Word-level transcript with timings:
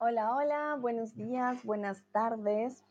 Hola, 0.00 0.32
hola, 0.36 0.76
buenos 0.80 1.16
días, 1.16 1.64
buenas 1.64 2.04
tardes, 2.12 2.84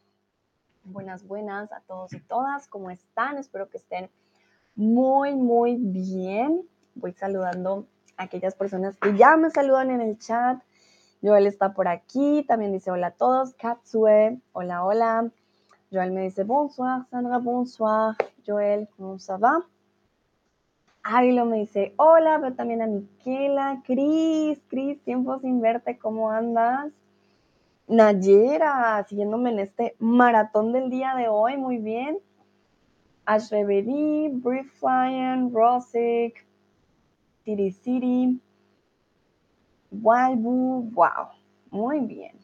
buenas, 0.83 1.25
buenas 1.25 1.71
a 1.71 1.79
todos 1.87 2.11
y 2.11 2.19
todas. 2.19 2.67
¿Cómo 2.67 2.91
están? 2.91 3.37
Espero 3.37 3.69
que 3.69 3.77
estén 3.77 4.09
muy, 4.75 5.33
muy 5.33 5.77
bien. 5.77 6.67
Voy 6.95 7.13
saludando 7.13 7.87
a 8.17 8.23
aquellas 8.23 8.55
personas 8.55 8.97
que 8.97 9.15
ya 9.15 9.37
me 9.37 9.49
saludan 9.51 9.91
en 9.91 10.01
el 10.01 10.19
chat. 10.19 10.61
Joel 11.23 11.47
está 11.47 11.73
por 11.73 11.87
aquí, 11.87 12.43
también 12.45 12.73
dice 12.73 12.91
hola 12.91 13.07
a 13.07 13.11
todos. 13.11 13.53
Katsue, 13.53 14.41
hola, 14.51 14.83
hola. 14.83 15.31
Joel 15.89 16.11
me 16.11 16.23
dice 16.23 16.43
bonsoir, 16.43 17.05
Sandra, 17.09 17.37
bonsoir. 17.37 18.17
Joel, 18.45 18.89
¿cómo 18.97 19.17
se 19.17 19.37
va? 19.37 19.65
Ávilo 21.09 21.45
me 21.45 21.59
dice 21.59 21.93
hola, 21.95 22.37
veo 22.37 22.53
también 22.53 22.81
a 22.81 22.87
Miquela, 22.87 23.81
Cris, 23.85 24.59
Cris, 24.67 25.01
tiempo 25.03 25.39
sin 25.39 25.61
verte, 25.61 25.97
¿cómo 25.97 26.29
andas? 26.29 26.91
Nayera, 27.87 29.05
siguiéndome 29.07 29.51
en 29.51 29.59
este 29.59 29.95
maratón 29.99 30.73
del 30.73 30.89
día 30.89 31.15
de 31.15 31.29
hoy, 31.29 31.55
muy 31.55 31.77
bien. 31.77 32.19
Ashreberi, 33.25 34.31
Brief 34.33 34.69
Flying, 34.81 35.53
Rosic, 35.53 36.45
City 37.45 37.71
City, 37.71 38.41
Walbu, 39.91 40.91
wow, 40.91 41.29
muy 41.71 42.01
bien. 42.01 42.35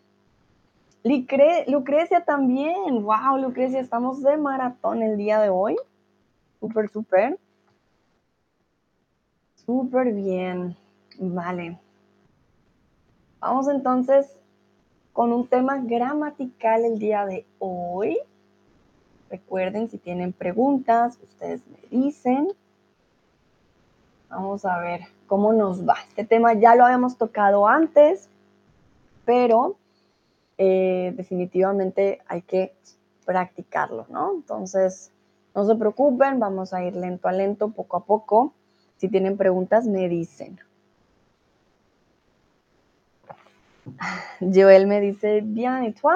Lucrecia 1.68 2.24
también, 2.24 3.04
wow, 3.04 3.38
Lucrecia, 3.42 3.82
estamos 3.82 4.24
de 4.24 4.38
maratón 4.38 5.04
el 5.04 5.18
día 5.18 5.42
de 5.42 5.50
hoy. 5.50 5.76
Súper, 6.62 6.88
súper. 6.88 7.38
Súper 9.66 10.14
bien, 10.14 10.76
vale. 11.20 11.80
Vamos 13.40 13.68
entonces 13.68 14.28
con 15.14 15.32
un 15.32 15.48
tema 15.48 15.78
gramatical 15.78 16.84
el 16.84 17.00
día 17.00 17.26
de 17.26 17.46
hoy. 17.60 18.18
Recuerden, 19.30 19.90
si 19.90 19.98
tienen 19.98 20.34
preguntas, 20.34 21.18
ustedes 21.22 21.62
me 21.68 21.98
dicen. 21.98 22.50
Vamos 24.30 24.66
a 24.66 24.80
ver 24.80 25.02
cómo 25.28 25.54
nos 25.54 25.88
va. 25.88 25.96
Este 26.10 26.26
tema 26.26 26.54
ya 26.54 26.76
lo 26.76 26.86
habíamos 26.86 27.18
tocado 27.18 27.68
antes, 27.68 28.28
pero 29.26 29.76
eh, 30.58 31.14
definitivamente 31.16 32.22
hay 32.28 32.42
que 32.42 32.76
practicarlo, 33.26 34.08
¿no? 34.10 34.34
Entonces, 34.34 35.12
no 35.56 35.66
se 35.66 35.76
preocupen, 35.76 36.40
vamos 36.40 36.74
a 36.74 36.84
ir 36.84 36.96
lento 36.96 37.28
a 37.28 37.32
lento, 37.32 37.70
poco 37.70 37.98
a 37.98 38.04
poco. 38.04 38.54
Si 38.98 39.10
tienen 39.10 39.38
preguntas, 39.38 39.86
me 39.86 40.08
dicen. 40.08 40.60
Joel 44.40 44.88
me 44.88 45.02
dice, 45.02 45.42
bien, 45.44 45.84
¿y 45.84 45.92
tú? 45.92 46.08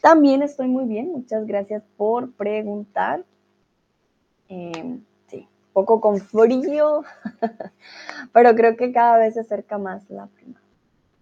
También 0.00 0.42
estoy 0.42 0.66
muy 0.66 0.84
bien, 0.84 1.12
muchas 1.12 1.46
gracias 1.46 1.84
por 1.96 2.32
preguntar. 2.32 3.24
Eh, 4.48 4.98
sí, 5.28 5.48
poco 5.72 6.00
con 6.00 6.18
frío, 6.18 7.04
pero 8.32 8.54
creo 8.54 8.76
que 8.76 8.92
cada 8.92 9.18
vez 9.18 9.34
se 9.34 9.40
acerca 9.40 9.78
más 9.78 10.08
la 10.10 10.26
prima. 10.26 10.60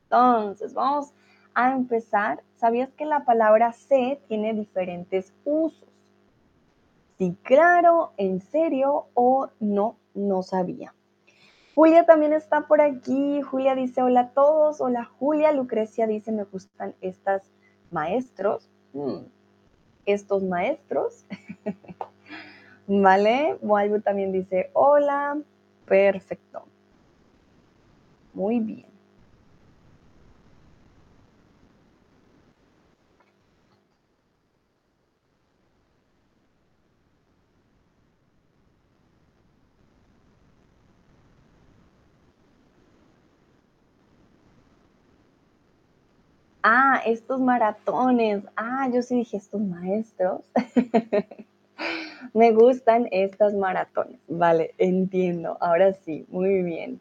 Entonces, 0.05 0.73
vamos 0.73 1.13
a 1.55 1.73
empezar. 1.73 2.43
¿Sabías 2.57 2.91
que 2.95 3.05
la 3.05 3.25
palabra 3.25 3.73
sé 3.73 4.21
tiene 4.29 4.55
diferentes 4.55 5.33
usos? 5.45 5.89
Sí, 7.19 7.37
claro, 7.43 8.13
en 8.17 8.41
serio 8.41 9.09
o 9.13 9.51
no, 9.61 9.97
no 10.15 10.43
sabía. 10.43 10.95
Julia 11.75 12.05
también 12.05 12.33
está 12.33 12.67
por 12.67 12.81
aquí. 12.81 13.43
Julia 13.43 13.75
dice 13.75 14.03
hola 14.03 14.21
a 14.21 14.29
todos. 14.31 14.81
Hola 14.81 15.05
Julia. 15.05 15.53
Lucrecia 15.53 16.07
dice 16.07 16.33
me 16.33 16.45
gustan 16.45 16.95
estas 17.01 17.43
maestros. 17.91 18.69
Hmm, 18.93 19.27
estos 20.05 20.43
maestros. 20.43 21.25
vale. 22.87 23.57
Walbu 23.63 24.01
también 24.01 24.33
dice 24.33 24.71
hola. 24.73 25.41
Perfecto. 25.87 26.65
Muy 28.35 28.61
bien. 28.61 28.90
Ah, 46.63 47.01
estos 47.07 47.41
maratones. 47.41 48.43
Ah, 48.57 48.89
yo 48.93 49.03
sí 49.03 49.17
dije 49.17 49.37
estos 49.37 49.61
maestros. 49.61 50.43
Me 52.35 52.53
gustan 52.53 53.09
estas 53.11 53.55
maratones. 53.55 54.21
Vale, 54.29 54.75
entiendo. 54.79 55.57
Ahora 55.61 55.95
sí, 55.95 56.27
muy 56.29 56.63
bien. 56.63 57.01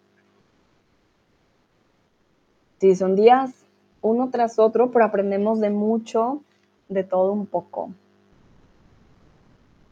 Sí, 2.79 2.95
son 2.95 3.15
días 3.15 3.65
uno 4.01 4.29
tras 4.29 4.59
otro, 4.59 4.91
pero 4.91 5.03
aprendemos 5.03 5.59
de 5.59 5.69
mucho, 5.69 6.41
de 6.87 7.03
todo 7.03 7.33
un 7.33 7.45
poco. 7.45 7.91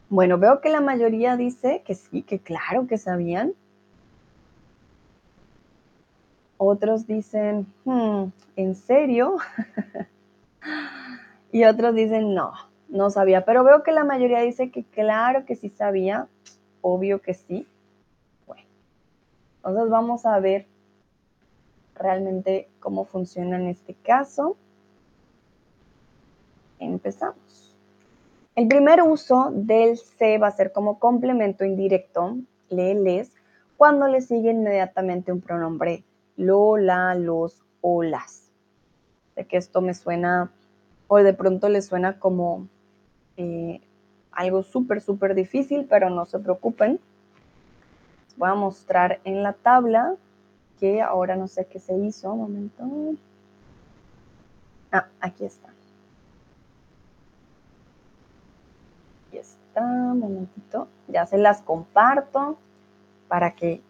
Bueno, 0.08 0.38
veo 0.38 0.62
que 0.62 0.70
la 0.70 0.80
mayoría 0.80 1.36
dice 1.36 1.82
que 1.84 1.94
sí, 1.94 2.22
que 2.22 2.38
claro 2.38 2.86
que 2.86 2.96
sabían. 2.96 3.52
Otros 6.58 7.06
dicen, 7.06 7.66
hmm, 7.84 8.24
¿en 8.56 8.74
serio? 8.74 9.36
y 11.52 11.64
otros 11.64 11.94
dicen, 11.94 12.34
no, 12.34 12.52
no 12.88 13.10
sabía. 13.10 13.44
Pero 13.44 13.64
veo 13.64 13.82
que 13.82 13.92
la 13.92 14.04
mayoría 14.04 14.40
dice 14.40 14.70
que 14.70 14.84
claro 14.84 15.44
que 15.46 15.54
sí 15.54 15.70
sabía, 15.70 16.26
obvio 16.80 17.22
que 17.22 17.34
sí. 17.34 17.66
Bueno, 18.46 18.64
entonces 19.56 19.88
vamos 19.88 20.26
a 20.26 20.38
ver 20.40 20.66
realmente 21.94 22.68
cómo 22.80 23.04
funciona 23.04 23.56
en 23.56 23.68
este 23.68 23.94
caso. 23.94 24.56
Empezamos. 26.80 27.76
El 28.56 28.66
primer 28.66 29.02
uso 29.02 29.50
del 29.52 29.96
se 29.96 30.38
va 30.38 30.48
a 30.48 30.52
ser 30.52 30.72
como 30.72 30.98
complemento 30.98 31.64
indirecto, 31.64 32.36
le, 32.70 32.94
les, 32.94 33.30
cuando 33.76 34.08
le 34.08 34.20
sigue 34.20 34.50
inmediatamente 34.50 35.32
un 35.32 35.40
pronombre 35.40 36.02
lo, 36.38 36.78
la, 36.78 37.14
los 37.14 37.62
o 37.82 38.02
las. 38.02 38.50
Sé 39.34 39.46
que 39.46 39.58
esto 39.58 39.82
me 39.82 39.92
suena, 39.92 40.50
o 41.08 41.18
de 41.18 41.34
pronto 41.34 41.68
le 41.68 41.82
suena 41.82 42.18
como 42.18 42.68
eh, 43.36 43.82
algo 44.32 44.62
súper, 44.62 45.02
súper 45.02 45.34
difícil, 45.34 45.86
pero 45.90 46.08
no 46.08 46.24
se 46.24 46.38
preocupen. 46.38 47.00
Les 48.26 48.38
voy 48.38 48.48
a 48.48 48.54
mostrar 48.54 49.20
en 49.24 49.42
la 49.42 49.52
tabla 49.52 50.14
que 50.78 51.02
ahora 51.02 51.36
no 51.36 51.48
sé 51.48 51.66
qué 51.66 51.80
se 51.80 51.96
hizo. 51.98 52.32
Un 52.32 52.40
momento. 52.40 52.84
Ah, 54.92 55.08
aquí 55.20 55.44
está. 55.44 55.68
Aquí 59.26 59.38
está, 59.38 59.82
un 59.82 60.20
momentito. 60.20 60.86
Ya 61.08 61.26
se 61.26 61.36
las 61.36 61.62
comparto 61.62 62.58
para 63.26 63.54
que 63.56 63.82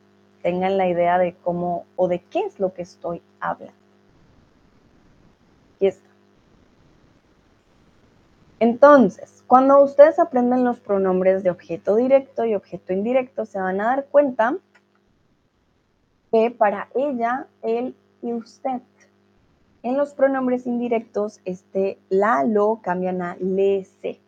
tengan 0.42 0.76
la 0.76 0.88
idea 0.88 1.18
de 1.18 1.34
cómo 1.34 1.86
o 1.96 2.08
de 2.08 2.20
qué 2.20 2.40
es 2.40 2.58
lo 2.58 2.72
que 2.72 2.82
estoy 2.82 3.22
hablando. 3.40 3.74
Aquí 5.76 5.86
está. 5.86 6.08
Entonces, 8.60 9.44
cuando 9.46 9.82
ustedes 9.82 10.18
aprenden 10.18 10.64
los 10.64 10.80
pronombres 10.80 11.42
de 11.42 11.50
objeto 11.50 11.96
directo 11.96 12.44
y 12.44 12.54
objeto 12.54 12.92
indirecto, 12.92 13.46
se 13.46 13.60
van 13.60 13.80
a 13.80 13.86
dar 13.86 14.06
cuenta 14.06 14.56
que 16.30 16.50
para 16.50 16.88
ella, 16.94 17.46
él 17.62 17.94
y 18.22 18.32
usted. 18.32 18.82
En 19.82 19.96
los 19.96 20.12
pronombres 20.12 20.66
indirectos, 20.66 21.40
este 21.44 21.98
la, 22.08 22.42
lo 22.44 22.80
cambian 22.82 23.22
a 23.22 23.36
le, 23.40 23.84
se. 23.84 24.20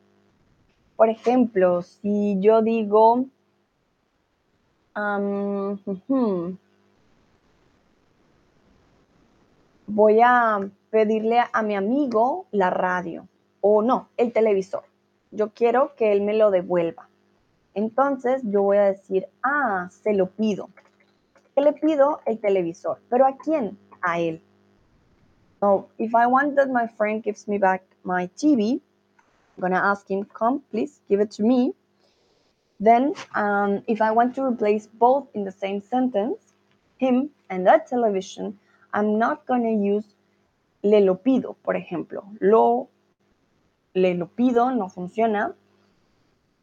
Por 0.96 1.08
ejemplo, 1.08 1.82
si 1.82 2.38
yo 2.40 2.62
digo, 2.62 3.24
voy 9.86 10.20
a 10.22 10.70
pedirle 10.90 11.40
a 11.52 11.62
mi 11.62 11.74
amigo 11.76 12.46
la 12.52 12.70
radio 12.70 13.26
o 13.60 13.82
no, 13.82 14.08
el 14.16 14.32
televisor. 14.32 14.84
Yo 15.30 15.50
quiero 15.50 15.94
que 15.96 16.12
él 16.12 16.22
me 16.22 16.34
lo 16.34 16.50
devuelva. 16.50 17.08
Entonces 17.74 18.42
yo 18.44 18.62
voy 18.62 18.78
a 18.78 18.84
decir, 18.84 19.26
ah, 19.42 19.88
se 19.90 20.12
lo 20.14 20.26
pido. 20.26 20.70
¿Qué 21.54 21.60
le 21.60 21.72
pido? 21.72 22.20
El 22.26 22.38
televisor. 22.38 22.98
¿Pero 23.08 23.26
a 23.26 23.36
quién? 23.36 23.78
A 24.02 24.18
él. 24.18 24.42
So 25.60 25.88
if 25.98 26.14
I 26.14 26.26
want 26.26 26.56
that 26.56 26.68
my 26.68 26.88
friend 26.96 27.22
gives 27.22 27.46
me 27.46 27.58
back 27.58 27.82
my 28.02 28.28
TV, 28.28 28.80
I'm 29.60 29.70
to 29.72 29.76
ask 29.76 30.08
him, 30.10 30.24
come, 30.24 30.62
please, 30.70 31.00
give 31.08 31.20
it 31.20 31.30
to 31.32 31.42
me. 31.42 31.74
Then, 32.80 33.12
um, 33.34 33.82
if 33.86 34.00
I 34.00 34.10
want 34.10 34.34
to 34.36 34.42
replace 34.42 34.86
both 34.86 35.28
in 35.34 35.44
the 35.44 35.52
same 35.52 35.82
sentence, 35.82 36.54
him 36.96 37.28
and 37.50 37.66
that 37.66 37.86
television, 37.86 38.58
I'm 38.94 39.18
not 39.18 39.46
going 39.46 39.62
to 39.62 39.84
use 39.84 40.06
le 40.82 41.00
lo 41.00 41.16
pido, 41.16 41.56
por 41.62 41.74
ejemplo. 41.74 42.24
Lo, 42.40 42.88
le 43.94 44.14
lo 44.14 44.26
pido 44.26 44.74
no 44.74 44.88
funciona. 44.88 45.54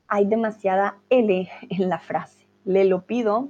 Hay 0.10 0.26
demasiada 0.26 0.96
L 1.12 1.50
en 1.70 1.90
la 1.90 2.00
frase. 2.00 2.48
Le 2.66 2.86
lo 2.86 3.02
pido, 3.02 3.50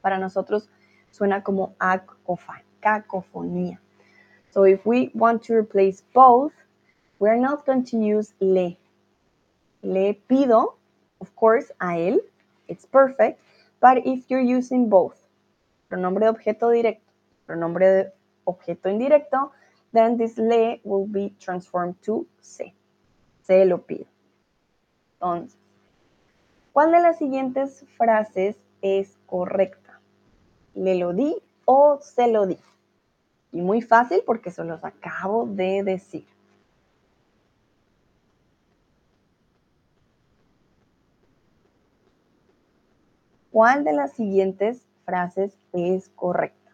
para 0.00 0.18
nosotros 0.18 0.68
suena 1.10 1.42
como 1.42 1.74
cacofonía. 2.80 3.78
So 4.50 4.64
if 4.64 4.86
we 4.86 5.10
want 5.14 5.42
to 5.44 5.54
replace 5.54 6.02
both, 6.14 6.52
we're 7.18 7.38
not 7.38 7.66
going 7.66 7.84
to 7.84 7.98
use 7.98 8.32
le. 8.40 8.78
Le 9.82 10.14
pido, 10.28 10.76
of 11.20 11.34
course, 11.34 11.72
a 11.80 11.98
él. 11.98 12.20
It's 12.68 12.86
perfect. 12.86 13.40
But 13.80 13.98
if 14.04 14.28
you're 14.28 14.40
using 14.40 14.88
both, 14.88 15.16
pronombre 15.88 16.24
de 16.24 16.30
objeto 16.30 16.70
directo, 16.70 17.12
pronombre 17.46 17.86
de 17.86 18.12
objeto 18.44 18.88
indirecto, 18.88 19.52
then 19.92 20.16
this 20.16 20.36
le 20.38 20.80
will 20.84 21.06
be 21.06 21.34
transformed 21.38 21.96
to 22.02 22.26
se. 22.40 22.74
Se 23.42 23.64
lo 23.64 23.78
pido. 23.78 24.06
Entonces, 25.14 25.58
¿cuál 26.72 26.92
de 26.92 27.00
las 27.00 27.18
siguientes 27.18 27.84
frases 27.96 28.56
es 28.82 29.16
correcta? 29.26 30.00
Le 30.74 30.96
lo 30.96 31.12
di 31.12 31.36
o 31.64 31.98
se 32.00 32.28
lo 32.28 32.46
di. 32.46 32.58
Y 33.52 33.62
muy 33.62 33.80
fácil 33.80 34.22
porque 34.26 34.50
se 34.50 34.64
los 34.64 34.84
acabo 34.84 35.46
de 35.46 35.82
decir. 35.82 36.26
¿Cuál 43.56 43.84
de 43.84 43.94
las 43.94 44.12
siguientes 44.12 44.82
frases 45.06 45.56
es 45.72 46.10
correcta? 46.10 46.65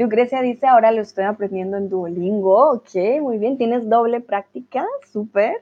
Lucrecia 0.00 0.40
dice, 0.40 0.66
ahora 0.66 0.92
lo 0.92 1.02
estoy 1.02 1.24
aprendiendo 1.24 1.76
en 1.76 1.90
Duolingo. 1.90 2.70
Ok, 2.72 2.94
muy 3.20 3.36
bien. 3.36 3.58
¿Tienes 3.58 3.86
doble 3.86 4.22
práctica? 4.22 4.86
Súper. 5.12 5.58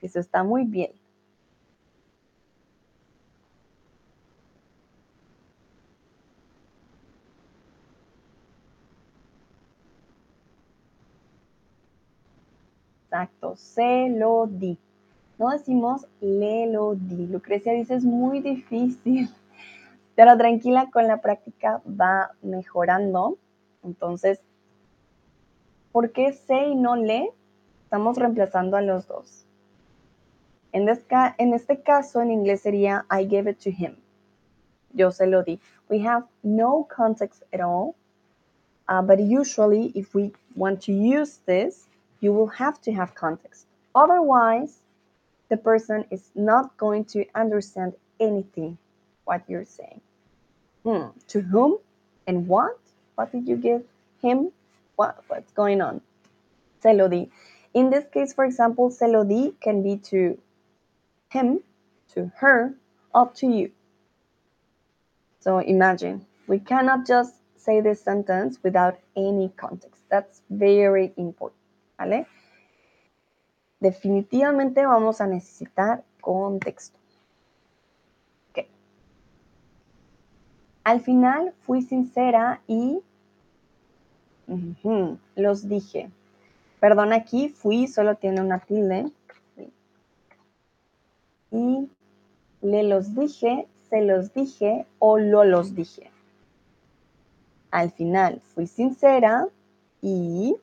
Eso 0.00 0.20
está 0.20 0.44
muy 0.44 0.64
bien. 0.64 0.92
Exacto, 13.04 13.56
se 13.56 14.08
lo 14.10 14.46
di. 14.46 14.78
No 15.38 15.50
decimos 15.50 16.06
le 16.20 16.68
lo 16.68 16.94
di. 16.94 17.26
Lucrecia 17.26 17.72
dice, 17.72 17.94
es 17.96 18.04
muy 18.04 18.40
difícil. 18.40 19.28
Pero 20.14 20.36
tranquila, 20.38 20.88
con 20.92 21.08
la 21.08 21.20
práctica 21.20 21.82
va 21.86 22.30
mejorando. 22.42 23.38
Entonces, 23.82 24.40
¿por 25.92 26.12
qué 26.12 26.32
se 26.32 26.68
y 26.68 26.74
no 26.74 26.96
le? 26.96 27.32
Estamos 27.84 28.16
reemplazando 28.16 28.76
a 28.76 28.82
los 28.82 29.06
dos. 29.06 29.44
En, 30.72 30.88
este 30.88 31.82
caso, 31.82 32.22
en 32.22 32.30
inglés 32.30 32.62
sería 32.62 33.04
I 33.10 33.24
gave 33.24 33.50
it 33.50 33.58
to 33.58 33.70
him. 33.70 33.96
Yo 34.94 35.10
se 35.10 35.26
lo 35.26 35.42
di. 35.42 35.60
We 35.90 35.98
have 36.06 36.26
no 36.42 36.86
context 36.88 37.42
at 37.52 37.60
all. 37.60 37.94
Uh, 38.88 39.02
but 39.02 39.18
usually, 39.20 39.92
if 39.94 40.14
we 40.14 40.32
want 40.56 40.80
to 40.82 40.92
use 40.92 41.40
this, 41.46 41.86
you 42.20 42.32
will 42.32 42.48
have 42.48 42.80
to 42.82 42.92
have 42.92 43.14
context. 43.14 43.66
Otherwise, 43.94 44.80
the 45.48 45.56
person 45.56 46.04
is 46.10 46.30
not 46.34 46.76
going 46.78 47.04
to 47.04 47.24
understand 47.34 47.94
anything 48.18 48.78
what 49.24 49.42
you're 49.48 49.64
saying. 49.64 50.00
Hmm. 50.84 51.08
To 51.28 51.40
whom 51.40 51.78
and 52.26 52.48
what? 52.48 52.78
What 53.14 53.32
did 53.32 53.48
you 53.48 53.56
give 53.56 53.84
him? 54.22 54.52
What, 54.96 55.22
what's 55.28 55.52
going 55.52 55.80
on? 55.80 56.00
Se 56.82 56.92
lo 56.92 57.08
di. 57.08 57.30
In 57.74 57.90
this 57.90 58.04
case, 58.12 58.32
for 58.32 58.44
example, 58.44 58.90
se 58.90 59.06
lo 59.06 59.24
di 59.24 59.54
can 59.60 59.82
be 59.82 59.96
to 60.10 60.38
him, 61.28 61.60
to 62.14 62.30
her, 62.36 62.74
up 63.14 63.34
to 63.36 63.46
you. 63.46 63.70
So 65.40 65.58
imagine, 65.58 66.26
we 66.46 66.58
cannot 66.58 67.06
just 67.06 67.34
say 67.56 67.80
this 67.80 68.02
sentence 68.02 68.58
without 68.62 68.98
any 69.16 69.50
context. 69.56 70.02
That's 70.10 70.42
very 70.50 71.12
important, 71.16 71.58
¿vale? 71.98 72.26
Definitivamente 73.82 74.84
vamos 74.84 75.20
a 75.20 75.26
necesitar 75.26 76.02
contexto. 76.20 77.01
Al 80.84 81.00
final 81.00 81.54
fui 81.64 81.82
sincera 81.82 82.60
y 82.66 83.00
los 85.36 85.68
dije. 85.68 86.10
Perdón, 86.80 87.12
aquí 87.12 87.48
fui, 87.48 87.86
solo 87.86 88.16
tiene 88.16 88.40
una 88.40 88.58
tilde. 88.58 89.10
Y 91.52 91.88
le 92.60 92.82
los 92.82 93.14
dije, 93.14 93.68
se 93.88 94.02
los 94.02 94.32
dije 94.32 94.86
o 94.98 95.18
lo 95.18 95.44
los 95.44 95.74
dije. 95.74 96.10
Al 97.70 97.90
final 97.90 98.40
fui 98.54 98.66
sincera 98.66 99.46
y 100.00 100.56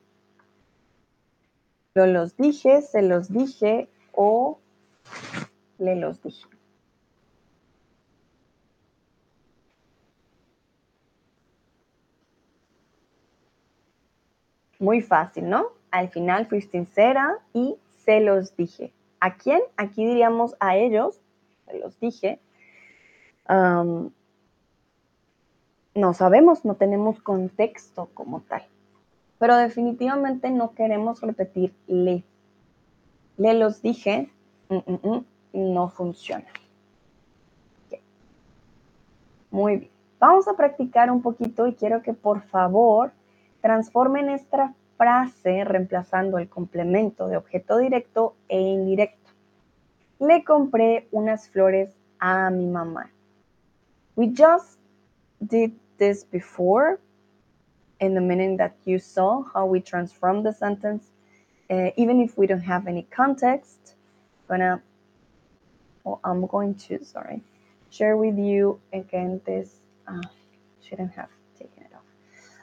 lo 1.94 2.06
los 2.06 2.36
dije, 2.36 2.82
se 2.82 3.02
los 3.02 3.32
dije 3.32 3.88
o 4.12 4.58
le 5.78 5.96
los 5.96 6.22
dije. 6.22 6.46
Muy 14.80 15.02
fácil, 15.02 15.48
¿no? 15.48 15.66
Al 15.90 16.08
final 16.08 16.46
fui 16.46 16.62
sincera 16.62 17.38
y 17.52 17.76
se 17.98 18.20
los 18.20 18.56
dije. 18.56 18.92
¿A 19.20 19.34
quién? 19.36 19.60
Aquí 19.76 20.06
diríamos 20.06 20.56
a 20.58 20.76
ellos, 20.76 21.20
se 21.66 21.78
los 21.78 22.00
dije. 22.00 22.40
no 25.94 26.14
sabemos, 26.14 26.64
no 26.64 26.74
tenemos 26.76 27.20
contexto 27.20 28.08
como 28.14 28.40
tal. 28.40 28.62
Pero 29.38 29.56
definitivamente 29.56 30.50
no 30.50 30.74
queremos 30.74 31.20
repetir 31.20 31.74
le. 31.86 32.24
Le 33.36 33.54
los 33.54 33.82
dije, 33.82 34.30
mm, 34.68 34.76
mm, 34.76 35.08
mm, 35.08 35.24
no 35.74 35.88
funciona. 35.90 36.46
Muy 39.50 39.76
bien. 39.76 39.90
Vamos 40.18 40.48
a 40.48 40.54
practicar 40.54 41.10
un 41.10 41.22
poquito 41.22 41.66
y 41.66 41.74
quiero 41.74 42.02
que 42.02 42.12
por 42.12 42.42
favor 42.42 43.12
Transformen 43.62 44.30
esta 44.30 44.74
frase 44.96 45.64
reemplazando 45.64 46.38
el 46.38 46.48
complemento 46.48 47.28
de 47.28 47.36
objeto 47.36 47.78
directo 47.78 48.34
e 48.48 48.60
indirecto. 48.60 49.30
Le 50.18 50.44
compré 50.44 51.08
unas 51.12 51.48
flores 51.48 51.90
a 52.18 52.50
mi 52.50 52.66
mamá. 52.66 53.10
We 54.16 54.28
just 54.28 54.78
did 55.40 55.72
this 55.98 56.24
before 56.24 56.98
in 58.00 58.14
the 58.14 58.20
meaning 58.20 58.56
that 58.58 58.72
you 58.84 58.98
saw 58.98 59.42
how 59.54 59.66
we 59.66 59.80
transform 59.80 60.42
the 60.42 60.52
sentence 60.52 61.10
uh, 61.70 61.90
even 61.96 62.20
if 62.20 62.36
we 62.36 62.46
don't 62.46 62.60
have 62.62 62.86
any 62.86 63.06
context. 63.10 63.94
Gonna, 64.48 64.82
well, 66.04 66.20
I'm 66.24 66.46
going 66.46 66.74
to, 66.74 67.04
sorry, 67.04 67.42
share 67.90 68.16
with 68.16 68.36
you 68.38 68.80
again 68.92 69.40
this, 69.46 69.76
uh, 70.08 70.20
shouldn't 70.82 71.12
have 71.12 71.28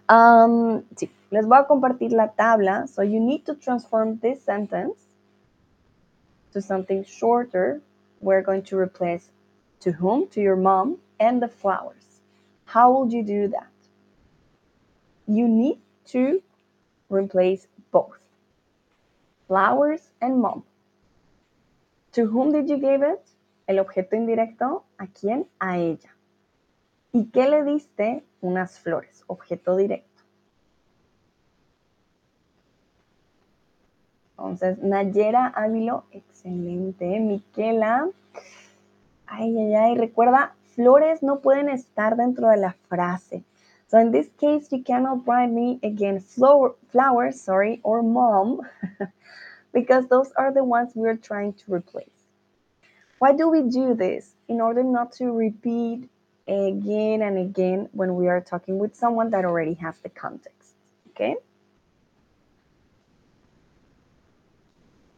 Um, 0.09 0.83
sí, 0.95 1.09
les 1.31 1.45
voy 1.45 1.57
a 1.57 1.67
compartir 1.67 2.11
la 2.11 2.33
tabla. 2.33 2.87
So 2.87 3.01
you 3.01 3.19
need 3.19 3.45
to 3.45 3.55
transform 3.55 4.19
this 4.19 4.41
sentence 4.43 4.99
to 6.53 6.61
something 6.61 7.03
shorter. 7.03 7.81
We're 8.21 8.41
going 8.41 8.63
to 8.63 8.77
replace 8.77 9.29
to 9.81 9.91
whom, 9.91 10.27
to 10.29 10.41
your 10.41 10.55
mom, 10.55 10.97
and 11.19 11.41
the 11.41 11.47
flowers. 11.47 12.21
How 12.65 12.91
would 12.91 13.11
you 13.11 13.23
do 13.23 13.47
that? 13.49 13.71
You 15.27 15.47
need 15.47 15.79
to 16.07 16.41
replace 17.09 17.67
both 17.91 18.17
flowers 19.47 20.09
and 20.21 20.41
mom. 20.41 20.63
To 22.13 22.25
whom 22.25 22.51
did 22.51 22.69
you 22.69 22.77
give 22.77 23.03
it? 23.03 23.23
El 23.67 23.79
objeto 23.79 24.15
indirecto, 24.15 24.83
¿a 24.97 25.07
quién? 25.07 25.45
A 25.59 25.77
ella. 25.77 26.16
¿Y 27.11 27.29
qué 27.31 27.49
le 27.49 27.63
diste? 27.63 28.23
Unas 28.41 28.79
flores, 28.79 29.23
objeto 29.27 29.75
directo. 29.75 30.23
Entonces, 34.37 34.77
Nayera 34.83 35.47
Ávilo, 35.47 36.05
excelente. 36.11 37.19
Miquela, 37.19 38.07
ay, 39.25 39.57
ay, 39.57 39.75
ay, 39.75 39.95
recuerda, 39.95 40.55
flores 40.75 41.23
no 41.23 41.39
pueden 41.39 41.69
estar 41.69 42.15
dentro 42.15 42.49
de 42.49 42.57
la 42.57 42.75
frase. 42.87 43.43
So 43.87 43.99
in 43.99 44.11
this 44.11 44.29
case, 44.37 44.67
you 44.71 44.83
cannot 44.83 45.25
write 45.25 45.49
me 45.49 45.79
again 45.81 46.19
flower, 46.19 46.75
flowers, 46.91 47.41
sorry, 47.41 47.79
or 47.83 48.03
mom, 48.03 48.61
because 49.73 50.07
those 50.07 50.31
are 50.35 50.51
the 50.51 50.63
ones 50.63 50.91
we're 50.93 51.15
trying 51.15 51.53
to 51.53 51.73
replace. 51.73 52.27
Why 53.19 53.33
do 53.33 53.49
we 53.49 53.63
do 53.63 53.95
this? 53.95 54.35
In 54.47 54.61
order 54.61 54.83
not 54.83 55.13
to 55.13 55.31
repeat 55.31 56.09
again 56.47 57.21
and 57.21 57.37
again 57.37 57.89
when 57.91 58.15
we 58.15 58.27
are 58.27 58.41
talking 58.41 58.79
with 58.79 58.95
someone 58.95 59.29
that 59.31 59.45
already 59.45 59.73
has 59.75 59.97
the 59.99 60.09
context, 60.09 60.75
okay? 61.09 61.35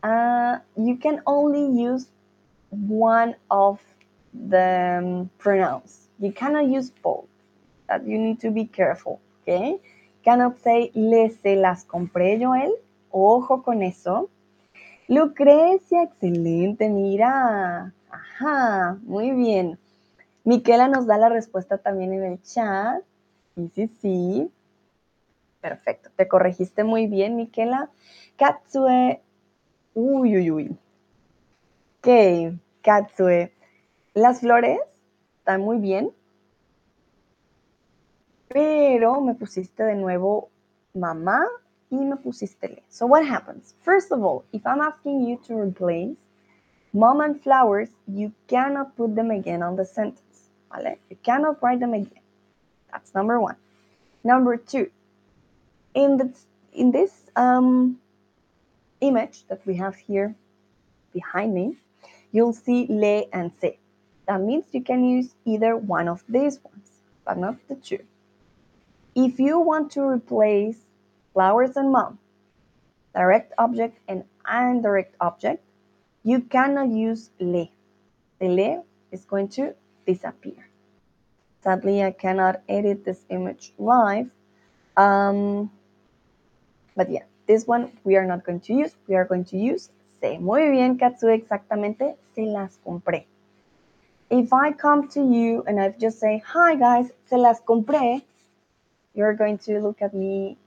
Uh, 0.01 0.59
you 0.77 0.95
can 0.97 1.21
only 1.27 1.81
use 1.81 2.07
one 2.69 3.35
of 3.51 3.79
the 4.33 4.99
um, 5.01 5.29
pronouns. 5.37 6.07
You 6.19 6.31
cannot 6.31 6.67
use 6.67 6.89
both. 6.89 7.25
That 7.87 8.05
you 8.05 8.19
need 8.19 8.39
to 8.41 8.51
be 8.51 8.65
careful, 8.65 9.19
okay? 9.41 9.79
Cannot 10.23 10.61
say 10.61 10.91
le 10.93 11.31
se 11.41 11.55
las 11.55 11.85
compré 11.85 12.39
Joel. 12.39 12.75
Ojo 13.11 13.63
con 13.63 13.81
eso. 13.81 14.29
Lucrecia, 15.07 16.03
excelente, 16.03 16.87
mira. 16.87 17.91
Ajá, 18.11 18.99
muy 19.03 19.31
bien. 19.31 19.79
Miquela 20.43 20.87
nos 20.87 21.05
da 21.05 21.17
la 21.17 21.29
respuesta 21.29 21.77
también 21.77 22.13
en 22.13 22.23
el 22.23 22.41
chat. 22.41 23.01
Sí, 23.55 23.71
sí, 23.73 23.87
sí. 24.01 24.51
Perfecto, 25.61 26.09
te 26.15 26.27
corregiste 26.27 26.83
muy 26.83 27.07
bien, 27.07 27.35
Miquela. 27.35 27.89
Katsue, 28.37 29.21
uy, 29.93 30.37
uy, 30.37 30.51
uy. 30.51 30.77
Ok, 31.99 32.57
Katsue. 32.81 33.51
Las 34.13 34.39
flores 34.39 34.79
están 35.39 35.61
muy 35.61 35.77
bien, 35.77 36.11
pero 38.47 39.21
me 39.21 39.35
pusiste 39.35 39.83
de 39.83 39.95
nuevo 39.95 40.49
mamá 40.93 41.45
y 41.89 41.97
me 41.97 42.15
pusiste 42.15 42.69
le. 42.69 42.83
So 42.89 43.05
what 43.05 43.23
happens? 43.23 43.75
First 43.81 44.11
of 44.11 44.23
all, 44.23 44.43
if 44.51 44.65
I'm 44.65 44.81
asking 44.81 45.25
you 45.27 45.37
to 45.47 45.59
replace 45.59 46.15
mom 46.93 47.21
and 47.21 47.41
flowers, 47.41 47.89
you 48.07 48.31
cannot 48.47 48.95
put 48.95 49.15
them 49.15 49.31
again 49.31 49.61
on 49.61 49.75
the 49.75 49.85
sentence. 49.85 50.28
You 50.77 51.17
cannot 51.23 51.61
write 51.61 51.79
them 51.79 51.93
again. 51.93 52.21
That's 52.91 53.13
number 53.13 53.39
one. 53.39 53.55
Number 54.23 54.57
two, 54.57 54.91
in 55.93 56.17
this, 56.17 56.45
in 56.73 56.91
this 56.91 57.11
um, 57.35 57.99
image 59.01 59.45
that 59.47 59.65
we 59.65 59.75
have 59.75 59.95
here 59.95 60.35
behind 61.13 61.53
me, 61.53 61.77
you'll 62.31 62.53
see 62.53 62.85
le 62.89 63.23
and 63.33 63.51
se. 63.59 63.79
That 64.27 64.41
means 64.41 64.65
you 64.71 64.83
can 64.83 65.03
use 65.03 65.33
either 65.45 65.75
one 65.75 66.07
of 66.07 66.23
these 66.29 66.59
ones, 66.63 66.89
but 67.25 67.37
not 67.37 67.55
the 67.67 67.75
two. 67.75 68.03
If 69.15 69.39
you 69.39 69.59
want 69.59 69.91
to 69.93 70.01
replace 70.01 70.77
flowers 71.33 71.75
and 71.75 71.91
mom, 71.91 72.19
direct 73.15 73.53
object 73.57 73.97
and 74.07 74.23
indirect 74.47 75.15
object, 75.19 75.63
you 76.23 76.41
cannot 76.41 76.89
use 76.89 77.31
le. 77.39 77.69
The 78.39 78.47
le 78.47 78.83
is 79.11 79.25
going 79.25 79.47
to 79.49 79.73
disappear. 80.11 80.67
Sadly, 81.63 82.03
I 82.03 82.11
cannot 82.11 82.61
edit 82.67 83.05
this 83.05 83.21
image 83.29 83.73
live. 83.77 84.29
Um, 84.97 85.69
but 86.95 87.11
yeah, 87.11 87.25
this 87.47 87.67
one 87.67 87.91
we 88.03 88.15
are 88.15 88.25
not 88.25 88.43
going 88.45 88.61
to 88.61 88.73
use. 88.73 88.93
We 89.07 89.15
are 89.15 89.25
going 89.25 89.45
to 89.45 89.57
use 89.57 89.89
se. 90.19 90.37
Muy 90.39 90.69
bien, 90.71 90.97
Katsue, 90.97 91.33
exactamente. 91.33 92.15
Se 92.33 92.45
las 92.45 92.79
compré. 92.83 93.25
If 94.29 94.53
I 94.53 94.71
come 94.71 95.07
to 95.09 95.21
you 95.21 95.63
and 95.67 95.79
I 95.79 95.89
just 95.99 96.19
say, 96.19 96.41
hi 96.45 96.75
guys, 96.75 97.11
se 97.25 97.37
las 97.37 97.61
compré, 97.61 98.21
you're 99.15 99.33
going 99.33 99.57
to 99.59 99.79
look 99.79 100.01
at 100.01 100.13
me, 100.13 100.57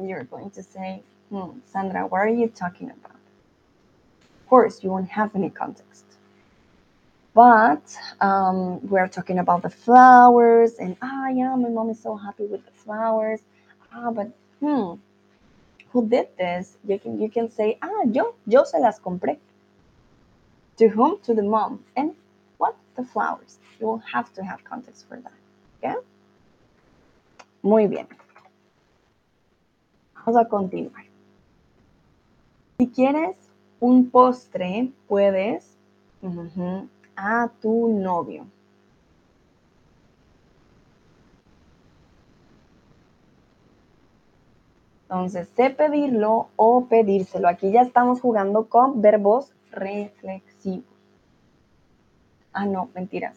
you're 0.00 0.24
going 0.24 0.50
to 0.50 0.62
say, 0.62 1.02
hmm, 1.30 1.58
Sandra, 1.66 2.06
what 2.06 2.18
are 2.18 2.28
you 2.28 2.48
talking 2.48 2.90
about? 2.90 3.18
Of 4.40 4.48
course, 4.48 4.84
you 4.84 4.90
won't 4.90 5.08
have 5.08 5.34
any 5.34 5.50
context. 5.50 6.09
But 7.32 7.96
um, 8.20 8.80
we're 8.88 9.06
talking 9.08 9.38
about 9.38 9.62
the 9.62 9.70
flowers, 9.70 10.74
and 10.78 10.96
ah, 11.00 11.28
yeah, 11.28 11.54
my 11.54 11.68
mom 11.68 11.90
is 11.90 12.00
so 12.00 12.16
happy 12.16 12.44
with 12.46 12.64
the 12.64 12.72
flowers. 12.72 13.40
Ah, 13.92 14.10
but 14.10 14.32
hmm, 14.58 14.94
who 15.90 16.08
did 16.08 16.28
this? 16.36 16.76
You 16.84 16.98
can 16.98 17.20
you 17.20 17.30
can 17.30 17.50
say, 17.50 17.78
ah, 17.82 18.02
yo, 18.10 18.34
yo 18.46 18.64
se 18.64 18.78
las 18.80 18.98
compré. 18.98 19.38
To 20.78 20.88
whom? 20.88 21.20
To 21.22 21.34
the 21.34 21.42
mom. 21.42 21.84
And 21.96 22.14
what? 22.58 22.74
The 22.96 23.04
flowers. 23.04 23.58
You 23.78 23.86
will 23.86 24.02
have 24.12 24.32
to 24.34 24.42
have 24.42 24.64
context 24.64 25.06
for 25.08 25.20
that. 25.20 25.32
Okay? 25.78 26.00
Muy 27.62 27.86
bien. 27.86 28.08
Vamos 30.14 30.40
a 30.40 30.48
continuar. 30.48 31.04
Si 32.78 32.86
quieres 32.88 33.36
un 33.80 34.10
postre, 34.10 34.90
puedes 35.06 35.76
a 37.20 37.50
tu 37.60 37.88
novio. 37.88 38.46
Entonces, 45.02 45.48
sé 45.56 45.70
pedirlo 45.70 46.48
o 46.56 46.86
pedírselo. 46.86 47.48
Aquí 47.48 47.72
ya 47.72 47.82
estamos 47.82 48.20
jugando 48.20 48.68
con 48.68 49.02
verbos 49.02 49.52
reflexivos. 49.70 50.84
Ah, 52.52 52.64
no, 52.64 52.88
mentiras. 52.94 53.36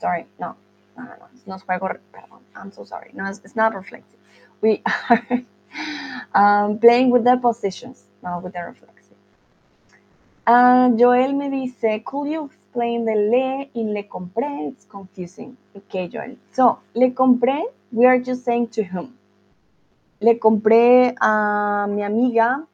Sorry, 0.00 0.26
no, 0.38 0.56
no, 0.96 1.04
no, 1.04 1.16
no, 1.16 1.28
no 1.46 1.54
es 1.56 1.62
juego, 1.62 1.88
perdón, 2.12 2.40
I'm 2.54 2.72
so 2.72 2.84
sorry. 2.84 3.10
No, 3.12 3.28
it's, 3.28 3.56
not 3.56 3.74
reflexive. 3.74 4.18
We 4.62 4.82
are 5.08 5.44
um, 6.34 6.78
playing 6.78 7.10
with 7.10 7.24
the 7.24 7.36
positions, 7.36 8.04
not 8.22 8.42
with 8.42 8.52
the 8.52 8.60
reflexive. 8.60 8.97
Uh, 10.48 10.88
Joel 10.96 11.34
me 11.34 11.50
dice, 11.50 12.00
could 12.06 12.26
you 12.26 12.46
explain 12.46 13.04
the 13.04 13.14
le 13.14 13.68
y 13.74 13.82
le 13.82 14.04
compré? 14.04 14.68
It's 14.68 14.86
confusing. 14.86 15.58
Okay, 15.76 16.08
Joel. 16.08 16.38
So, 16.52 16.78
le 16.94 17.10
compré, 17.10 17.64
we 17.92 18.06
are 18.06 18.18
just 18.18 18.46
saying 18.46 18.68
to 18.68 18.82
whom. 18.82 19.18
Le 20.22 20.36
compré 20.36 21.14
a 21.20 21.86
mi 21.86 22.02
amiga 22.02 22.66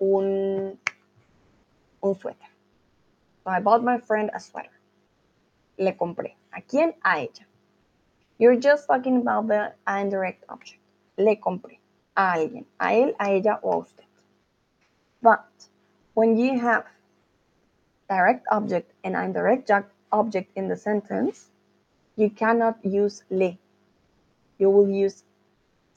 un, 0.00 0.78
un 2.04 2.14
suéter. 2.14 2.46
So 3.42 3.50
I 3.50 3.58
bought 3.58 3.82
my 3.82 3.98
friend 3.98 4.30
a 4.32 4.38
sweater. 4.38 4.70
Le 5.78 5.90
compré. 5.90 6.36
¿A 6.52 6.60
quién? 6.60 6.94
A 7.04 7.18
ella. 7.18 7.46
You're 8.38 8.60
just 8.60 8.86
talking 8.86 9.16
about 9.16 9.48
the 9.48 9.72
indirect 9.88 10.44
object. 10.48 10.78
Le 11.18 11.34
compré. 11.34 11.80
A 12.16 12.34
alguien. 12.34 12.64
A 12.78 12.94
él, 12.94 13.16
a 13.18 13.32
ella 13.32 13.58
o 13.64 13.72
a 13.72 13.76
usted. 13.78 14.04
But 15.20 15.42
when 16.16 16.38
you 16.38 16.58
have 16.58 16.86
direct 18.08 18.46
object 18.50 18.90
and 19.04 19.14
indirect 19.14 19.70
object 20.10 20.50
in 20.56 20.66
the 20.66 20.76
sentence, 20.76 21.50
you 22.16 22.30
cannot 22.30 22.78
use 22.82 23.22
le. 23.28 23.58
You 24.58 24.70
will 24.70 24.88
use 24.88 25.24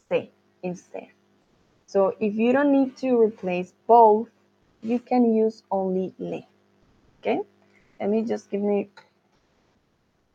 se 0.09 0.29
instead. 0.61 1.07
So 1.87 2.17
if 2.19 2.35
you 2.35 2.51
don't 2.51 2.73
need 2.73 2.97
to 2.97 3.17
replace 3.17 3.71
both, 3.87 4.27
you 4.83 4.99
can 4.99 5.33
use 5.33 5.63
only 5.71 6.13
le. 6.19 6.41
Okay? 7.21 7.39
Let 8.01 8.09
me 8.09 8.23
just 8.23 8.51
give 8.51 8.61
me 8.61 8.89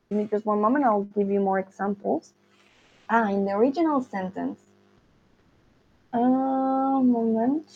give 0.08 0.18
me 0.18 0.24
just 0.30 0.46
one 0.46 0.62
moment. 0.62 0.86
I'll 0.86 1.10
give 1.12 1.28
you 1.28 1.40
more 1.40 1.58
examples. 1.58 2.32
Ah, 3.10 3.28
in 3.28 3.44
the 3.44 3.52
original 3.52 4.00
sentence. 4.00 4.58
Uh, 6.10 7.02
moment. 7.04 7.68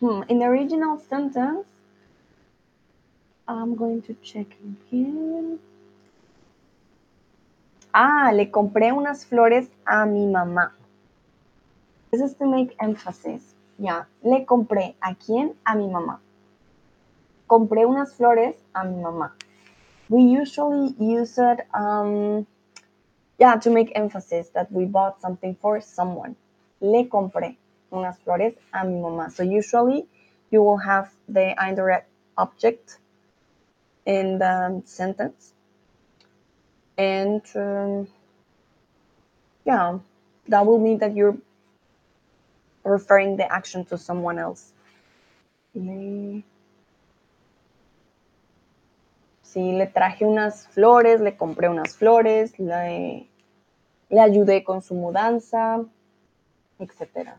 Hmm, 0.00 0.22
in 0.30 0.38
the 0.38 0.46
original 0.46 0.98
sentence, 0.98 1.66
I'm 3.46 3.76
going 3.76 4.00
to 4.02 4.14
check 4.22 4.46
again. 4.64 5.58
Ah, 7.92 8.30
le 8.32 8.46
compré 8.46 8.92
unas 8.92 9.26
flores 9.26 9.68
a 9.86 10.06
mi 10.06 10.24
mamá. 10.24 10.70
This 12.10 12.22
is 12.22 12.34
to 12.36 12.46
make 12.46 12.74
emphasis. 12.80 13.54
Yeah, 13.78 14.04
le 14.24 14.46
compré. 14.46 14.94
¿A 15.02 15.14
quién? 15.14 15.54
A 15.66 15.76
mi 15.76 15.86
mamá. 15.86 16.18
Compré 17.46 17.84
unas 17.84 18.14
flores 18.14 18.56
a 18.74 18.84
mi 18.84 19.02
mamá. 19.02 19.32
We 20.08 20.22
usually 20.22 20.94
use 20.98 21.36
it, 21.36 21.60
um, 21.74 22.46
yeah, 23.38 23.56
to 23.56 23.68
make 23.68 23.92
emphasis 23.94 24.48
that 24.54 24.72
we 24.72 24.86
bought 24.86 25.20
something 25.20 25.56
for 25.60 25.78
someone. 25.82 26.36
Le 26.80 27.04
compré 27.04 27.58
unas 27.90 28.18
flores 28.20 28.54
a 28.72 28.84
mi 28.84 29.00
mamá. 29.00 29.30
So 29.30 29.42
usually 29.42 30.06
you 30.50 30.62
will 30.62 30.78
have 30.78 31.10
the 31.28 31.54
indirect 31.60 32.08
object 32.36 32.98
in 34.06 34.38
the 34.38 34.82
sentence. 34.84 35.52
And 36.96 37.42
um, 37.54 38.08
yeah, 39.64 39.98
that 40.48 40.66
will 40.66 40.78
mean 40.78 40.98
that 40.98 41.14
you're 41.14 41.36
referring 42.84 43.36
the 43.36 43.50
action 43.50 43.84
to 43.86 43.98
someone 43.98 44.38
else. 44.38 44.72
Le... 45.74 46.42
Sí, 49.42 49.72
le 49.72 49.86
traje 49.86 50.24
unas 50.24 50.68
flores, 50.68 51.20
le 51.20 51.36
compré 51.36 51.68
unas 51.68 51.96
flores, 51.96 52.56
le, 52.58 53.26
le 54.08 54.20
ayudé 54.20 54.62
con 54.62 54.80
su 54.80 54.94
mudanza, 54.94 55.84
etc. 56.78 57.30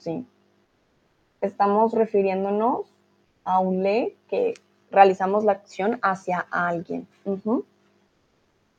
Sí. 0.00 0.26
Estamos 1.40 1.92
refiriéndonos 1.92 2.92
a 3.44 3.60
un 3.60 3.82
le 3.82 4.16
que 4.28 4.54
realizamos 4.90 5.44
la 5.44 5.52
acción 5.52 5.98
hacia 6.02 6.46
alguien. 6.50 7.06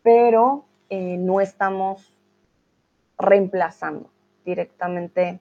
Pero 0.04 0.66
eh, 0.90 1.18
no 1.18 1.40
estamos 1.42 2.12
reemplazando 3.18 4.10
directamente 4.44 5.40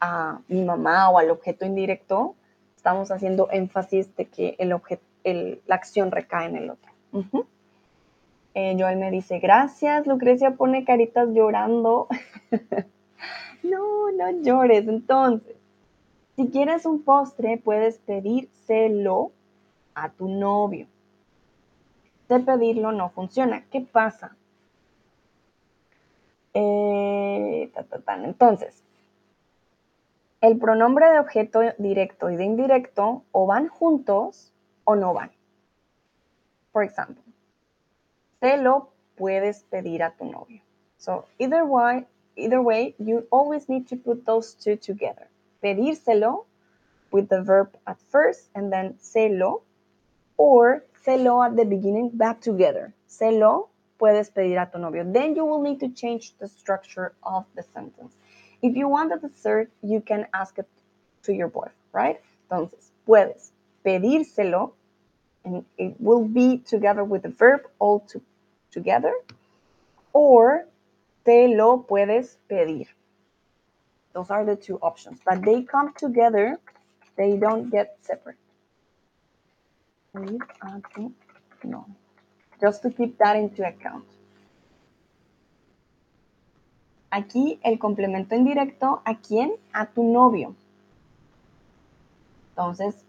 a 0.00 0.40
mi 0.48 0.62
mamá 0.64 1.08
o 1.10 1.18
al 1.18 1.30
objeto 1.30 1.64
indirecto, 1.64 2.34
estamos 2.76 3.10
haciendo 3.10 3.48
énfasis 3.50 4.14
de 4.16 4.26
que 4.26 4.56
el 4.58 4.72
objeto, 4.72 5.02
la 5.24 5.74
acción 5.74 6.10
recae 6.10 6.46
en 6.46 6.56
el 6.56 6.70
otro. 6.70 6.92
Eh, 8.54 8.76
Joel 8.78 8.96
me 8.98 9.10
dice, 9.10 9.38
gracias. 9.38 10.06
Lucrecia 10.06 10.52
pone 10.52 10.84
caritas 10.84 11.28
llorando. 11.30 12.08
no, 13.70 14.10
no 14.12 14.30
llores. 14.42 14.86
Entonces, 14.88 15.56
si 16.36 16.48
quieres 16.48 16.86
un 16.86 17.02
postre, 17.02 17.58
puedes 17.58 17.98
pedírselo 17.98 19.32
a 19.94 20.10
tu 20.10 20.28
novio. 20.28 20.86
De 22.28 22.40
pedirlo 22.40 22.92
no 22.92 23.10
funciona. 23.10 23.64
¿Qué 23.70 23.80
pasa? 23.80 24.36
Eh, 26.54 27.70
Entonces, 28.24 28.82
el 30.40 30.58
pronombre 30.58 31.10
de 31.10 31.18
objeto 31.18 31.60
directo 31.78 32.30
y 32.30 32.36
de 32.36 32.44
indirecto 32.44 33.22
o 33.32 33.46
van 33.46 33.68
juntos 33.68 34.52
o 34.84 34.96
no 34.96 35.12
van. 35.14 35.30
Por 36.72 36.84
ejemplo, 36.84 37.22
se 38.40 38.56
lo 38.58 38.90
puedes 39.16 39.64
pedir 39.64 40.02
a 40.02 40.12
tu 40.12 40.24
novio. 40.26 40.62
So 40.98 41.26
either 41.38 41.64
way, 41.64 42.06
either 42.36 42.60
way, 42.62 42.94
you 42.98 43.26
always 43.30 43.68
need 43.68 43.88
to 43.88 43.96
put 43.96 44.26
those 44.26 44.54
two 44.54 44.76
together. 44.76 45.28
Pedírselo 45.62 46.44
with 47.10 47.28
the 47.28 47.42
verb 47.42 47.76
at 47.86 47.98
first 48.10 48.48
and 48.54 48.72
then 48.72 48.94
lo, 49.16 49.62
or 50.36 50.84
lo 51.06 51.42
at 51.42 51.56
the 51.56 51.64
beginning 51.64 52.10
back 52.12 52.40
together. 52.40 52.92
lo 53.20 53.68
puedes 53.98 54.30
pedir 54.30 54.60
a 54.60 54.66
tu 54.70 54.78
novio. 54.78 55.04
Then 55.04 55.34
you 55.34 55.44
will 55.44 55.62
need 55.62 55.80
to 55.80 55.88
change 55.88 56.34
the 56.38 56.48
structure 56.48 57.14
of 57.22 57.46
the 57.54 57.62
sentence. 57.62 58.14
If 58.62 58.76
you 58.76 58.88
want 58.88 59.12
a 59.12 59.16
dessert, 59.18 59.70
you 59.82 60.00
can 60.00 60.26
ask 60.34 60.58
it 60.58 60.68
to 61.24 61.32
your 61.32 61.48
boyfriend, 61.48 61.74
right? 61.92 62.20
Entonces, 62.50 62.90
puedes 63.06 63.50
pedírselo, 63.84 64.72
and 65.44 65.64
it 65.78 65.94
will 66.00 66.24
be 66.24 66.58
together 66.58 67.04
with 67.04 67.22
the 67.22 67.28
verb 67.28 67.62
all 67.78 68.00
to, 68.00 68.20
together, 68.70 69.14
or 70.12 70.66
te 71.26 71.48
lo 71.48 71.82
puedes 71.82 72.38
pedir. 72.48 72.88
Those 74.14 74.30
are 74.30 74.46
the 74.46 74.56
two 74.56 74.78
options, 74.80 75.20
but 75.26 75.42
they 75.42 75.62
come 75.62 75.92
together, 75.92 76.58
they 77.16 77.36
don't 77.36 77.70
get 77.70 77.98
separate. 78.00 78.38
No 81.62 81.84
just 82.60 82.82
to 82.82 82.90
keep 82.90 83.18
that 83.18 83.36
into 83.36 83.64
account. 83.66 84.04
Aquí 87.10 87.58
el 87.62 87.78
complemento 87.78 88.34
indirecto, 88.34 89.00
¿a 89.04 89.18
quién? 89.18 89.52
A 89.72 89.86
tu 89.86 90.02
novio. 90.02 90.54
Entonces, 92.50 93.04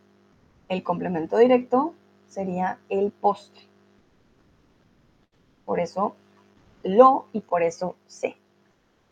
el 0.69 0.83
complemento 0.83 1.37
directo 1.37 1.93
sería 2.27 2.79
el 2.89 3.11
postre. 3.11 3.63
Por 5.65 5.79
eso 5.79 6.15
lo 6.83 7.25
y 7.33 7.41
por 7.41 7.63
eso 7.63 7.95
se. 8.07 8.37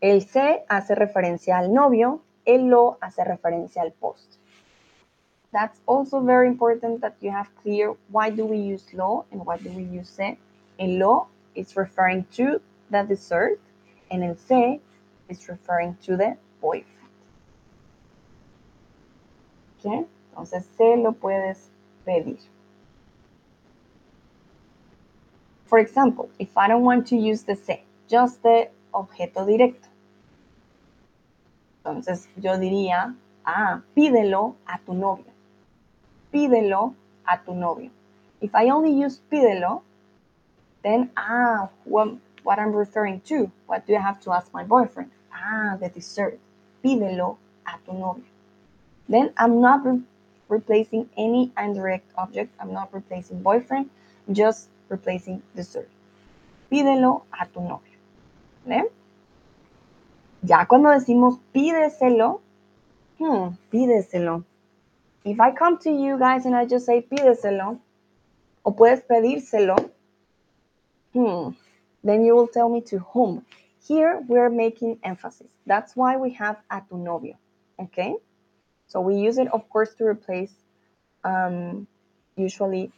El 0.01 0.27
se 0.27 0.65
hace 0.67 0.95
referencia 0.95 1.57
al 1.57 1.73
novio, 1.73 2.21
el 2.45 2.67
lo 2.67 2.97
hace 3.01 3.23
referencia 3.23 3.81
al 3.81 3.91
postre. 3.91 4.39
That's 5.51 5.79
also 5.85 6.19
very 6.19 6.47
important 6.47 7.01
that 7.01 7.15
you 7.21 7.31
have 7.31 7.49
clear 7.63 7.95
why 8.09 8.29
do 8.29 8.45
we 8.45 8.57
use 8.57 8.93
lo 8.93 9.25
and 9.31 9.45
why 9.45 9.57
do 9.57 9.69
we 9.69 9.83
use 9.83 10.09
se. 10.09 10.37
In 10.77 10.99
lo 10.99 11.27
is 11.55 11.77
referring 11.77 12.25
to 12.35 12.59
the 12.91 13.03
dessert 13.03 13.59
and 14.11 14.21
in 14.21 14.37
se 14.37 14.81
is 15.29 15.47
referring 15.47 15.95
to 16.05 16.17
the 16.17 16.37
boyfriend. 16.61 17.09
Okay? 19.79 20.05
Entonces 20.31 20.65
se 20.77 20.97
lo 20.97 21.13
puedes 21.13 21.69
pedir. 22.05 22.39
For 25.65 25.79
example, 25.79 26.29
if 26.39 26.57
I 26.57 26.67
don't 26.67 26.83
want 26.83 27.07
to 27.07 27.15
use 27.15 27.43
the 27.43 27.55
se, 27.55 27.83
just 28.07 28.41
the 28.43 28.69
objeto 28.93 29.45
directo. 29.45 29.87
Entonces 31.83 32.27
yo 32.37 32.57
diría, 32.57 33.15
ah, 33.45 33.81
pídelo 33.95 34.55
a 34.67 34.79
tu 34.79 34.93
novio 34.93 35.35
pídelo 36.35 36.93
a 37.25 37.37
tu 37.37 37.53
novio. 37.55 37.89
If 38.41 38.53
I 38.53 38.69
only 38.69 38.91
use 38.91 39.21
pídelo, 39.31 39.81
then 40.83 41.09
ah, 41.15 41.69
what, 41.85 42.09
what 42.43 42.59
I'm 42.59 42.73
referring 42.73 43.21
to, 43.21 43.49
what 43.67 43.87
do 43.87 43.95
I 43.95 44.01
have 44.01 44.19
to 44.21 44.33
ask 44.33 44.53
my 44.53 44.63
boyfriend? 44.65 45.11
Ah, 45.33 45.77
the 45.79 45.87
dessert. 45.87 46.37
Pídelo 46.83 47.37
a 47.65 47.79
tu 47.85 47.93
novio. 47.93 48.25
Then 49.07 49.31
I'm 49.37 49.61
not 49.61 49.85
re 49.85 50.01
replacing 50.49 51.09
any 51.17 51.51
indirect 51.57 52.11
object. 52.17 52.51
I'm 52.59 52.73
not 52.73 52.93
replacing 52.93 53.41
boyfriend, 53.41 53.89
just 54.31 54.67
replacing 54.89 55.41
dessert. 55.53 55.89
Pídelo 56.69 57.25
a 57.31 57.45
tu 57.45 57.61
novio. 57.61 57.97
¿Vale? 58.65 58.91
Ya 60.41 60.65
cuando 60.67 60.89
decimos 60.89 61.39
pídeselo, 61.51 62.41
hmm, 63.19 63.55
pídeselo. 63.71 64.43
If 65.23 65.39
I 65.39 65.53
come 65.53 65.77
to 65.79 65.89
you 65.89 66.17
guys 66.19 66.45
and 66.45 66.55
I 66.55 66.65
just 66.65 66.85
say 66.85 67.01
pídeselo, 67.01 67.79
o 68.63 68.71
puedes 68.75 69.01
pedírselo, 69.01 69.75
hmm, 71.13 71.55
then 72.03 72.25
you 72.25 72.35
will 72.35 72.47
tell 72.47 72.69
me 72.69 72.81
to 72.81 72.99
whom. 72.99 73.45
Here 73.87 74.21
we're 74.27 74.49
making 74.49 74.99
emphasis. 75.03 75.47
That's 75.65 75.95
why 75.95 76.17
we 76.17 76.31
have 76.33 76.57
a 76.69 76.81
tu 76.87 76.97
novio, 76.97 77.35
okay? 77.79 78.15
So 78.87 79.01
we 79.01 79.15
use 79.15 79.37
it, 79.37 79.47
of 79.53 79.69
course, 79.69 79.93
to 79.95 80.05
replace 80.05 80.53
um, 81.23 81.87
usually 82.35 82.91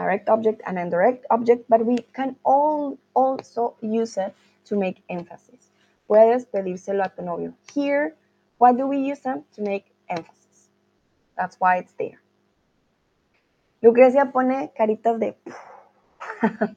direct 0.00 0.28
object 0.28 0.62
and 0.66 0.78
indirect 0.78 1.26
object, 1.30 1.68
but 1.68 1.84
we 1.84 1.98
can 2.16 2.36
all 2.44 2.98
also 3.14 3.76
use 3.82 4.16
it 4.16 4.34
to 4.64 4.76
make 4.76 5.02
emphasis. 5.08 5.68
Puedes 6.08 6.46
pedírselo 6.46 7.04
a 7.04 7.08
tu 7.08 7.22
novio. 7.22 7.52
Here, 7.74 8.16
why 8.58 8.72
do 8.72 8.86
we 8.86 8.98
use 8.98 9.20
them? 9.20 9.44
To 9.56 9.62
make 9.62 9.84
emphasis. 10.08 10.70
That's 11.36 11.56
why 11.60 11.78
it's 11.78 11.92
there. 11.98 12.20
Lucrecia 13.82 14.30
pone 14.32 14.70
caritas 14.76 15.20
de 15.20 15.34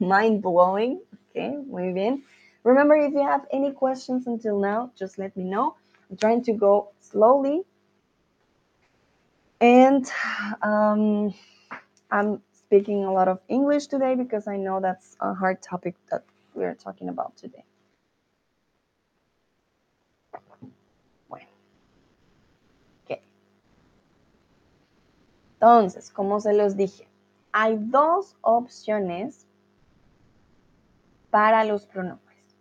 mind 0.00 0.42
blowing. 0.42 1.00
Okay, 1.30 1.56
muy 1.66 1.92
bien. 1.92 2.22
Remember, 2.62 2.96
if 2.96 3.12
you 3.12 3.22
have 3.22 3.44
any 3.52 3.72
questions 3.72 4.26
until 4.26 4.58
now, 4.60 4.92
just 4.96 5.18
let 5.18 5.36
me 5.36 5.44
know. 5.44 5.76
I'm 6.10 6.16
trying 6.16 6.44
to 6.44 6.52
go 6.52 6.92
slowly. 7.00 7.62
And 9.60 10.06
um, 10.62 11.34
I'm 12.10 12.40
speaking 12.74 13.04
a 13.04 13.12
lot 13.12 13.28
of 13.28 13.38
English 13.46 13.86
today 13.86 14.16
because 14.16 14.48
I 14.48 14.56
know 14.56 14.80
that's 14.80 15.16
a 15.20 15.32
hard 15.32 15.62
topic 15.62 15.94
that 16.10 16.24
we're 16.54 16.74
talking 16.74 17.08
about 17.08 17.36
today. 17.36 17.64
Entonces, 25.60 26.10
como 26.10 26.40
se 26.40 26.52
los 26.52 26.76
dije, 26.76 27.06
hay 27.52 27.78
dos 27.78 28.36
opciones 28.42 29.46
para 31.30 31.64
los 31.64 31.86
pronombres. 31.86 32.56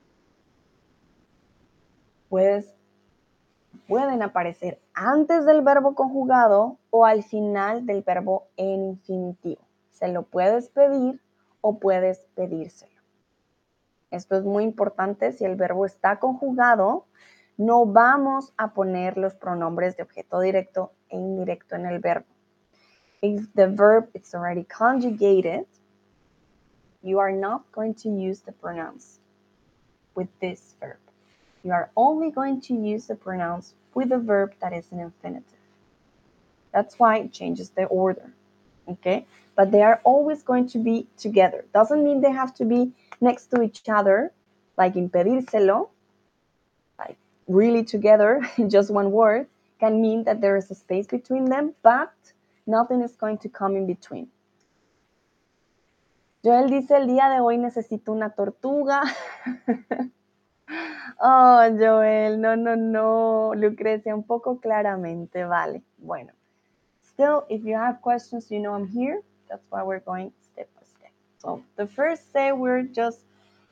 Pueden 3.89 4.21
aparecer 4.21 4.80
antes 4.93 5.45
del 5.45 5.63
verbo 5.63 5.95
conjugado 5.95 6.78
o 6.91 7.04
al 7.04 7.23
final 7.23 7.86
del 7.86 8.04
verbo 8.04 8.47
en 8.56 8.86
infinitivo. 8.91 9.72
Se 9.93 10.10
lo 10.10 10.23
puedes 10.23 10.69
pedir 10.69 11.21
o 11.62 11.79
puedes 11.79 12.19
pedírselo. 12.36 12.91
Esto 14.12 14.36
es 14.36 14.43
muy 14.43 14.63
importante. 14.63 15.32
Si 15.32 15.45
el 15.45 15.56
verbo 15.56 15.86
está 15.86 16.19
conjugado, 16.19 17.06
no 17.58 17.86
vamos 17.86 18.53
a 18.58 18.73
poner 18.73 19.17
los 19.17 19.34
pronombres 19.34 19.97
de 19.97 20.03
objeto 20.03 20.39
directo 20.39 20.91
e 21.10 21.17
indirecto 21.17 21.75
en 21.75 21.86
el 21.88 21.99
verbo. 21.99 22.27
if 23.23 23.53
the 23.56 23.69
verb 23.69 24.10
is 24.13 24.36
already 24.36 24.65
conjugated, 24.65 25.65
you 27.01 27.19
are 27.19 27.32
not 27.32 27.71
going 27.71 27.93
to 27.93 28.10
use 28.10 28.41
the 28.41 28.51
pronouns. 28.51 29.21
with 30.15 30.27
this 30.39 30.75
verb. 30.79 30.99
You 31.63 31.71
are 31.71 31.89
only 31.95 32.29
going 32.29 32.62
to 32.62 32.73
use 32.73 33.08
the 33.08 33.15
pronouns 33.15 33.73
with 33.93 34.12
a 34.12 34.17
verb 34.17 34.53
that 34.62 34.73
is 34.73 34.91
an 34.91 34.99
infinitive. 34.99 35.60
That's 36.71 36.99
why 36.99 37.17
it 37.19 37.34
changes 37.34 37.69
the 37.69 37.86
order. 37.86 38.34
Okay? 38.87 39.25
But 39.55 39.71
they 39.71 39.81
are 39.81 40.01
always 40.03 40.43
going 40.43 40.67
to 40.69 40.79
be 40.79 41.07
together. 41.17 41.65
Doesn't 41.73 42.03
mean 42.03 42.21
they 42.21 42.31
have 42.31 42.53
to 42.55 42.65
be 42.65 42.91
next 43.21 43.47
to 43.47 43.61
each 43.61 43.87
other, 43.87 44.31
like 44.77 44.95
impedírselo, 44.95 45.89
like 46.99 47.17
really 47.47 47.83
together 47.83 48.41
in 48.57 48.69
just 48.69 48.91
one 48.91 49.11
word, 49.11 49.47
can 49.79 50.01
mean 50.01 50.23
that 50.23 50.41
there 50.41 50.55
is 50.55 50.71
a 50.71 50.75
space 50.75 51.07
between 51.07 51.45
them, 51.45 51.73
but 51.83 52.13
nothing 52.65 53.01
is 53.01 53.15
going 53.15 53.37
to 53.39 53.49
come 53.49 53.75
in 53.75 53.85
between. 53.85 54.27
Joel 56.43 56.69
dice, 56.69 56.91
el 56.91 57.07
día 57.07 57.29
de 57.29 57.39
hoy 57.39 57.57
necesito 57.57 58.11
una 58.11 58.31
tortuga. 58.31 59.01
oh, 61.21 61.61
Joel, 61.79 62.41
no, 62.41 62.57
no, 62.57 62.75
no. 62.75 63.53
Lucrecia, 63.55 64.13
un 64.13 64.23
poco 64.23 64.59
claramente, 64.59 65.45
vale. 65.45 65.83
Bueno. 65.97 66.33
Still, 67.13 67.45
if 67.49 67.63
you 67.63 67.76
have 67.76 68.02
questions, 68.02 68.49
you 68.49 68.60
know 68.60 68.73
I'm 68.73 68.88
here. 68.88 69.21
That's 69.49 69.65
why 69.69 69.84
we're 69.84 69.99
going 69.99 70.32
step 70.41 70.67
by 70.76 70.82
step. 70.84 71.12
So 71.38 71.63
the 71.76 71.86
first 71.86 72.32
say 72.32 72.52
we're 72.52 72.84
just 72.84 73.19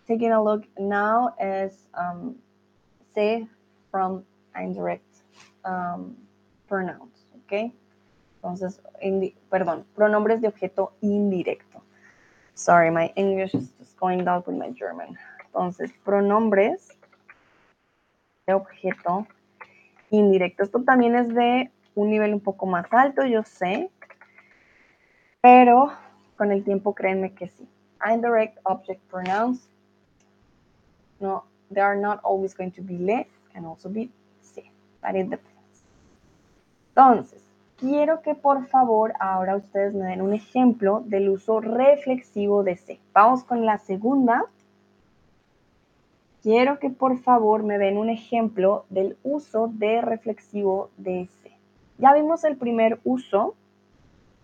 taking 0.07 0.31
a 0.31 0.43
look 0.43 0.63
now 0.77 1.33
is 1.41 1.87
um, 1.95 2.35
say 3.15 3.47
from 3.89 4.23
indirect 4.55 5.23
um, 5.65 6.15
pronouns, 6.67 7.25
okay? 7.45 7.73
Entonces, 8.41 8.79
perdón, 9.49 9.85
pronombres 9.95 10.41
de 10.41 10.47
objeto 10.47 10.93
indirecto. 11.01 11.81
Sorry, 12.53 12.91
my 12.91 13.11
English 13.15 13.53
is 13.53 13.71
just 13.79 13.97
going 13.97 14.23
down 14.23 14.43
with 14.45 14.55
my 14.55 14.69
German. 14.69 15.17
Entonces, 15.45 15.91
pronombres 16.05 16.89
de 18.47 18.53
objeto 18.53 19.27
indirecto. 20.11 20.63
Esto 20.63 20.83
también 20.83 21.15
es 21.15 21.27
de 21.33 21.71
un 21.95 22.09
nivel 22.09 22.33
un 22.33 22.39
poco 22.39 22.65
más 22.65 22.85
alto, 22.91 23.25
yo 23.25 23.43
sé, 23.43 23.89
pero 25.41 25.91
con 26.37 26.51
el 26.51 26.63
tiempo 26.63 26.93
créanme 26.93 27.33
que 27.33 27.47
sí. 27.49 27.67
Indirect 28.05 28.57
object 28.63 29.01
pronouns, 29.09 29.69
no, 31.19 31.43
they 31.71 31.81
are 31.81 31.99
not 31.99 32.19
always 32.23 32.55
going 32.55 32.71
to 32.71 32.81
be 32.81 32.97
le, 32.97 33.27
can 33.53 33.65
also 33.65 33.89
be 33.89 34.09
se, 34.41 34.71
but 35.01 35.15
it 35.15 35.29
depends. 35.29 35.83
Entonces, 36.95 37.41
quiero 37.77 38.21
que 38.21 38.35
por 38.35 38.67
favor 38.67 39.13
ahora 39.19 39.55
ustedes 39.55 39.93
me 39.93 40.05
den 40.05 40.21
un 40.21 40.33
ejemplo 40.33 41.03
del 41.05 41.29
uso 41.29 41.61
reflexivo 41.61 42.63
de 42.63 42.77
se. 42.77 42.99
Vamos 43.13 43.43
con 43.43 43.65
la 43.65 43.77
segunda. 43.77 44.45
Quiero 46.41 46.79
que 46.79 46.89
por 46.89 47.19
favor 47.19 47.63
me 47.63 47.77
den 47.77 47.97
un 47.97 48.09
ejemplo 48.09 48.85
del 48.89 49.15
uso 49.23 49.69
de 49.71 50.01
reflexivo 50.01 50.89
de 50.97 51.27
se. 51.41 51.50
Ya 52.01 52.13
vimos 52.15 52.43
el 52.43 52.57
primer 52.57 52.99
uso, 53.03 53.53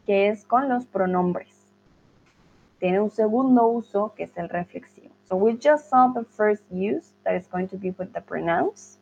que 0.06 0.30
es 0.30 0.46
con 0.46 0.70
los 0.70 0.86
pronombres. 0.86 1.50
Tiene 2.80 3.00
un 3.00 3.10
segundo 3.10 3.65
uso, 3.65 4.13
que 4.15 4.26
es 4.26 4.38
el 4.38 4.48
reflexivo. 4.48 5.10
So 5.28 5.36
we 5.36 5.58
just 5.58 5.89
saw 5.89 6.13
the 6.13 6.24
first 6.24 6.62
use, 6.72 7.13
that 7.24 7.34
is 7.34 7.48
going 7.48 7.67
to 7.70 7.76
be 7.76 7.89
with 7.98 8.13
the 8.13 8.22
pronouns. 8.22 9.00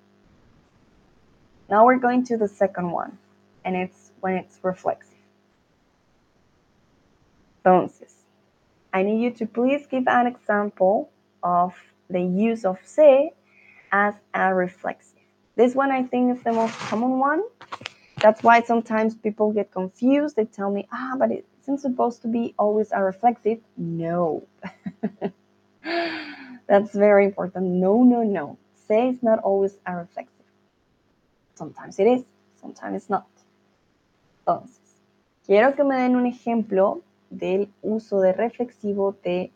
Now 1.69 1.85
we're 1.85 1.99
going 1.99 2.23
to 2.27 2.37
the 2.37 2.47
second 2.47 2.91
one, 2.91 3.17
and 3.65 3.75
it's 3.75 4.13
when 4.21 4.35
it's 4.35 4.57
reflexive. 4.63 5.19
Entonces, 7.61 8.13
I 8.93 9.03
need 9.03 9.21
you 9.21 9.31
to 9.31 9.45
please 9.45 9.85
give 9.85 10.07
an 10.07 10.27
example 10.27 11.09
of 11.43 11.73
the 12.09 12.21
use 12.21 12.63
of 12.63 12.77
se 12.85 13.33
as 13.91 14.13
a 14.33 14.55
reflexive. 14.55 15.19
This 15.57 15.75
one 15.75 15.91
I 15.91 16.03
think 16.03 16.37
is 16.37 16.43
the 16.43 16.53
most 16.53 16.77
common 16.79 17.19
one. 17.19 17.43
That's 18.25 18.41
why 18.41 18.63
sometimes 18.63 19.13
people 19.13 19.53
get 19.53 19.69
confused. 19.69 20.35
They 20.35 20.45
tell 20.45 20.71
me, 20.71 20.87
ah, 20.91 21.13
but 21.15 21.29
it 21.29 21.45
isn't 21.61 21.77
supposed 21.77 22.23
to 22.23 22.27
be 22.27 22.55
always 22.57 22.91
a 22.91 23.03
reflexive. 23.03 23.59
No. 23.77 24.47
That's 26.67 26.91
very 26.91 27.25
important. 27.25 27.67
No, 27.67 28.01
no, 28.01 28.23
no. 28.23 28.57
Say 28.87 29.09
it's 29.09 29.21
not 29.21 29.37
always 29.43 29.77
a 29.85 29.97
reflexive. 29.97 30.47
Sometimes 31.53 31.99
it 31.99 32.07
is, 32.07 32.23
sometimes 32.59 32.95
it's 33.03 33.11
not. 33.11 33.27
Entonces, 34.39 34.79
quiero 35.45 35.75
que 35.75 35.83
me 35.83 35.95
den 35.95 36.15
un 36.15 36.25
ejemplo 36.25 37.03
del 37.29 37.69
uso 37.83 38.21
de 38.21 38.33
reflexivo 38.33 39.15
de 39.23 39.51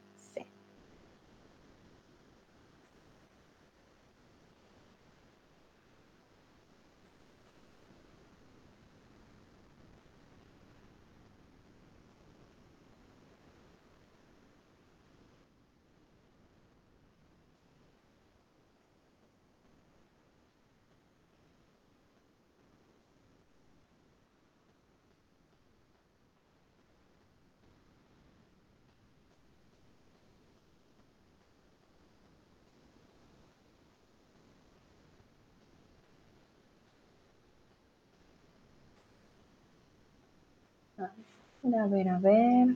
A 41.73 41.87
ver, 41.87 42.07
a 42.07 42.19
ver. 42.19 42.75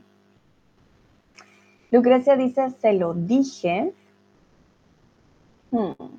Lucrecia 1.91 2.36
dice, 2.36 2.69
se 2.79 2.93
lo 2.93 3.13
dije. 3.13 3.93
Hmm. 5.71 6.17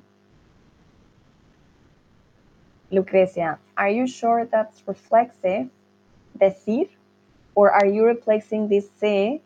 Lucrecia, 2.91 3.59
are 3.77 3.91
you 3.91 4.07
sure 4.07 4.45
that's 4.47 4.83
reflexive? 4.87 5.69
Decir? 6.39 6.89
Or 7.55 7.71
are 7.71 7.87
you 7.87 8.05
replacing 8.05 8.69
this 8.69 8.89
se? 8.99 9.41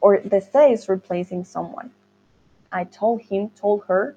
Or 0.00 0.20
the 0.20 0.40
se 0.40 0.72
is 0.72 0.88
replacing 0.88 1.44
someone? 1.44 1.90
I 2.72 2.84
told 2.84 3.22
him, 3.22 3.50
told 3.50 3.84
her. 3.86 4.16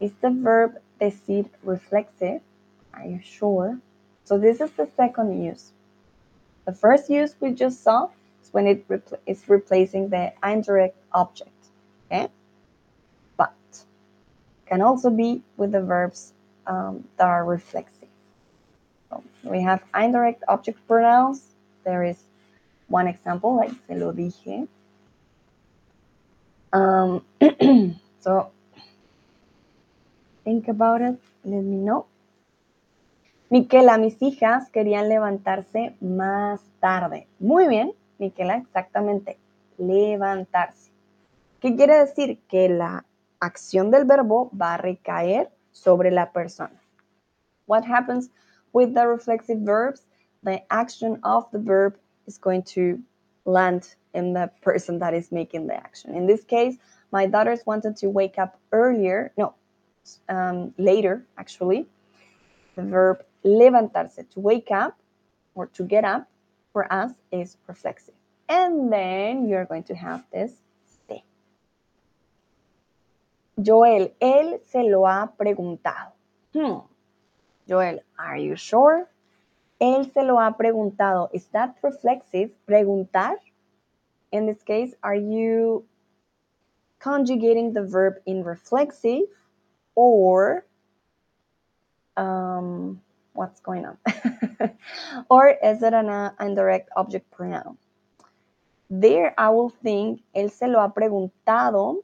Is 0.00 0.12
the 0.20 0.30
verb 0.30 0.78
decir 1.00 1.46
reflexive? 1.62 2.40
Are 2.94 3.04
you 3.04 3.20
sure? 3.22 3.78
So 4.30 4.38
this 4.38 4.60
is 4.60 4.70
the 4.76 4.88
second 4.96 5.42
use. 5.42 5.72
The 6.64 6.72
first 6.72 7.10
use 7.10 7.34
we 7.40 7.50
just 7.50 7.82
saw 7.82 8.10
is 8.40 8.52
when 8.52 8.68
it 8.68 8.86
repl 8.86 9.18
is 9.26 9.42
replacing 9.48 10.08
the 10.08 10.32
indirect 10.44 10.96
object, 11.12 11.50
okay? 12.06 12.28
But 13.36 13.52
can 14.66 14.82
also 14.82 15.10
be 15.10 15.42
with 15.56 15.72
the 15.72 15.82
verbs 15.82 16.32
um, 16.68 17.02
that 17.16 17.26
are 17.26 17.44
reflexive. 17.44 18.06
So 19.08 19.24
we 19.42 19.62
have 19.62 19.82
indirect 19.96 20.44
object 20.46 20.78
pronouns. 20.86 21.42
There 21.82 22.04
is 22.04 22.22
one 22.86 23.08
example, 23.08 23.56
like 23.56 23.72
se 23.88 23.96
lo 23.96 24.12
dije. 24.12 24.68
Um, 26.72 27.24
so 28.20 28.52
think 30.44 30.68
about 30.68 31.00
it. 31.00 31.18
Let 31.42 31.64
me 31.64 31.78
know. 31.78 32.06
Miquela, 33.50 33.98
mis 33.98 34.22
hijas 34.22 34.70
querían 34.70 35.08
levantarse 35.08 35.96
más 36.00 36.60
tarde. 36.78 37.26
Muy 37.40 37.66
bien, 37.66 37.92
Miquela, 38.18 38.56
exactamente. 38.56 39.38
Levantarse. 39.76 40.92
¿Qué 41.58 41.74
quiere 41.74 41.98
decir? 41.98 42.38
Que 42.48 42.68
la 42.68 43.04
acción 43.40 43.90
del 43.90 44.04
verbo 44.04 44.52
va 44.56 44.74
a 44.74 44.76
recaer 44.76 45.50
sobre 45.72 46.12
la 46.12 46.30
persona. 46.30 46.80
What 47.66 47.82
happens 47.84 48.30
with 48.72 48.94
the 48.94 49.04
reflexive 49.04 49.58
verbs? 49.64 50.06
The 50.44 50.62
action 50.70 51.18
of 51.24 51.50
the 51.50 51.58
verb 51.58 51.98
is 52.28 52.38
going 52.38 52.62
to 52.74 53.00
land 53.46 53.96
in 54.14 54.32
the 54.32 54.52
person 54.62 55.00
that 55.00 55.12
is 55.12 55.32
making 55.32 55.66
the 55.66 55.74
action. 55.74 56.14
In 56.14 56.28
this 56.28 56.44
case, 56.44 56.78
my 57.10 57.26
daughters 57.26 57.66
wanted 57.66 57.96
to 57.96 58.10
wake 58.10 58.38
up 58.38 58.60
earlier, 58.70 59.32
no, 59.36 59.54
um, 60.28 60.72
later 60.78 61.26
actually. 61.36 61.88
The 62.76 62.82
verb 62.82 63.24
levantarse, 63.44 64.28
to 64.30 64.40
wake 64.40 64.70
up 64.70 64.98
or 65.54 65.66
to 65.66 65.84
get 65.84 66.04
up, 66.04 66.28
for 66.72 66.90
us 66.92 67.12
is 67.32 67.56
reflexive. 67.66 68.14
And 68.48 68.92
then 68.92 69.48
you're 69.48 69.64
going 69.64 69.84
to 69.84 69.94
have 69.94 70.24
this 70.32 70.52
se. 71.08 71.24
Joel, 73.60 74.12
él 74.20 74.60
se 74.66 74.82
lo 74.82 75.06
ha 75.06 75.30
preguntado. 75.38 76.12
Hmm. 76.52 76.80
Joel, 77.68 78.00
are 78.18 78.36
you 78.36 78.56
sure? 78.56 79.08
Él 79.80 80.12
se 80.12 80.22
lo 80.22 80.36
ha 80.38 80.56
preguntado. 80.56 81.30
Is 81.32 81.46
that 81.52 81.76
reflexive? 81.82 82.50
Preguntar. 82.68 83.36
In 84.32 84.46
this 84.46 84.62
case, 84.62 84.94
are 85.02 85.14
you 85.14 85.84
conjugating 87.00 87.72
the 87.72 87.82
verb 87.82 88.14
in 88.26 88.44
reflexive 88.44 89.28
or 89.94 90.64
um, 92.16 93.00
what's 93.32 93.60
going 93.60 93.86
on? 93.86 93.96
or 95.30 95.48
is 95.48 95.82
it 95.82 95.92
an 95.94 96.08
uh, 96.08 96.32
indirect 96.40 96.90
object 96.96 97.30
pronoun? 97.30 97.76
There, 98.90 99.34
I 99.38 99.50
will 99.50 99.70
think, 99.70 100.22
él 100.34 100.50
se 100.50 100.66
lo 100.66 100.80
ha 100.80 100.88
preguntado. 100.88 102.02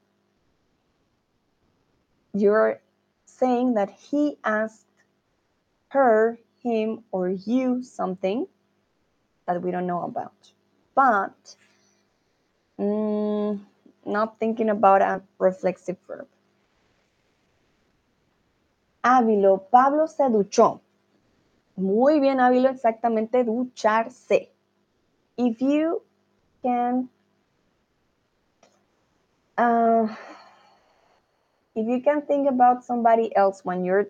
You're 2.32 2.80
saying 3.24 3.74
that 3.74 3.90
he 3.90 4.36
asked 4.44 4.86
her, 5.88 6.38
him, 6.62 7.02
or 7.10 7.28
you 7.28 7.82
something 7.82 8.46
that 9.46 9.62
we 9.62 9.70
don't 9.70 9.86
know 9.86 10.02
about. 10.02 10.52
But 10.94 11.56
mm, 12.78 13.60
not 14.04 14.38
thinking 14.38 14.70
about 14.70 15.02
a 15.02 15.22
reflexive 15.38 15.96
verb. 16.06 16.28
Ávilo, 19.02 19.70
Pablo 19.70 20.06
se 20.06 20.24
duchó. 20.24 20.80
Muy 21.76 22.20
bien, 22.20 22.40
Ávilo, 22.40 22.70
exactamente 22.70 23.44
ducharse. 23.44 24.48
If 25.36 25.60
you 25.60 26.02
can, 26.62 27.10
uh, 29.58 30.08
if 31.74 31.86
you 31.86 32.02
can 32.02 32.22
think 32.22 32.48
about 32.48 32.82
somebody 32.82 33.34
else 33.36 33.62
when 33.62 33.84
you're 33.84 34.08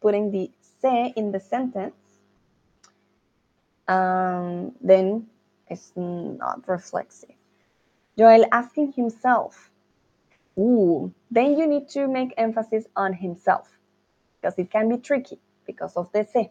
putting 0.00 0.32
the 0.32 0.50
se 0.80 1.12
in 1.16 1.30
the 1.30 1.38
sentence, 1.38 1.94
um, 3.86 4.72
then 4.80 5.28
it's 5.68 5.92
not 5.94 6.66
reflexive. 6.66 7.36
Joel 8.18 8.46
asking 8.50 8.92
himself. 8.92 9.70
Then 10.56 11.58
you 11.58 11.66
need 11.66 11.88
to 11.90 12.08
make 12.08 12.32
emphasis 12.36 12.86
on 12.96 13.12
himself 13.12 13.78
because 14.40 14.58
it 14.58 14.70
can 14.70 14.88
be 14.88 14.96
tricky 14.96 15.38
because 15.66 15.96
of 15.96 16.10
the 16.12 16.24
se. 16.24 16.50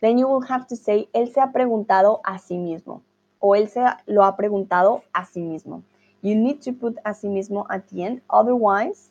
Then 0.00 0.18
you 0.18 0.28
will 0.28 0.42
have 0.42 0.66
to 0.68 0.76
say, 0.76 1.08
él 1.12 1.32
se 1.32 1.40
ha 1.40 1.52
preguntado 1.52 2.20
a 2.24 2.38
sí 2.38 2.56
mismo 2.58 3.02
o 3.40 3.54
él 3.54 3.68
se 3.68 3.80
lo 4.06 4.24
ha 4.24 4.36
preguntado 4.36 5.02
a 5.12 5.24
sí 5.24 5.42
mismo. 5.42 5.82
You 6.22 6.34
need 6.34 6.60
to 6.62 6.72
put 6.72 6.96
a 7.04 7.14
sí 7.14 7.28
mismo 7.28 7.66
at 7.70 7.88
the 7.88 8.02
end, 8.02 8.22
otherwise 8.28 9.10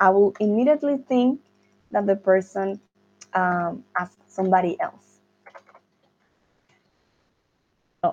I 0.00 0.10
will 0.10 0.34
immediately 0.40 0.96
think 0.96 1.40
that 1.90 2.06
the 2.06 2.16
person 2.16 2.80
um, 3.34 3.84
asked 3.96 4.18
somebody 4.28 4.76
else. 4.80 5.20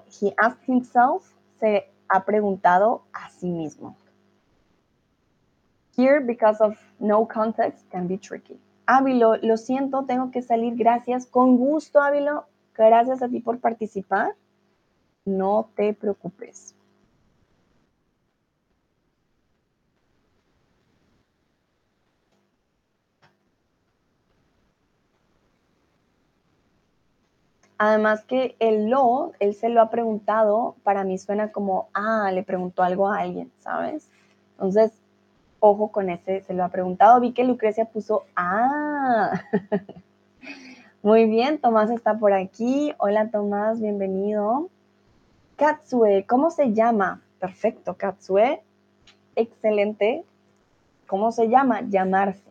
He 0.08 0.34
asked 0.38 0.64
himself, 0.66 1.34
se 1.60 1.88
ha 2.12 2.24
preguntado 2.24 3.02
a 3.14 3.30
sí 3.32 3.52
mismo. 3.52 3.96
Here, 5.96 6.22
because 6.22 6.62
of 6.62 6.78
no 7.00 7.26
context, 7.26 7.90
can 7.90 8.08
be 8.08 8.18
tricky. 8.18 8.60
Ávilo, 8.92 9.38
lo 9.38 9.56
siento, 9.58 10.06
tengo 10.06 10.32
que 10.32 10.42
salir. 10.42 10.76
Gracias. 10.76 11.28
Con 11.28 11.58
gusto, 11.58 12.02
Ávilo. 12.02 12.46
Gracias 12.74 13.22
a 13.22 13.30
ti 13.30 13.40
por 13.40 13.60
participar. 13.60 14.36
No 15.26 15.70
te 15.76 15.94
preocupes. 15.94 16.76
Además 27.78 28.24
que 28.26 28.56
el 28.60 28.90
lo, 28.90 29.34
él 29.40 29.54
se 29.54 29.70
lo 29.70 29.82
ha 29.82 29.92
preguntado, 29.92 30.76
para 30.84 31.04
mí 31.04 31.20
suena 31.20 31.52
como, 31.52 31.90
ah, 31.94 32.32
le 32.34 32.42
preguntó 32.42 32.82
algo 32.82 33.08
a 33.08 33.20
alguien, 33.20 33.52
¿sabes? 33.60 34.10
Entonces, 34.54 34.99
ojo 35.60 35.90
con 35.92 36.10
ese, 36.10 36.42
se 36.42 36.54
lo 36.54 36.64
ha 36.64 36.70
preguntado. 36.70 37.20
Vi 37.20 37.34
que 37.34 37.44
Lucrecia 37.44 37.86
puso, 37.86 38.26
ah. 38.36 39.42
Muy 41.02 41.26
bien, 41.30 41.60
Tomás 41.60 41.90
está 41.90 42.18
por 42.18 42.34
aquí. 42.34 42.94
Hola 42.98 43.30
Tomás, 43.30 43.80
bienvenido. 43.80 44.70
Katsue, 45.56 46.26
¿cómo 46.28 46.52
se 46.52 46.74
llama? 46.74 47.22
Perfecto, 47.40 47.96
Katsue. 47.96 48.62
Excelente. 49.36 50.26
¿Cómo 51.08 51.32
se 51.32 51.48
llama? 51.48 51.82
Llamarse. 51.82 52.50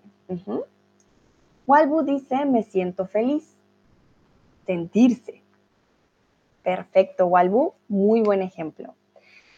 Walbu 1.66 2.02
dice, 2.02 2.44
me 2.46 2.62
siento 2.62 3.06
feliz. 3.06 3.54
Sentirse. 4.66 5.42
Perfecto, 6.62 7.26
Walbu. 7.26 7.74
Muy 7.88 8.22
buen 8.22 8.42
ejemplo. 8.42 8.94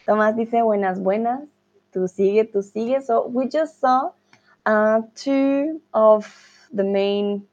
Tomás 0.04 0.36
dice, 0.36 0.62
buenas, 0.62 1.00
buenas. 1.00 1.42
Tú 1.92 2.08
sigue, 2.08 2.50
tú 2.50 2.62
sigue. 2.62 3.02
So 3.02 3.26
we 3.26 3.48
just 3.48 3.80
saw 3.80 4.12
uh, 4.64 5.02
two 5.14 5.80
of 5.92 6.26
the 6.72 6.84
main 6.84 7.46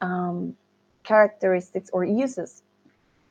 um, 0.00 0.56
characteristics 1.02 1.90
or 1.92 2.04
uses, 2.04 2.62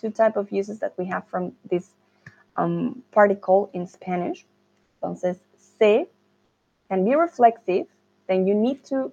two 0.02 0.12
type 0.12 0.36
of 0.38 0.52
uses 0.52 0.80
that 0.80 0.94
we 0.98 1.06
have 1.06 1.28
from 1.28 1.54
this 1.70 1.90
um, 2.56 3.04
particle 3.12 3.70
in 3.74 3.88
Spanish. 3.88 4.46
Entonces, 5.02 5.38
se 5.80 6.08
can 6.90 7.06
be 7.06 7.16
reflexive, 7.16 7.88
then 8.28 8.48
you 8.48 8.56
need 8.56 8.84
to 8.86 9.12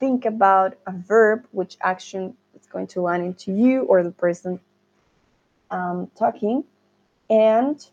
think 0.00 0.24
about 0.24 0.76
a 0.86 0.92
verb 0.92 1.46
which 1.52 1.76
action 1.80 2.36
is 2.54 2.66
going 2.66 2.86
to 2.86 3.00
land 3.00 3.24
into 3.24 3.52
you 3.52 3.82
or 3.82 4.02
the 4.02 4.10
person 4.10 4.60
um, 5.70 6.10
talking. 6.16 6.64
And 7.30 7.84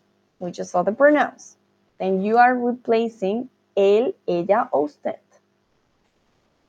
we 0.42 0.50
just 0.50 0.72
saw 0.72 0.82
the 0.82 0.92
pronouns. 0.92 1.56
Then 1.98 2.20
you 2.20 2.36
are 2.36 2.54
replacing 2.54 3.48
él, 3.76 4.12
ella, 4.26 4.68
o 4.72 4.84
usted. 4.84 5.20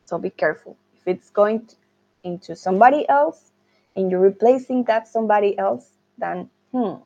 So 0.05 0.19
be 0.19 0.29
careful. 0.29 0.77
If 0.95 1.07
it's 1.07 1.31
going 1.31 1.65
to, 1.65 1.75
into 2.23 2.55
somebody 2.55 3.09
else 3.09 3.51
and 3.95 4.11
you're 4.11 4.21
replacing 4.21 4.83
that 4.85 5.07
somebody 5.07 5.57
else, 5.57 5.89
then 6.19 6.49
hmm, 6.71 7.01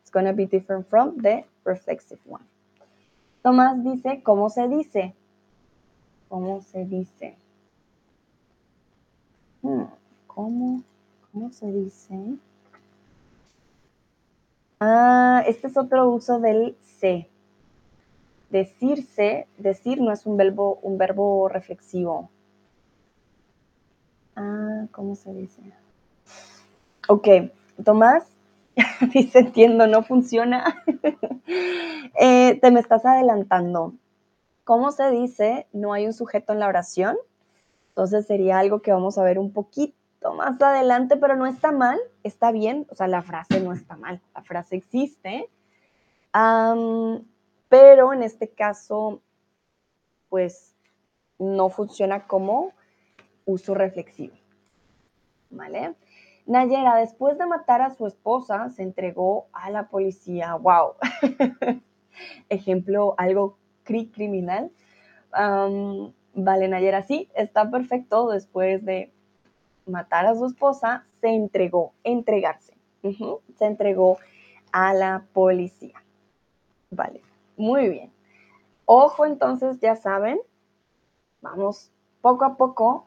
it's 0.00 0.10
going 0.10 0.26
to 0.26 0.32
be 0.32 0.46
different 0.46 0.88
from 0.88 1.18
the 1.18 1.42
reflexive 1.64 2.20
one. 2.24 2.44
Tomás 3.44 3.82
dice, 3.82 4.22
¿cómo 4.22 4.50
se 4.50 4.68
dice? 4.68 5.12
¿Cómo 6.30 6.64
se 6.64 6.84
dice? 6.84 7.34
Hmm, 9.62 9.84
¿cómo, 10.28 10.82
¿Cómo 11.32 11.52
se 11.52 11.66
dice? 11.66 12.38
Ah, 14.80 15.42
este 15.46 15.68
es 15.68 15.76
otro 15.76 16.08
uso 16.10 16.38
del 16.38 16.76
se. 16.82 17.28
Decirse, 18.50 19.48
decir 19.56 20.00
no 20.00 20.12
es 20.12 20.26
un 20.26 20.36
verbo, 20.36 20.78
un 20.82 20.98
verbo 20.98 21.48
reflexivo. 21.48 22.30
Ah, 24.34 24.86
¿cómo 24.92 25.14
se 25.16 25.32
dice? 25.32 25.62
Ok, 27.08 27.28
Tomás, 27.84 28.24
dice 29.12 29.38
entiendo, 29.40 29.86
no 29.86 30.02
funciona. 30.02 30.82
Eh, 32.18 32.58
te 32.60 32.70
me 32.70 32.80
estás 32.80 33.04
adelantando. 33.04 33.92
¿Cómo 34.64 34.90
se 34.90 35.10
dice? 35.10 35.66
No 35.72 35.92
hay 35.92 36.06
un 36.06 36.14
sujeto 36.14 36.54
en 36.54 36.60
la 36.60 36.66
oración. 36.66 37.16
Entonces 37.90 38.26
sería 38.26 38.58
algo 38.58 38.80
que 38.80 38.90
vamos 38.90 39.18
a 39.18 39.22
ver 39.22 39.38
un 39.38 39.52
poquito 39.52 39.94
más 40.34 40.60
adelante, 40.60 41.16
pero 41.16 41.36
no 41.36 41.46
está 41.46 41.72
mal, 41.72 41.98
está 42.22 42.52
bien. 42.52 42.86
O 42.90 42.94
sea, 42.94 43.06
la 43.06 43.22
frase 43.22 43.60
no 43.60 43.72
está 43.72 43.96
mal, 43.96 44.20
la 44.34 44.42
frase 44.42 44.76
existe. 44.76 45.48
pero 47.68 48.12
en 48.12 48.22
este 48.22 48.48
caso, 48.48 49.22
pues 50.28 50.74
no 51.38 51.68
funciona 51.68 52.26
como 52.26 52.72
uso 53.44 53.74
reflexivo. 53.74 54.34
¿Vale? 55.50 55.94
Nayera, 56.46 56.96
después 56.96 57.38
de 57.38 57.46
matar 57.46 57.82
a 57.82 57.90
su 57.90 58.06
esposa, 58.06 58.70
se 58.70 58.82
entregó 58.82 59.48
a 59.52 59.70
la 59.70 59.88
policía. 59.88 60.54
¡Wow! 60.54 60.94
Ejemplo, 62.48 63.14
algo 63.18 63.58
criminal. 63.84 64.70
vale, 65.32 66.68
Nayera, 66.68 67.02
sí, 67.02 67.28
está 67.34 67.70
perfecto. 67.70 68.30
Después 68.30 68.84
de 68.84 69.12
matar 69.86 70.26
a 70.26 70.34
su 70.34 70.46
esposa, 70.46 71.04
se 71.20 71.28
entregó, 71.28 71.92
entregarse. 72.04 72.74
Se 73.02 73.64
entregó 73.64 74.18
a 74.72 74.92
la 74.92 75.24
policía. 75.32 76.02
Vale, 76.90 77.22
muy 77.56 77.88
bien. 77.88 78.12
Ojo, 78.84 79.24
entonces, 79.24 79.78
ya 79.80 79.96
saben, 79.96 80.38
vamos 81.40 81.90
poco 82.20 82.44
a 82.44 82.56
poco 82.56 83.06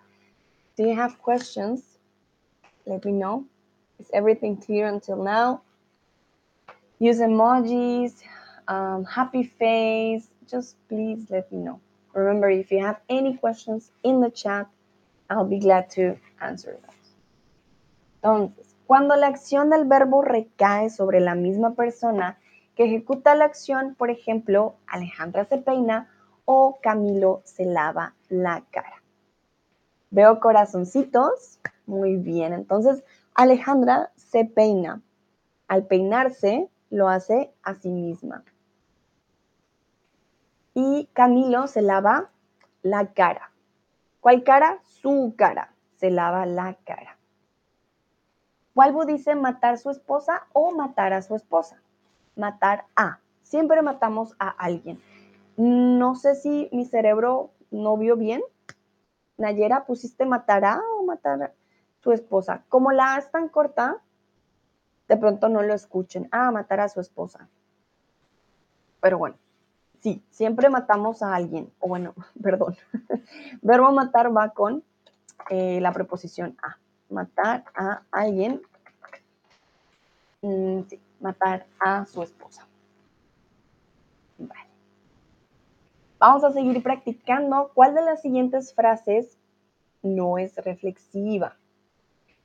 Do 0.80 0.86
you 0.86 0.96
have 0.96 1.22
questions? 1.22 2.00
Let 2.86 3.04
me 3.04 3.12
know. 3.12 3.44
Is 4.00 4.10
everything 4.14 4.56
clear 4.56 4.88
until 4.88 5.22
now? 5.22 5.62
Use 7.00 7.20
emojis, 7.20 8.14
um, 8.70 9.04
happy 9.04 9.44
face. 9.44 10.30
Just 10.50 10.78
please 10.88 11.30
let 11.30 11.52
me 11.52 11.58
know. 11.58 11.82
Remember, 12.14 12.50
if 12.50 12.72
you 12.72 12.80
have 12.80 13.02
any 13.10 13.36
questions 13.36 13.92
in 14.04 14.22
the 14.22 14.30
chat, 14.30 14.68
I'll 15.30 15.44
be 15.44 15.60
glad 15.60 15.90
to 15.98 16.16
answer 16.40 16.78
them. 16.78 16.96
Entonces, 18.16 18.76
cuando 18.86 19.16
la 19.16 19.28
acción 19.28 19.70
del 19.70 19.86
verbo 19.86 20.22
recae 20.22 20.90
sobre 20.90 21.20
la 21.20 21.36
misma 21.36 21.76
persona 21.76 22.38
que 22.76 22.86
ejecuta 22.86 23.36
la 23.36 23.46
acción, 23.46 23.96
por 23.96 24.10
ejemplo, 24.10 24.76
Alejandra 24.88 25.46
se 25.46 25.58
peina 25.58 26.10
o 26.46 26.80
Camilo 26.82 27.42
se 27.46 27.66
lava 27.66 28.16
la 28.30 28.64
cara. 28.72 29.04
Veo 30.12 30.40
corazoncitos. 30.40 31.60
Muy 31.86 32.16
bien. 32.16 32.54
Entonces, 32.54 33.04
Alejandra 33.36 34.12
se 34.16 34.46
peina. 34.46 35.02
Al 35.68 35.86
peinarse, 35.86 36.68
lo 36.90 37.10
hace 37.10 37.54
a 37.62 37.76
sí 37.76 37.90
misma. 37.90 38.44
Y 40.74 41.10
Camilo 41.14 41.68
se 41.68 41.82
lava 41.82 42.32
la 42.82 43.14
cara. 43.14 43.52
¿Cuál 44.20 44.44
cara? 44.44 44.80
Su 44.84 45.36
cara. 45.38 45.74
Se 46.00 46.10
lava 46.10 46.46
la 46.46 46.76
cara. 46.86 47.18
Walbo 48.74 49.06
dice 49.06 49.36
matar 49.36 49.78
su 49.78 49.90
esposa 49.90 50.48
o 50.54 50.72
matar 50.72 51.12
a 51.12 51.22
su 51.22 51.36
esposa. 51.36 51.82
Matar 52.38 52.86
a. 52.96 53.20
Siempre 53.44 53.82
matamos 53.82 54.34
a 54.40 54.48
alguien. 54.48 55.02
No 55.58 56.16
sé 56.16 56.36
si 56.36 56.70
mi 56.72 56.86
cerebro 56.86 57.52
no 57.70 57.98
vio 57.98 58.16
bien. 58.16 58.42
Nayera, 59.36 59.86
pusiste 59.86 60.26
matar 60.26 60.64
a 60.64 60.82
o 60.98 61.04
matar 61.04 61.44
a 61.44 61.52
su 62.02 62.14
esposa. 62.14 62.64
Como 62.70 62.94
la 62.94 63.16
A 63.16 63.20
es 63.20 63.30
tan 63.30 63.50
corta, 63.50 63.98
de 65.10 65.18
pronto 65.18 65.50
no 65.50 65.62
lo 65.64 65.74
escuchen. 65.74 66.30
Ah, 66.32 66.50
matar 66.52 66.80
a 66.80 66.88
su 66.88 67.02
esposa. 67.02 67.50
Pero 69.02 69.18
bueno, 69.18 69.36
sí, 70.00 70.24
siempre 70.30 70.70
matamos 70.70 71.22
a 71.22 71.36
alguien. 71.36 71.70
O 71.80 71.90
bueno, 71.90 72.14
perdón. 72.42 72.78
Verbo 73.62 73.92
matar 73.92 74.34
va 74.34 74.52
con 74.52 74.82
eh, 75.50 75.80
la 75.82 75.92
preposición 75.92 76.58
a. 76.62 76.78
Matar 77.10 77.64
a 77.74 78.04
alguien. 78.12 78.62
Mm, 80.42 80.82
sí, 80.88 81.02
matar 81.20 81.66
a 81.80 82.06
su 82.06 82.22
esposa. 82.22 82.68
Vale. 84.38 84.70
Vamos 86.20 86.44
a 86.44 86.52
seguir 86.52 86.84
practicando. 86.84 87.72
¿Cuál 87.74 87.96
de 87.96 88.04
las 88.04 88.22
siguientes 88.22 88.76
frases 88.76 89.40
no 90.04 90.38
es 90.38 90.56
reflexiva? 90.58 91.58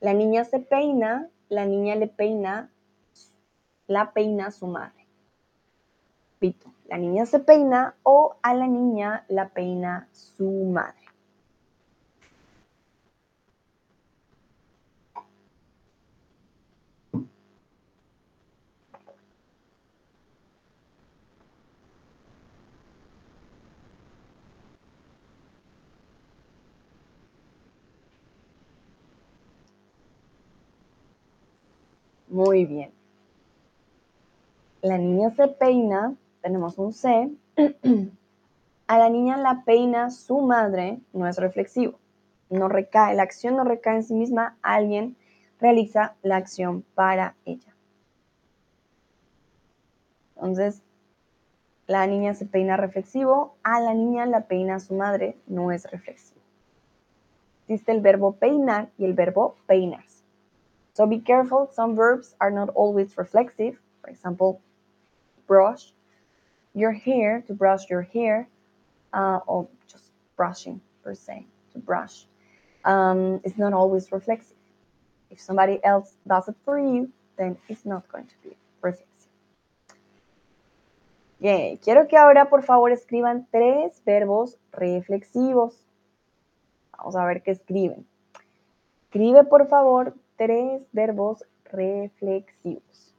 La 0.01 0.15
niña 0.15 0.45
se 0.45 0.61
peina, 0.61 1.29
la 1.49 1.67
niña 1.67 1.95
le 1.95 2.09
peina, 2.09 2.71
la 3.87 4.13
peina 4.13 4.51
su 4.51 4.67
madre. 4.67 5.07
Pito, 6.39 6.73
la 6.87 6.99
niña 6.99 7.27
se 7.27 7.39
peina 7.39 7.97
o 8.03 8.37
a 8.43 8.55
la 8.55 8.67
niña 8.67 9.25
la 9.29 9.51
peina 9.51 10.09
su 10.13 10.51
madre. 10.73 11.04
Muy 32.35 32.65
bien. 32.65 32.91
La 34.83 34.99
niña 34.99 35.31
se 35.31 35.47
peina, 35.47 36.17
tenemos 36.43 36.79
un 36.79 36.93
C. 36.93 37.31
A 38.89 38.99
la 38.99 39.09
niña 39.09 39.37
la 39.37 39.63
peina 39.65 40.11
su 40.11 40.41
madre, 40.41 40.99
no 41.13 41.29
es 41.29 41.39
reflexivo. 41.39 42.01
No 42.51 42.67
recae, 42.69 43.15
la 43.15 43.23
acción 43.23 43.55
no 43.55 43.63
recae 43.63 43.95
en 43.95 44.03
sí 44.03 44.15
misma, 44.15 44.57
alguien 44.63 45.15
realiza 45.61 46.17
la 46.25 46.35
acción 46.35 46.85
para 46.97 47.37
ella. 47.45 47.73
Entonces, 50.35 50.83
la 51.87 52.05
niña 52.09 52.35
se 52.35 52.47
peina 52.47 52.77
reflexivo, 52.77 53.55
a 53.63 53.79
la 53.79 53.95
niña 53.95 54.27
la 54.27 54.49
peina 54.49 54.81
su 54.81 54.95
madre, 54.95 55.37
no 55.47 55.71
es 55.71 55.89
reflexivo. 55.89 56.41
Existe 57.69 57.93
el 57.93 58.01
verbo 58.01 58.33
peinar 58.33 58.89
y 58.99 59.05
el 59.05 59.15
verbo 59.15 59.55
peinar. 59.69 60.14
So 60.95 61.07
be 61.07 61.19
careful, 61.19 61.69
some 61.73 61.97
verbs 61.97 62.35
are 62.41 62.53
not 62.53 62.69
always 62.71 63.19
reflexive. 63.19 63.77
For 64.01 64.11
example, 64.11 64.61
brush 65.47 65.93
your 66.73 66.93
hair, 66.93 67.43
to 67.49 67.55
brush 67.55 67.91
your 67.91 68.03
hair, 68.03 68.49
uh, 69.13 69.41
or 69.47 69.69
just 69.89 70.13
brushing 70.37 70.81
per 71.03 71.15
se, 71.15 71.47
to 71.73 71.79
brush. 71.79 72.27
Um, 72.85 73.41
it's 73.45 73.59
not 73.59 73.73
always 73.73 74.11
reflexive. 74.13 74.57
If 75.31 75.41
somebody 75.41 75.81
else 75.83 76.15
does 76.29 76.49
it 76.49 76.57
for 76.65 76.79
you, 76.79 77.11
then 77.37 77.57
it's 77.69 77.85
not 77.85 78.07
going 78.09 78.27
to 78.27 78.35
be 78.49 78.57
reflexive. 78.81 79.09
Bien, 81.41 81.77
quiero 81.79 82.07
que 82.07 82.17
ahora 82.17 82.49
por 82.49 82.63
favor 82.63 82.93
escriban 82.93 83.47
tres 83.51 84.01
verbos 84.07 84.57
reflexivos. 84.73 85.75
Vamos 86.97 87.17
a 87.17 87.27
ver 87.27 87.43
qué 87.43 87.51
escriben. 87.51 88.07
Escribe 89.03 89.45
por 89.45 89.67
favor 89.69 90.15
tres 90.37 90.83
verbos 90.93 91.45
reflexivos. 91.65 93.14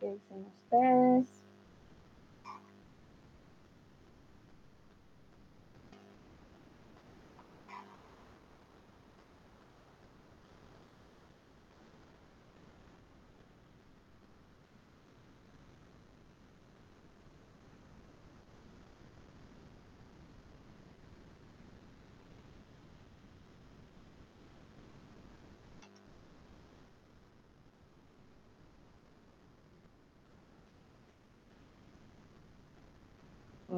¿Qué 0.00 0.12
dicen 0.12 0.46
ustedes? 0.46 1.35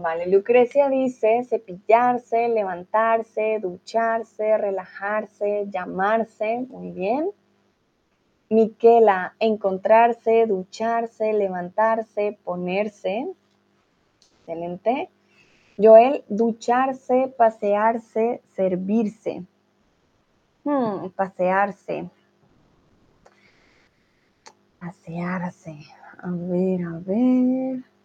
Vale, 0.08 0.26
Lucrecia 0.26 0.88
dice 0.88 1.44
cepillarse, 1.44 2.48
levantarse, 2.48 3.58
ducharse, 3.60 4.56
relajarse, 4.56 5.66
llamarse. 5.70 6.66
Muy 6.70 6.92
bien. 6.92 7.30
Miquela, 8.48 9.34
encontrarse, 9.38 10.46
ducharse, 10.46 11.34
levantarse, 11.34 12.38
ponerse. 12.42 13.28
Excelente. 14.38 15.10
Joel, 15.76 16.24
ducharse, 16.30 17.28
pasearse, 17.36 18.40
servirse. 18.56 19.42
Hmm, 20.64 21.10
pasearse. 21.14 22.08
Pasearse. 24.80 25.76
A 26.22 26.30
ver, 26.30 26.82
a 26.86 26.98
ver. 26.98 27.97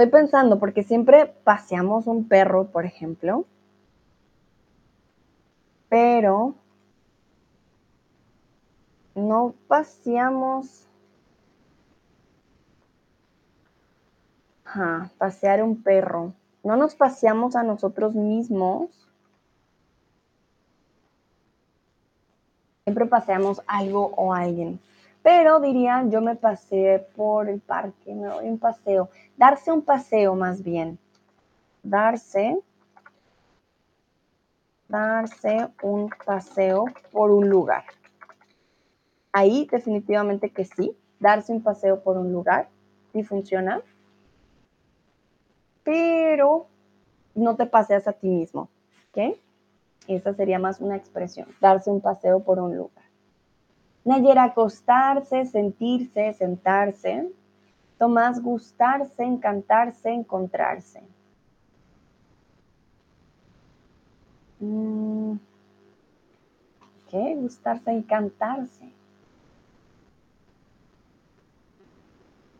Estoy 0.00 0.18
pensando, 0.18 0.58
porque 0.58 0.82
siempre 0.82 1.26
paseamos 1.44 2.06
un 2.06 2.26
perro, 2.26 2.68
por 2.68 2.86
ejemplo, 2.86 3.44
pero 5.90 6.54
no 9.14 9.54
paseamos... 9.68 10.86
pasear 15.18 15.62
un 15.62 15.82
perro. 15.82 16.32
No 16.64 16.76
nos 16.76 16.94
paseamos 16.94 17.54
a 17.54 17.62
nosotros 17.62 18.14
mismos. 18.14 19.06
Siempre 22.84 23.04
paseamos 23.04 23.60
algo 23.66 24.14
o 24.16 24.32
alguien. 24.32 24.80
Pero 25.22 25.60
diría, 25.60 26.04
yo 26.08 26.20
me 26.20 26.36
pasé 26.36 27.06
por 27.14 27.48
el 27.48 27.60
parque, 27.60 28.14
me 28.14 28.26
doy 28.26 28.48
un 28.48 28.58
paseo. 28.58 29.10
Darse 29.36 29.70
un 29.70 29.82
paseo 29.82 30.34
más 30.34 30.62
bien. 30.62 30.98
Darse, 31.82 32.58
darse 34.88 35.68
un 35.82 36.10
paseo 36.24 36.86
por 37.12 37.30
un 37.30 37.48
lugar. 37.48 37.84
Ahí 39.32 39.68
definitivamente 39.70 40.50
que 40.50 40.64
sí. 40.64 40.96
Darse 41.18 41.52
un 41.52 41.62
paseo 41.62 42.02
por 42.02 42.16
un 42.16 42.32
lugar. 42.32 42.68
¿Sí 43.12 43.22
funciona? 43.22 43.82
pero 45.90 46.66
no 47.34 47.56
te 47.56 47.66
paseas 47.66 48.06
a 48.06 48.12
ti 48.12 48.28
mismo, 48.28 48.68
¿ok? 49.10 49.36
Esa 50.06 50.34
sería 50.34 50.58
más 50.58 50.80
una 50.80 50.96
expresión, 50.96 51.48
darse 51.60 51.90
un 51.90 52.00
paseo 52.00 52.40
por 52.40 52.58
un 52.58 52.76
lugar. 52.76 52.99
Nayera, 54.04 54.44
acostarse, 54.44 55.44
sentirse, 55.44 56.32
sentarse. 56.34 57.30
Tomás, 57.98 58.40
gustarse, 58.40 59.22
encantarse, 59.22 60.10
encontrarse. 60.10 61.02
Mm. 64.60 65.34
¿Qué? 67.10 67.34
Gustarse, 67.34 67.90
encantarse. 67.90 68.92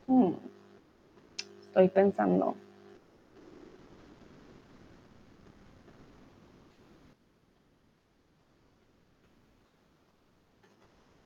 Hmm. 0.06 0.32
Estoy 1.60 1.88
pensando. 1.88 2.56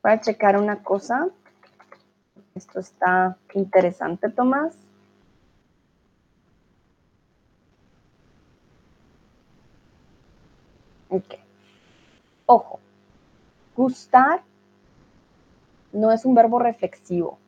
Voy 0.05 0.13
a 0.13 0.21
checar 0.21 0.61
una 0.61 0.83
cosa. 0.83 1.31
Esto 2.55 2.79
está 2.79 3.39
interesante, 3.55 4.29
Tomás. 4.29 4.77
Ok. 11.09 11.37
Ojo, 12.45 12.81
gustar 13.75 14.43
no 15.95 16.13
es 16.13 16.27
un 16.27 16.35
verbo 16.35 16.59
reflexivo. 16.59 17.39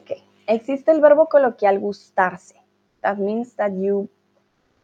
Ok. 0.00 0.22
Existe 0.46 0.92
el 0.92 1.00
verbo 1.00 1.28
coloquial 1.28 1.80
gustarse. 1.80 2.62
That 3.00 3.16
means 3.16 3.56
that 3.56 3.72
you, 3.72 4.08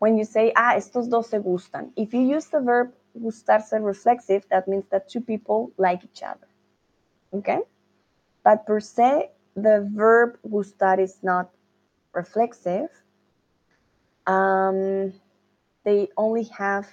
when 0.01 0.19
you 0.19 0.25
say, 0.25 0.53
ah, 0.57 0.77
estos 0.77 1.09
dos 1.09 1.29
se 1.29 1.39
gustan. 1.39 1.93
If 1.95 2.13
you 2.13 2.23
use 2.23 2.51
the 2.51 2.59
verb 2.59 2.93
gustarse 3.21 3.83
reflexive, 3.83 4.47
that 4.51 4.69
means 4.69 4.85
that 4.91 5.09
two 5.09 5.21
people 5.21 5.73
like 5.77 6.05
each 6.05 6.23
other. 6.23 6.47
Okay? 7.33 7.61
But 8.45 8.67
per 8.67 8.81
se, 8.81 9.31
the 9.55 9.89
verb 9.93 10.39
gustar 10.47 10.99
is 10.99 11.19
not 11.23 11.51
reflexive. 12.13 12.91
Um, 14.27 15.13
they 15.85 16.09
only 16.17 16.45
have 16.45 16.89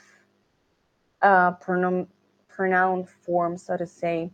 a 1.21 1.53
pronoun, 1.59 2.07
pronoun 2.47 3.05
form, 3.05 3.57
so 3.57 3.77
to 3.77 3.87
say. 3.87 4.31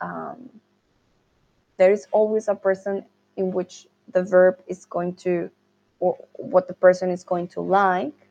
Um, 0.00 0.50
there 1.78 1.92
is 1.92 2.06
always 2.12 2.48
a 2.48 2.54
person 2.54 3.04
in 3.36 3.50
which 3.50 3.86
the 4.12 4.22
verb 4.22 4.62
is 4.66 4.84
going 4.84 5.14
to, 5.16 5.50
or 6.00 6.16
what 6.34 6.68
the 6.68 6.74
person 6.74 7.10
is 7.10 7.24
going 7.24 7.48
to 7.48 7.60
like 7.60 8.25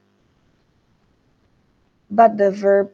but 2.10 2.38
the 2.38 2.52
verb 2.52 2.92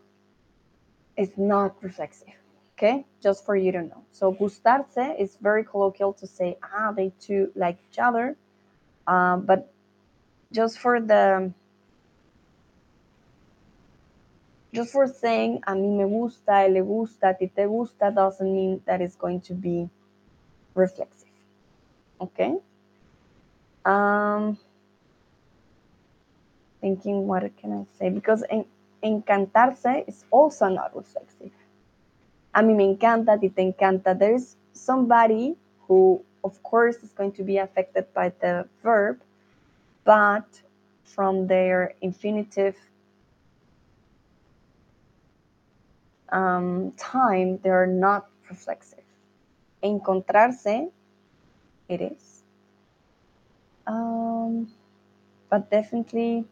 is 1.17 1.37
not 1.37 1.75
reflexive. 1.83 2.29
Okay, 2.77 3.05
just 3.21 3.45
for 3.45 3.55
you 3.55 3.71
to 3.71 3.83
know. 3.83 4.03
So 4.11 4.33
gustarse 4.33 5.19
is 5.19 5.37
very 5.39 5.63
colloquial 5.63 6.13
to 6.13 6.25
say, 6.25 6.57
ah, 6.63 6.91
they 6.91 7.11
two 7.19 7.51
like 7.55 7.77
each 7.91 7.99
other. 7.99 8.35
Um, 9.05 9.45
but 9.45 9.71
just 10.51 10.79
for 10.79 10.99
the 10.99 11.53
just 14.73 14.91
for 14.91 15.07
saying 15.07 15.61
a 15.67 15.73
mí 15.73 15.89
me 15.97 16.05
gusta, 16.05 16.67
le 16.67 16.81
gusta, 16.81 17.29
a 17.29 17.33
ti 17.33 17.47
te 17.47 17.65
gusta 17.65 18.11
doesn't 18.11 18.51
mean 18.51 18.81
that 18.85 19.01
it's 19.01 19.15
going 19.15 19.41
to 19.41 19.53
be 19.53 19.89
reflexive. 20.73 21.27
Okay? 22.19 22.55
Um 23.85 24.57
thinking 26.79 27.27
what 27.27 27.43
can 27.57 27.71
I 27.73 27.99
say? 27.99 28.09
Because 28.09 28.43
in 28.49 28.65
encantarse 29.03 30.07
is 30.07 30.25
also 30.31 30.67
not 30.67 30.95
reflexive. 30.95 31.51
A 32.53 32.61
mí 32.61 32.75
me 32.75 32.85
encanta, 32.85 33.33
a 33.33 33.39
ti 33.39 33.49
te 33.49 33.61
encanta. 33.61 34.17
There 34.17 34.35
is 34.35 34.55
somebody 34.73 35.55
who, 35.87 36.23
of 36.43 36.61
course, 36.63 36.97
is 36.97 37.13
going 37.13 37.31
to 37.33 37.43
be 37.43 37.57
affected 37.57 38.13
by 38.13 38.33
the 38.41 38.67
verb, 38.83 39.21
but 40.03 40.61
from 41.03 41.47
their 41.47 41.93
infinitive 42.01 42.75
um, 46.29 46.91
time, 46.97 47.59
they're 47.63 47.87
not 47.87 48.27
reflexive. 48.49 49.03
Encontrarse, 49.83 50.91
it 51.89 52.01
is. 52.01 52.43
Um, 53.87 54.71
but 55.49 55.69
definitely 55.69 56.45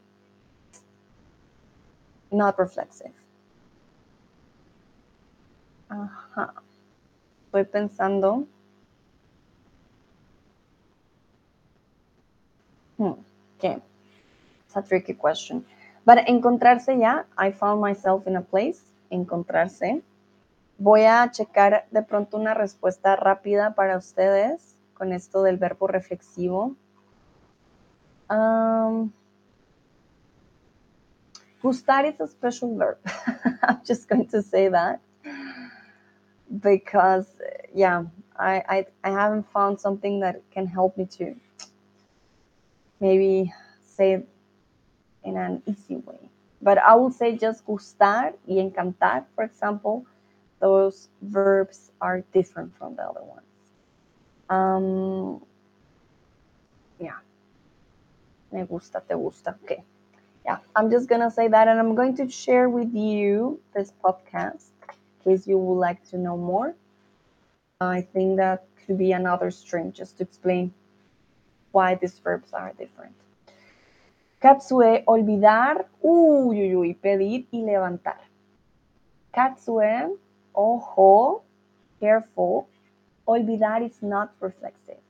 not 2.31 2.57
reflexive. 2.57 3.13
Ajá. 5.89 6.53
Estoy 7.45 7.65
pensando. 7.65 8.45
Hmm. 12.97 13.13
Okay. 13.57 13.81
It's 14.65 14.75
a 14.75 14.81
tricky 14.81 15.13
question. 15.13 15.65
But 16.05 16.27
encontrarse 16.27 16.97
ya, 16.99 17.23
I 17.37 17.51
found 17.51 17.81
myself 17.81 18.27
in 18.27 18.35
a 18.35 18.41
place. 18.41 18.81
Encontrarse. 19.09 20.01
Voy 20.77 21.05
a 21.05 21.29
checar 21.31 21.87
de 21.91 22.03
pronto 22.03 22.37
una 22.37 22.53
respuesta 22.53 23.15
rápida 23.15 23.73
para 23.73 23.97
ustedes 23.97 24.75
con 24.93 25.11
esto 25.11 25.43
del 25.43 25.57
verbo 25.57 25.87
reflexivo. 25.87 26.75
Um, 28.29 29.11
Gustar 31.61 32.11
is 32.11 32.19
a 32.21 32.27
special 32.27 32.75
verb. 32.77 32.97
I'm 33.63 33.81
just 33.85 34.07
going 34.07 34.27
to 34.27 34.41
say 34.41 34.69
that 34.69 35.01
because, 36.61 37.27
yeah, 37.73 38.03
I, 38.37 38.63
I, 38.69 38.85
I 39.03 39.09
haven't 39.09 39.51
found 39.51 39.79
something 39.79 40.21
that 40.21 40.41
can 40.51 40.67
help 40.67 40.97
me 40.97 41.05
to 41.17 41.35
maybe 43.01 43.53
say 43.83 44.13
it 44.13 44.29
in 45.23 45.35
an 45.35 45.61
easy 45.65 45.97
way. 45.97 46.29
But 46.61 46.77
I 46.77 46.95
will 46.95 47.11
say 47.11 47.37
just 47.37 47.65
gustar 47.65 48.33
y 48.45 48.55
encantar, 48.55 49.25
for 49.35 49.43
example, 49.43 50.05
those 50.59 51.09
verbs 51.21 51.91
are 52.01 52.21
different 52.33 52.77
from 52.77 52.95
the 52.95 53.03
other 53.03 53.23
ones. 53.23 53.45
Um, 54.49 55.41
yeah. 56.99 57.19
Me 58.51 58.63
gusta, 58.63 59.01
te 59.07 59.15
gusta. 59.15 59.55
Okay 59.63 59.83
yeah, 60.49 60.57
I'm 60.75 60.89
just 60.89 61.07
gonna 61.07 61.29
say 61.29 61.47
that, 61.47 61.67
and 61.67 61.79
I'm 61.79 61.93
going 61.93 62.15
to 62.17 62.27
share 62.27 62.69
with 62.69 62.91
you 62.95 63.59
this 63.75 63.93
podcast 64.03 64.69
in 64.89 65.17
case 65.23 65.45
you 65.45 65.59
would 65.59 65.79
like 65.79 66.03
to 66.09 66.17
know 66.17 66.37
more. 66.37 66.73
I 67.79 68.01
think 68.01 68.37
that 68.37 68.65
could 68.81 68.97
be 68.97 69.11
another 69.11 69.51
stream 69.51 69.91
just 69.91 70.17
to 70.17 70.23
explain 70.23 70.73
why 71.71 71.93
these 72.01 72.17
verbs 72.17 72.51
are 72.51 72.73
different. 72.79 73.13
Katsue, 74.41 75.03
olvidar, 75.05 75.85
uy, 76.03 76.57
uy, 76.57 76.73
uy, 76.81 76.95
pedir 77.03 77.45
y 77.51 77.59
levantar. 77.69 78.21
Katsue, 79.35 80.17
ojo, 80.55 81.43
careful, 81.99 82.67
olvidar 83.27 83.83
is 83.85 84.01
not 84.01 84.31
reflexive. 84.39 85.03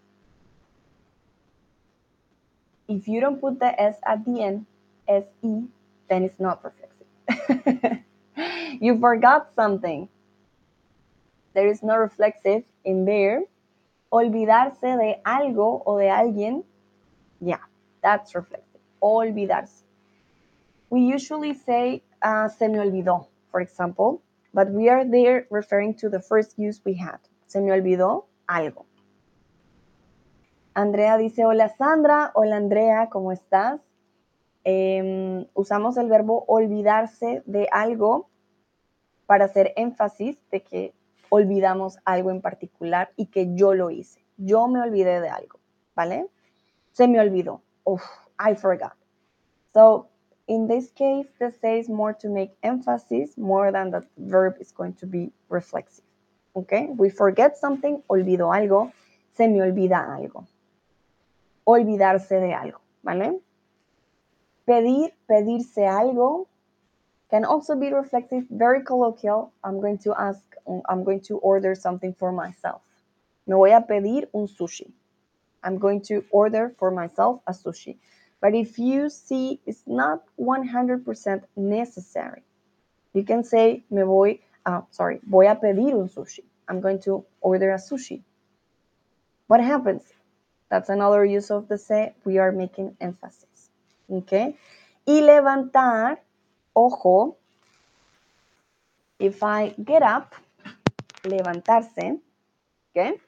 If 2.89 3.07
you 3.07 3.21
don't 3.21 3.39
put 3.39 3.59
the 3.59 3.71
S 3.79 3.95
at 4.05 4.25
the 4.25 4.43
end, 4.43 4.65
SE, 5.09 5.63
then 6.09 6.23
it's 6.23 6.39
not 6.39 6.63
reflexive. 6.63 7.99
you 8.79 8.99
forgot 8.99 9.49
something. 9.55 10.07
There 11.53 11.67
is 11.67 11.81
no 11.83 11.97
reflexive 11.97 12.63
in 12.85 13.05
there. 13.05 13.41
Olvidarse 14.11 14.81
de 14.81 15.19
algo 15.25 15.83
o 15.85 15.97
de 15.97 16.09
alguien, 16.09 16.63
yeah, 17.41 17.63
that's 18.01 18.33
reflexive. 18.33 18.81
Olvidarse. 19.01 19.83
We 20.89 21.01
usually 21.01 21.53
say 21.53 22.01
uh, 22.21 22.49
se 22.49 22.67
me 22.67 22.79
olvidó, 22.79 23.27
for 23.51 23.61
example, 23.61 24.21
but 24.53 24.71
we 24.71 24.89
are 24.89 25.05
there 25.05 25.45
referring 25.49 25.93
to 25.95 26.09
the 26.09 26.19
first 26.19 26.57
use 26.57 26.81
we 26.83 26.95
had. 26.95 27.19
Se 27.47 27.59
me 27.59 27.71
olvidó 27.71 28.25
algo. 28.47 28.85
Andrea 30.75 31.17
dice, 31.17 31.45
hola 31.45 31.69
Sandra, 31.77 32.31
hola 32.35 32.55
Andrea, 32.55 33.09
¿cómo 33.11 33.31
estás? 33.31 33.79
Em, 34.63 35.47
usamos 35.53 35.97
el 35.97 36.09
verbo 36.09 36.43
olvidarse 36.47 37.43
de 37.45 37.67
algo 37.71 38.29
para 39.25 39.45
hacer 39.45 39.73
énfasis 39.75 40.37
de 40.51 40.61
que 40.61 40.93
olvidamos 41.29 41.97
algo 42.05 42.31
en 42.31 42.41
particular 42.41 43.11
y 43.15 43.27
que 43.27 43.53
yo 43.55 43.73
lo 43.73 43.89
hice. 43.89 44.25
Yo 44.37 44.67
me 44.67 44.81
olvidé 44.81 45.21
de 45.21 45.29
algo, 45.29 45.59
¿vale? 45.95 46.27
Se 46.91 47.07
me 47.07 47.19
olvidó. 47.19 47.61
Uf, 47.83 48.03
I 48.39 48.55
forgot. 48.55 48.93
So, 49.73 50.09
in 50.47 50.67
this 50.67 50.91
case, 50.91 51.29
the 51.39 51.51
say 51.51 51.79
is 51.79 51.89
more 51.89 52.13
to 52.15 52.29
make 52.29 52.55
emphasis 52.63 53.37
more 53.37 53.71
than 53.71 53.91
the 53.91 54.03
verb 54.17 54.55
is 54.59 54.73
going 54.73 54.93
to 54.93 55.05
be 55.05 55.31
reflexive. 55.49 56.05
Okay? 56.55 56.89
We 56.97 57.09
forget 57.09 57.57
something, 57.57 58.01
olvido 58.07 58.51
algo. 58.51 58.91
se 59.39 59.47
me 59.47 59.61
olvida 59.61 60.13
algo. 60.13 60.45
Olvidarse 61.63 62.41
de 62.41 62.53
algo, 62.53 62.81
¿vale? 63.01 63.39
Pedir, 64.69 65.09
pedirse 65.27 65.81
algo 65.81 66.45
can 67.31 67.43
also 67.43 67.75
be 67.75 67.91
reflective, 67.91 68.45
very 68.51 68.83
colloquial. 68.83 69.51
I'm 69.63 69.81
going 69.81 69.97
to 70.05 70.13
ask, 70.13 70.43
I'm 70.87 71.03
going 71.03 71.21
to 71.21 71.39
order 71.39 71.73
something 71.73 72.13
for 72.13 72.31
myself. 72.31 72.83
Me 73.47 73.55
voy 73.55 73.75
a 73.75 73.81
pedir 73.81 74.27
un 74.31 74.45
sushi. 74.47 74.91
I'm 75.63 75.79
going 75.79 76.01
to 76.03 76.23
order 76.29 76.75
for 76.77 76.91
myself 76.91 77.41
a 77.47 77.51
sushi. 77.51 77.97
But 78.41 78.53
if 78.53 78.77
you 78.77 79.09
see 79.09 79.59
it's 79.65 79.81
not 79.87 80.21
100% 80.39 81.43
necessary, 81.55 82.43
you 83.13 83.23
can 83.23 83.43
say, 83.43 83.83
me 83.89 84.03
voy, 84.03 84.37
uh, 84.67 84.81
sorry, 84.91 85.19
voy 85.27 85.49
a 85.49 85.55
pedir 85.55 85.95
un 85.95 86.09
sushi. 86.09 86.43
I'm 86.67 86.79
going 86.79 86.99
to 87.01 87.25
order 87.41 87.71
a 87.71 87.79
sushi. 87.79 88.21
What 89.47 89.61
happens? 89.61 90.03
That's 90.69 90.89
another 90.89 91.25
use 91.25 91.49
of 91.49 91.67
the 91.67 91.79
say. 91.79 92.13
We 92.23 92.37
are 92.37 92.51
making 92.51 92.97
emphasis. 93.01 93.48
Okay? 94.09 94.55
Y 95.05 95.21
levantar, 95.21 96.21
ojo, 96.73 97.37
if 99.19 99.43
I 99.43 99.75
get 99.77 100.01
up, 100.01 100.33
levantarse, 101.23 102.19
okay? 102.91 103.19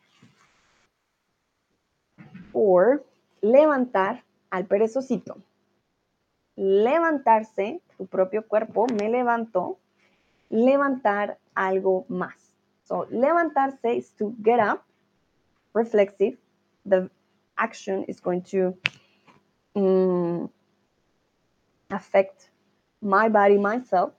Or 2.54 3.04
levantar 3.42 4.24
al 4.50 4.66
perezosito. 4.66 5.42
Levantarse, 6.56 7.82
tu 7.98 8.06
propio 8.08 8.48
cuerpo, 8.48 8.88
me 8.88 9.10
levanto, 9.10 9.78
levantar 10.50 11.38
algo 11.56 12.06
más. 12.10 12.54
So, 12.84 13.08
levantarse 13.10 13.98
is 13.98 14.12
to 14.18 14.36
get 14.42 14.60
up, 14.60 14.84
reflexive. 15.74 16.38
The 16.86 17.10
action 17.58 18.04
is 18.08 18.20
going 18.20 18.42
to 18.52 18.76
um, 19.76 20.50
affect 21.92 22.50
my 23.02 23.30
body, 23.30 23.58
myself. 23.58 24.14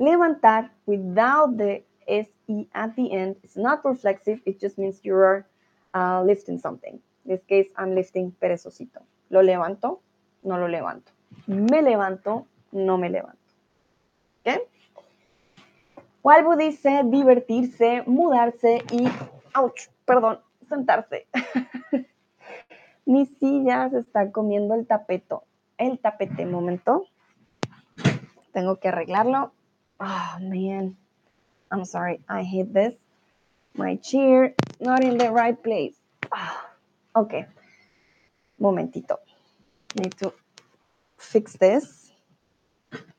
Levantar 0.00 0.70
without 0.86 1.56
the 1.56 1.82
SE 2.06 2.68
at 2.74 2.96
the 2.96 3.12
end 3.12 3.36
is 3.42 3.56
not 3.56 3.84
reflexive. 3.84 4.40
It 4.46 4.60
just 4.60 4.78
means 4.78 5.00
you're 5.02 5.46
uh, 5.94 6.22
lifting 6.22 6.58
something. 6.58 7.00
In 7.24 7.30
this 7.32 7.44
case, 7.44 7.68
I'm 7.76 7.94
lifting 7.94 8.32
perezosito. 8.40 9.02
Lo 9.30 9.42
levanto, 9.42 10.00
no 10.44 10.56
lo 10.56 10.68
levanto. 10.68 11.12
Me 11.46 11.82
levanto, 11.82 12.46
no 12.72 12.96
me 12.96 13.10
levanto. 13.10 13.38
¿Ok? 14.46 14.62
Walbu 16.22 16.56
dice 16.56 17.02
divertirse, 17.04 18.02
mudarse 18.06 18.82
y, 18.92 19.08
ouch, 19.54 19.88
perdón, 20.04 20.40
sentarse. 20.68 21.26
Mi 23.06 23.26
silla 23.26 23.88
se 23.90 24.00
está 24.00 24.30
comiendo 24.30 24.74
el 24.74 24.86
tapeto. 24.86 25.44
El 25.78 25.98
tapete, 25.98 26.44
momento. 26.44 27.06
Tengo 28.52 28.80
que 28.80 28.88
arreglarlo. 28.88 29.52
Oh, 30.00 30.36
man. 30.40 30.96
I'm 31.70 31.84
sorry. 31.84 32.20
I 32.28 32.42
hate 32.42 32.72
this. 32.72 32.94
My 33.74 33.96
chair 33.96 34.54
not 34.80 35.04
in 35.04 35.18
the 35.18 35.30
right 35.30 35.60
place. 35.62 35.96
Oh, 36.32 37.22
ok. 37.22 37.46
Momentito. 38.58 39.20
Need 39.94 40.16
to 40.18 40.32
fix 41.16 41.56
this. 41.58 42.12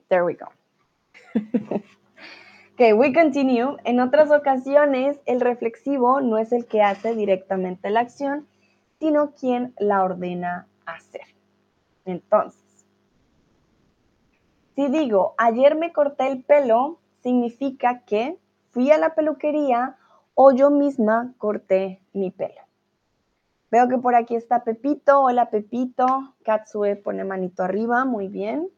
There 0.09 0.25
we 0.25 0.33
go. 0.33 0.47
ok, 2.73 2.93
we 2.95 3.13
continue. 3.13 3.77
En 3.85 3.99
otras 3.99 4.31
ocasiones, 4.31 5.17
el 5.25 5.39
reflexivo 5.39 6.19
no 6.19 6.37
es 6.37 6.51
el 6.51 6.65
que 6.65 6.81
hace 6.81 7.15
directamente 7.15 7.89
la 7.89 8.01
acción, 8.01 8.47
sino 8.99 9.31
quien 9.31 9.73
la 9.79 10.03
ordena 10.03 10.67
hacer. 10.85 11.28
Entonces, 12.09 12.85
si 14.75 14.87
digo, 14.87 15.35
ayer 15.37 15.75
me 15.75 15.93
corté 15.93 16.27
el 16.27 16.43
pelo, 16.43 16.99
significa 17.21 18.01
que 18.05 18.37
fui 18.71 18.91
a 18.91 18.97
la 18.97 19.13
peluquería 19.13 19.97
o 20.33 20.51
yo 20.51 20.69
misma 20.69 21.33
corté 21.37 22.01
mi 22.13 22.31
pelo. 22.31 22.61
Veo 23.71 23.87
que 23.87 23.97
por 23.97 24.15
aquí 24.15 24.35
está 24.35 24.63
Pepito. 24.63 25.21
Hola 25.21 25.49
Pepito. 25.49 26.33
Katsue 26.43 26.95
pone 26.95 27.23
manito 27.23 27.61
arriba. 27.61 28.05
Muy 28.05 28.27
bien. 28.27 28.69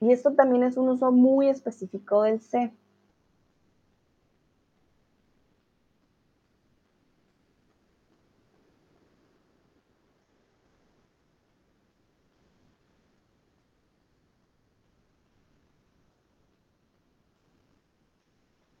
Y 0.00 0.12
esto 0.12 0.32
también 0.34 0.62
es 0.62 0.76
un 0.76 0.88
uso 0.88 1.12
muy 1.12 1.48
específico 1.48 2.22
del 2.22 2.40
C. 2.40 2.72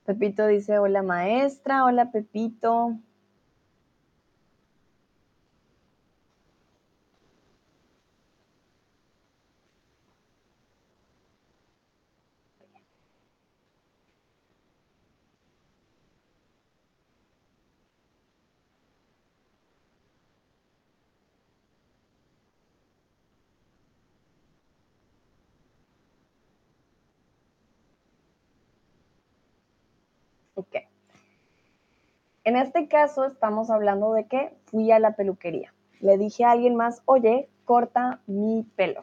Pepito 0.06 0.46
dice, 0.46 0.78
hola 0.78 1.02
maestra, 1.02 1.84
hola 1.84 2.10
Pepito. 2.12 2.96
Ok. 30.56 30.76
En 32.46 32.54
este 32.54 32.86
caso 32.86 33.24
estamos 33.24 33.70
hablando 33.70 34.12
de 34.12 34.26
que 34.26 34.56
fui 34.66 34.92
a 34.92 35.00
la 35.00 35.16
peluquería. 35.16 35.74
Le 35.98 36.16
dije 36.16 36.44
a 36.44 36.52
alguien 36.52 36.76
más, 36.76 37.02
oye, 37.04 37.48
corta 37.64 38.20
mi 38.28 38.64
pelo. 38.76 39.02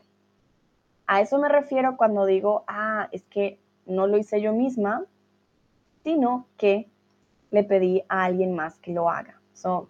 A 1.07 1.19
eso 1.19 1.37
me 1.39 1.49
refiero 1.49 1.97
cuando 1.97 2.25
digo, 2.25 2.63
ah, 2.69 3.09
es 3.11 3.25
que 3.25 3.59
no 3.85 4.07
lo 4.07 4.17
hice 4.17 4.39
yo 4.39 4.53
misma, 4.53 5.03
sino 6.05 6.47
que 6.55 6.87
le 7.51 7.65
pedí 7.65 8.05
a 8.07 8.23
alguien 8.23 8.55
más 8.55 8.79
que 8.79 8.93
lo 8.93 9.09
haga. 9.09 9.41
So, 9.51 9.89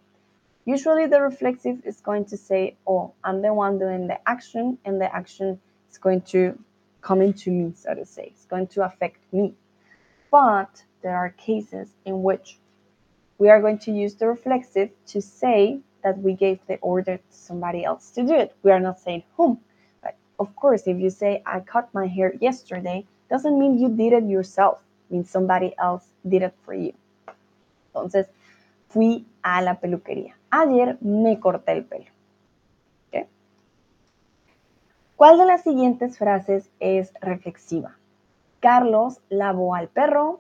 usually 0.66 1.08
the 1.08 1.22
reflexive 1.22 1.80
is 1.86 2.02
going 2.02 2.26
to 2.26 2.38
say, 2.38 2.76
oh, 2.88 3.14
I'm 3.24 3.44
the 3.44 3.54
one 3.54 3.78
doing 3.78 4.08
the 4.08 4.18
action, 4.28 4.80
and 4.84 5.00
the 5.00 5.16
action 5.16 5.62
is 5.92 6.00
going 6.00 6.22
to 6.32 6.58
come 7.02 7.22
into 7.22 7.52
me, 7.52 7.74
so 7.76 7.94
to 7.94 8.04
say. 8.04 8.32
It's 8.34 8.48
going 8.48 8.66
to 8.70 8.84
affect 8.84 9.20
me. 9.32 9.54
But 10.32 10.84
there 11.04 11.16
are 11.16 11.30
cases 11.30 11.90
in 12.04 12.24
which 12.24 12.58
we 13.44 13.50
are 13.50 13.60
going 13.60 13.78
to 13.78 13.92
use 13.92 14.16
the 14.16 14.26
reflexive 14.26 14.90
to 15.06 15.22
say 15.22 15.78
that 16.02 16.18
we 16.18 16.34
gave 16.34 16.60
the 16.70 16.78
order 16.78 17.18
to 17.18 17.24
somebody 17.30 17.84
else 17.84 18.10
to 18.12 18.24
do 18.24 18.34
it. 18.34 18.56
We 18.64 18.72
are 18.72 18.80
not 18.80 19.02
saying 19.02 19.24
whom. 19.36 19.60
But 20.02 20.16
of 20.40 20.56
course, 20.56 20.84
if 20.88 20.98
you 20.98 21.10
say, 21.10 21.44
I 21.46 21.60
cut 21.60 21.94
my 21.94 22.08
hair 22.08 22.34
yesterday, 22.40 23.06
doesn't 23.30 23.60
mean 23.60 23.78
you 23.78 23.90
did 23.90 24.14
it 24.14 24.30
yourself. 24.30 24.78
It 25.10 25.16
means 25.16 25.30
somebody 25.30 25.76
else 25.78 26.06
did 26.26 26.42
it 26.42 26.54
for 26.64 26.74
you. 26.74 26.94
Entonces, 27.94 28.28
fui 28.88 29.26
a 29.44 29.62
la 29.62 29.74
peluquería. 29.74 30.36
Ayer 30.50 30.98
me 31.02 31.38
corté 31.42 31.74
el 31.74 31.84
pelo. 31.84 32.12
¿Okay? 33.10 33.28
¿Cuál 35.18 35.38
de 35.38 35.46
las 35.46 35.64
siguientes 35.64 36.18
frases 36.18 36.70
es 36.80 37.12
reflexiva? 37.20 37.98
Carlos 38.62 39.20
lavó 39.28 39.76
al 39.76 39.90
perro, 39.90 40.40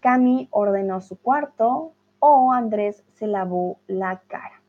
Cami 0.00 0.48
ordenó 0.50 1.02
su 1.02 1.18
cuarto 1.18 1.92
o 2.20 2.52
Andrés 2.52 3.04
se 3.14 3.26
lavó 3.26 3.78
la 3.86 4.20
cara. 4.26 4.62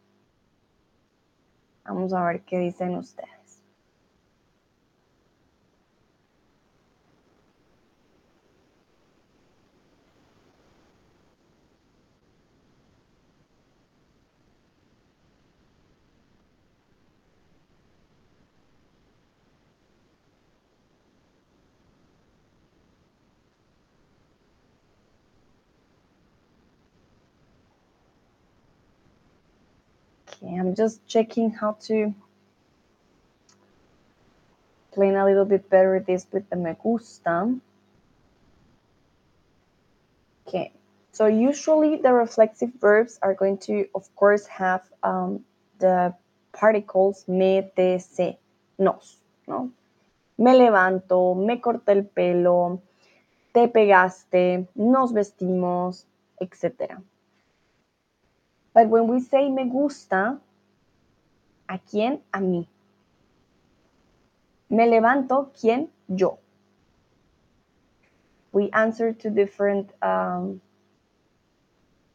Vamos 1.85 2.13
a 2.13 2.23
ver 2.25 2.41
qué 2.41 2.59
dicen 2.59 2.95
ustedes. 2.95 3.38
Okay, 30.41 30.55
I'm 30.55 30.75
just 30.75 31.05
checking 31.07 31.51
how 31.51 31.73
to 31.87 32.13
explain 34.87 35.15
a 35.15 35.25
little 35.25 35.45
bit 35.45 35.69
better 35.69 36.03
this 36.05 36.25
with 36.31 36.49
the 36.49 36.55
me 36.55 36.75
gusta. 36.81 37.55
Okay, 40.47 40.71
so 41.11 41.27
usually 41.27 41.97
the 41.97 42.11
reflexive 42.11 42.71
verbs 42.79 43.19
are 43.21 43.33
going 43.33 43.57
to, 43.59 43.87
of 43.93 44.13
course, 44.15 44.47
have 44.47 44.81
um, 45.03 45.45
the 45.79 46.13
particles 46.53 47.27
me, 47.27 47.69
te, 47.75 47.99
se, 47.99 48.37
nos, 48.77 49.19
¿no? 49.47 49.71
Me 50.37 50.55
levanto, 50.55 51.35
me 51.35 51.59
corté 51.59 51.91
el 51.91 52.05
pelo, 52.05 52.81
te 53.53 53.67
pegaste, 53.67 54.67
nos 54.75 55.11
vestimos, 55.11 56.05
etc. 56.39 56.97
But 58.79 58.87
when 58.87 59.09
we 59.09 59.19
say 59.19 59.49
me 59.49 59.65
gusta, 59.65 60.39
¿a 61.67 61.79
quién? 61.79 62.21
A 62.31 62.39
mí. 62.39 62.65
Me 64.69 64.87
levanto, 64.87 65.51
¿quién? 65.53 65.89
Yo. 66.07 66.39
We 68.53 68.69
answer 68.71 69.11
to 69.11 69.29
different 69.29 69.91
um, 70.01 70.61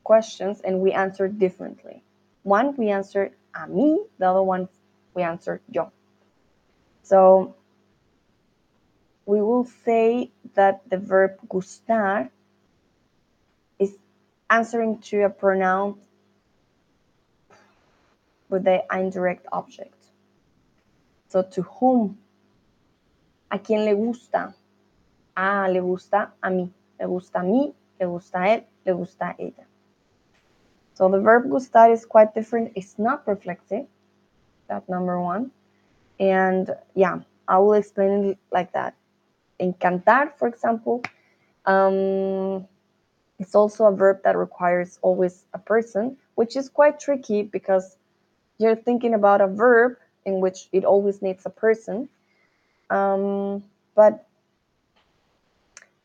questions 0.04 0.62
and 0.62 0.80
we 0.80 0.92
answer 0.92 1.28
differently. 1.28 2.02
One, 2.44 2.74
we 2.78 2.88
answer 2.88 3.32
a 3.54 3.66
mí, 3.68 3.98
the 4.18 4.26
other 4.26 4.42
one, 4.42 4.66
we 5.12 5.22
answer 5.22 5.60
yo. 5.70 5.92
So 7.02 7.54
we 9.26 9.42
will 9.42 9.66
say 9.84 10.30
that 10.54 10.80
the 10.88 10.96
verb 10.96 11.32
gustar 11.46 12.30
is 13.78 13.94
answering 14.48 15.00
to 15.10 15.24
a 15.24 15.28
pronoun 15.28 15.98
with 18.48 18.64
the 18.64 18.84
indirect 18.92 19.46
object. 19.52 20.04
So 21.28 21.42
to 21.42 21.62
whom? 21.62 22.18
¿A 23.50 23.58
quién 23.58 23.84
le 23.84 23.94
gusta? 23.94 24.54
Ah, 25.36 25.68
le 25.68 25.80
gusta 25.80 26.32
a 26.42 26.50
mí. 26.50 26.70
Le 26.98 27.06
gusta 27.06 27.40
a 27.40 27.42
mí, 27.42 27.74
le 27.98 28.06
gusta 28.06 28.38
a 28.38 28.48
él, 28.48 28.64
le 28.84 28.92
gusta 28.94 29.34
ella. 29.38 29.66
So 30.94 31.08
the 31.08 31.20
verb 31.20 31.50
gustar 31.50 31.92
is 31.92 32.06
quite 32.06 32.34
different. 32.34 32.72
It's 32.76 32.98
not 32.98 33.26
reflexive. 33.26 33.86
That's 34.68 34.88
number 34.88 35.20
one. 35.20 35.50
And 36.20 36.70
yeah, 36.94 37.18
I 37.48 37.58
will 37.58 37.74
explain 37.74 38.24
it 38.24 38.38
like 38.52 38.72
that. 38.72 38.94
Encantar, 39.60 40.32
for 40.38 40.46
example, 40.46 41.02
um, 41.66 42.66
it's 43.38 43.54
also 43.54 43.86
a 43.86 43.92
verb 43.92 44.22
that 44.22 44.36
requires 44.36 44.98
always 45.02 45.44
a 45.52 45.58
person, 45.58 46.16
which 46.36 46.56
is 46.56 46.68
quite 46.68 47.00
tricky 47.00 47.42
because 47.42 47.96
you're 48.58 48.76
thinking 48.76 49.14
about 49.14 49.40
a 49.40 49.48
verb 49.48 49.96
in 50.24 50.40
which 50.40 50.68
it 50.72 50.84
always 50.84 51.22
needs 51.22 51.44
a 51.46 51.50
person. 51.50 52.08
Um, 52.90 53.64
but 53.94 54.26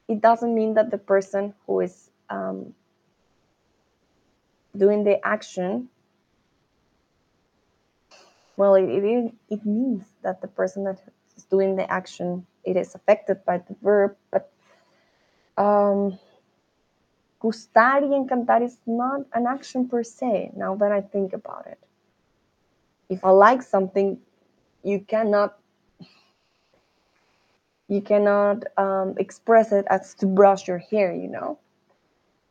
it 0.07 0.21
doesn't 0.21 0.53
mean 0.53 0.73
that 0.75 0.91
the 0.91 0.97
person 0.97 1.53
who 1.67 1.81
is 1.81 2.09
um, 2.29 2.73
doing 4.75 5.03
the 5.03 5.25
action 5.25 5.89
well 8.57 8.75
it, 8.75 8.83
it, 8.89 9.33
it 9.49 9.65
means 9.65 10.03
that 10.23 10.41
the 10.41 10.47
person 10.47 10.83
that 10.83 10.99
is 11.37 11.43
doing 11.45 11.75
the 11.75 11.89
action 11.91 12.45
it 12.63 12.75
is 12.77 12.95
affected 12.95 13.43
by 13.45 13.57
the 13.57 13.75
verb 13.81 14.15
but 14.31 14.51
um, 15.57 16.17
gustar 17.41 18.03
y 18.03 18.15
encantar 18.15 18.61
is 18.63 18.77
not 18.85 19.21
an 19.33 19.47
action 19.47 19.87
per 19.87 20.03
se 20.03 20.51
now 20.55 20.75
that 20.75 20.91
i 20.91 21.01
think 21.01 21.33
about 21.33 21.65
it 21.67 21.79
if 23.09 23.23
i 23.25 23.29
like 23.29 23.61
something 23.61 24.17
you 24.83 24.99
cannot 24.99 25.57
you 27.87 28.01
cannot 28.01 28.63
um, 28.77 29.15
express 29.17 29.71
it 29.71 29.85
as 29.89 30.13
to 30.15 30.25
brush 30.25 30.67
your 30.67 30.77
hair 30.77 31.13
you 31.13 31.27
know 31.29 31.57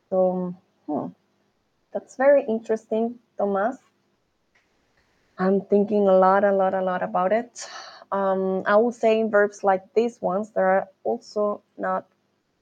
so 0.09 0.53
hmm. 0.87 1.07
That's 1.93 2.15
very 2.17 2.43
interesting, 2.47 3.15
Thomas. 3.37 3.77
I'm 5.37 5.61
thinking 5.61 6.07
a 6.07 6.17
lot, 6.17 6.43
a 6.43 6.51
lot, 6.51 6.73
a 6.73 6.81
lot 6.81 7.01
about 7.03 7.31
it. 7.31 7.67
Um, 8.11 8.63
I 8.65 8.75
will 8.75 8.91
say 8.91 9.19
in 9.19 9.29
verbs 9.29 9.63
like 9.63 9.93
these 9.93 10.21
ones, 10.21 10.51
there 10.51 10.67
are 10.67 10.87
also 11.03 11.61
not, 11.77 12.05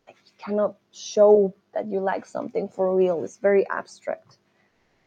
you 0.08 0.32
cannot 0.38 0.76
show 0.92 1.54
that 1.74 1.88
you 1.88 2.00
like 2.00 2.26
something 2.26 2.68
for 2.70 2.96
real. 2.96 3.24
It's 3.24 3.38
very 3.38 3.68
abstract. 3.70 4.38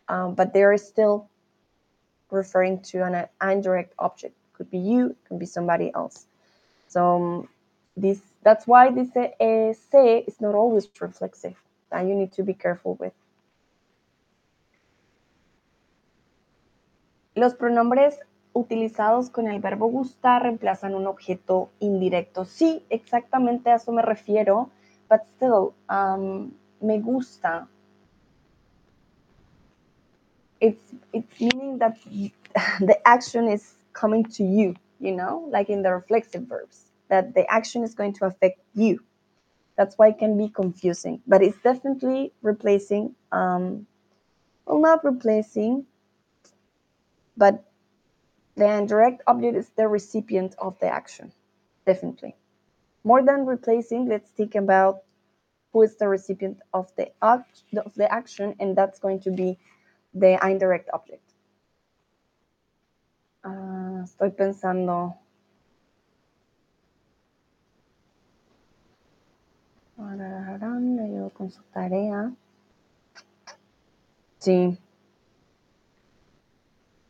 Um, 0.08 0.34
but 0.34 0.52
there 0.52 0.72
is 0.72 0.86
still 0.86 1.28
referring 2.32 2.80
to 2.90 3.04
an 3.04 3.26
indirect 3.42 3.94
object. 3.98 4.34
Could 4.54 4.70
be 4.70 4.78
you, 4.78 5.16
could 5.26 5.38
be 5.38 5.46
somebody 5.46 5.90
else. 5.94 6.26
So 6.88 7.16
um, 7.16 7.48
this 7.96 8.20
that's 8.42 8.66
why 8.66 8.90
this 8.90 9.14
uh, 9.16 9.72
say 9.90 10.24
is 10.26 10.40
not 10.40 10.54
always 10.54 10.88
reflexive. 11.00 11.56
And 11.92 12.08
you 12.08 12.14
need 12.14 12.32
to 12.32 12.42
be 12.42 12.54
careful 12.54 12.94
with. 13.00 13.12
Los 17.34 17.54
pronombres 17.54 18.18
utilizados 18.52 19.30
con 19.30 19.46
el 19.48 19.60
verbo 19.60 19.86
gustar 19.86 20.42
reemplazan 20.42 20.94
un 20.94 21.06
objeto 21.06 21.70
indirecto. 21.80 22.44
Sí, 22.44 22.84
exactamente 22.90 23.70
a 23.70 23.76
eso 23.76 23.92
me 23.92 24.02
refiero, 24.02 24.70
but 25.08 25.22
still, 25.36 25.74
um, 25.88 26.52
me 26.80 26.98
gusta. 27.00 27.68
It's, 30.60 30.82
it's 31.12 31.40
meaning 31.40 31.78
that 31.78 31.98
the 32.80 32.98
action 33.06 33.48
is 33.48 33.74
coming 33.92 34.24
to 34.24 34.44
you, 34.44 34.74
you 35.00 35.12
know, 35.12 35.48
like 35.50 35.68
in 35.68 35.82
the 35.82 35.92
reflexive 35.92 36.42
verbs, 36.42 36.84
that 37.08 37.34
the 37.34 37.50
action 37.52 37.82
is 37.82 37.94
going 37.94 38.14
to 38.14 38.26
affect 38.26 38.60
you. 38.74 39.02
That's 39.76 39.96
why 39.96 40.08
it 40.08 40.18
can 40.18 40.36
be 40.36 40.48
confusing, 40.48 41.22
but 41.26 41.42
it's 41.42 41.58
definitely 41.62 42.32
replacing, 42.42 43.14
um, 43.32 43.86
well, 44.66 44.78
not 44.78 45.04
replacing, 45.04 45.86
but 47.36 47.64
the 48.56 48.66
indirect 48.66 49.22
object 49.26 49.56
is 49.56 49.70
the 49.70 49.88
recipient 49.88 50.54
of 50.58 50.78
the 50.80 50.86
action, 50.86 51.32
definitely. 51.86 52.36
More 53.04 53.22
than 53.22 53.46
replacing, 53.46 54.06
let's 54.06 54.28
think 54.30 54.54
about 54.54 55.02
who 55.72 55.82
is 55.82 55.96
the 55.96 56.08
recipient 56.08 56.58
of 56.74 56.94
the, 56.96 57.10
act, 57.22 57.62
of 57.76 57.94
the 57.94 58.12
action, 58.12 58.54
and 58.60 58.76
that's 58.76 58.98
going 58.98 59.20
to 59.20 59.30
be 59.30 59.58
the 60.14 60.38
indirect 60.42 60.88
object. 60.92 61.22
Uh, 63.44 64.02
estoy 64.04 64.30
pensando. 64.30 65.16
Le 69.98 71.02
ayudo 71.02 71.30
con 71.30 71.50
su 71.50 71.62
tarea. 71.72 72.32
Sí, 74.38 74.78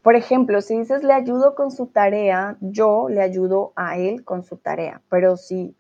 Por 0.02 0.16
ejemplo, 0.16 0.62
si 0.62 0.78
dices 0.78 1.02
le 1.02 1.12
ayudo 1.12 1.54
con 1.54 1.70
su 1.70 1.86
tarea, 1.86 2.56
yo 2.60 3.08
le 3.08 3.20
ayudo 3.20 3.72
a 3.76 3.98
él 3.98 4.24
con 4.24 4.42
su 4.42 4.56
tarea, 4.56 5.02
pero 5.10 5.36
si 5.36 5.76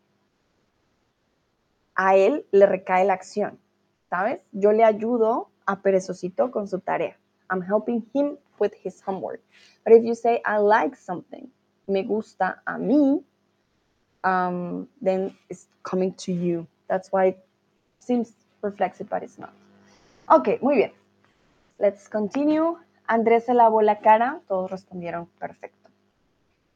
a 1.94 2.16
él 2.16 2.46
le 2.50 2.66
recae 2.66 3.06
la 3.06 3.14
acción, 3.14 3.58
¿sabes? 4.10 4.40
Yo 4.52 4.72
le 4.72 4.84
ayudo 4.84 5.49
a 5.70 5.76
Perezosito 5.76 6.50
con 6.50 6.66
su 6.66 6.80
tarea. 6.80 7.16
I'm 7.48 7.62
helping 7.62 8.04
him 8.12 8.36
with 8.58 8.72
his 8.82 9.00
homework. 9.00 9.40
But 9.84 9.94
if 9.94 10.04
you 10.04 10.14
say 10.14 10.42
I 10.44 10.58
like 10.58 10.96
something, 10.96 11.48
me 11.86 12.02
gusta 12.02 12.60
a 12.66 12.76
mí, 12.76 13.22
um, 14.24 14.88
then 15.00 15.32
it's 15.48 15.68
coming 15.82 16.12
to 16.24 16.32
you. 16.32 16.66
That's 16.88 17.12
why 17.12 17.26
it 17.26 17.38
seems 18.00 18.32
reflexive, 18.62 19.08
but 19.08 19.22
it's 19.22 19.38
not. 19.38 19.52
Ok, 20.28 20.60
muy 20.60 20.76
bien. 20.76 20.92
Let's 21.78 22.08
continue. 22.08 22.76
Andrés 23.06 23.44
se 23.44 23.54
lavó 23.54 23.82
la 23.82 24.00
cara, 24.00 24.40
todos 24.48 24.70
respondieron 24.70 25.26
perfecto. 25.38 25.88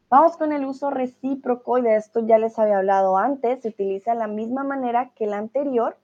Vamos 0.08 0.36
con 0.36 0.52
el 0.52 0.64
uso 0.64 0.90
recíproco 0.90 1.78
y 1.78 1.82
de 1.82 1.96
esto 1.96 2.24
ya 2.24 2.38
les 2.38 2.58
había 2.58 2.78
hablado 2.78 3.16
antes, 3.16 3.62
se 3.62 3.68
utiliza 3.68 4.14
la 4.14 4.28
misma 4.28 4.62
manera 4.62 5.10
que 5.16 5.24
el 5.24 5.32
anterior, 5.34 5.96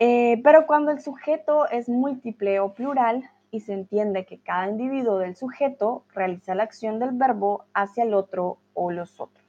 eh, 0.00 0.40
pero 0.42 0.66
cuando 0.66 0.90
el 0.90 1.00
sujeto 1.00 1.68
es 1.68 1.88
múltiple 1.88 2.58
o 2.58 2.74
plural 2.74 3.30
y 3.50 3.60
se 3.60 3.74
entiende 3.74 4.24
que 4.24 4.40
cada 4.40 4.68
individuo 4.68 5.18
del 5.18 5.36
sujeto 5.36 6.04
realiza 6.14 6.54
la 6.54 6.62
acción 6.62 6.98
del 6.98 7.12
verbo 7.12 7.66
hacia 7.74 8.04
el 8.04 8.14
otro 8.14 8.58
o 8.74 8.90
los 8.90 9.20
otros. 9.20 9.44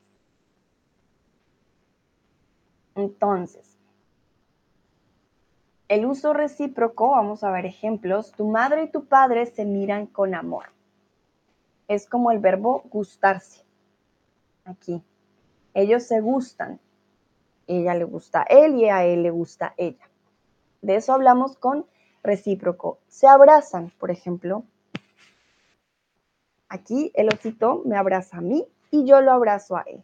Entonces, 2.95 3.77
el 5.87 6.05
uso 6.05 6.33
recíproco, 6.33 7.11
vamos 7.11 7.43
a 7.43 7.51
ver 7.51 7.65
ejemplos. 7.65 8.31
Tu 8.31 8.47
madre 8.47 8.83
y 8.83 8.91
tu 8.91 9.05
padre 9.05 9.45
se 9.45 9.65
miran 9.65 10.05
con 10.07 10.35
amor. 10.35 10.65
Es 11.87 12.07
como 12.07 12.31
el 12.31 12.39
verbo 12.39 12.83
gustarse. 12.89 13.63
Aquí. 14.65 15.03
Ellos 15.73 16.03
se 16.03 16.21
gustan. 16.21 16.79
Ella 17.67 17.93
le 17.93 18.05
gusta 18.05 18.41
a 18.41 18.43
él 18.43 18.75
y 18.75 18.89
a 18.89 19.05
él 19.05 19.23
le 19.23 19.31
gusta 19.31 19.73
ella. 19.77 20.10
De 20.81 20.95
eso 20.95 21.13
hablamos 21.13 21.57
con 21.57 21.85
recíproco. 22.23 22.99
Se 23.07 23.27
abrazan, 23.27 23.91
por 23.99 24.11
ejemplo. 24.11 24.63
Aquí 26.69 27.11
el 27.15 27.29
osito 27.29 27.81
me 27.85 27.97
abraza 27.97 28.37
a 28.37 28.41
mí 28.41 28.65
y 28.91 29.05
yo 29.05 29.21
lo 29.21 29.31
abrazo 29.31 29.77
a 29.77 29.81
él. 29.81 30.03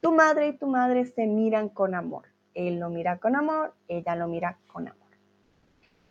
Tu 0.00 0.12
madre 0.12 0.48
y 0.48 0.52
tu 0.56 0.66
madre 0.66 1.04
se 1.06 1.26
miran 1.26 1.68
con 1.68 1.94
amor. 1.94 2.24
Él 2.54 2.78
lo 2.80 2.88
mira 2.88 3.18
con 3.18 3.36
amor, 3.36 3.74
ella 3.88 4.16
lo 4.16 4.26
mira 4.28 4.58
con 4.72 4.88
amor. 4.88 5.08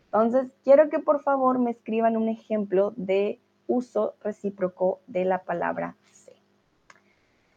Entonces, 0.05 0.51
quiero 0.64 0.89
que 0.89 0.99
por 0.99 1.22
favor 1.22 1.60
me 1.60 1.72
escriban 1.72 2.16
un 2.16 2.30
ejemplo 2.30 2.93
de 2.95 3.39
uso 3.68 4.16
recíproco 4.24 5.01
de 5.08 5.26
la 5.26 5.43
palabra 5.43 5.95
se. 6.12 6.34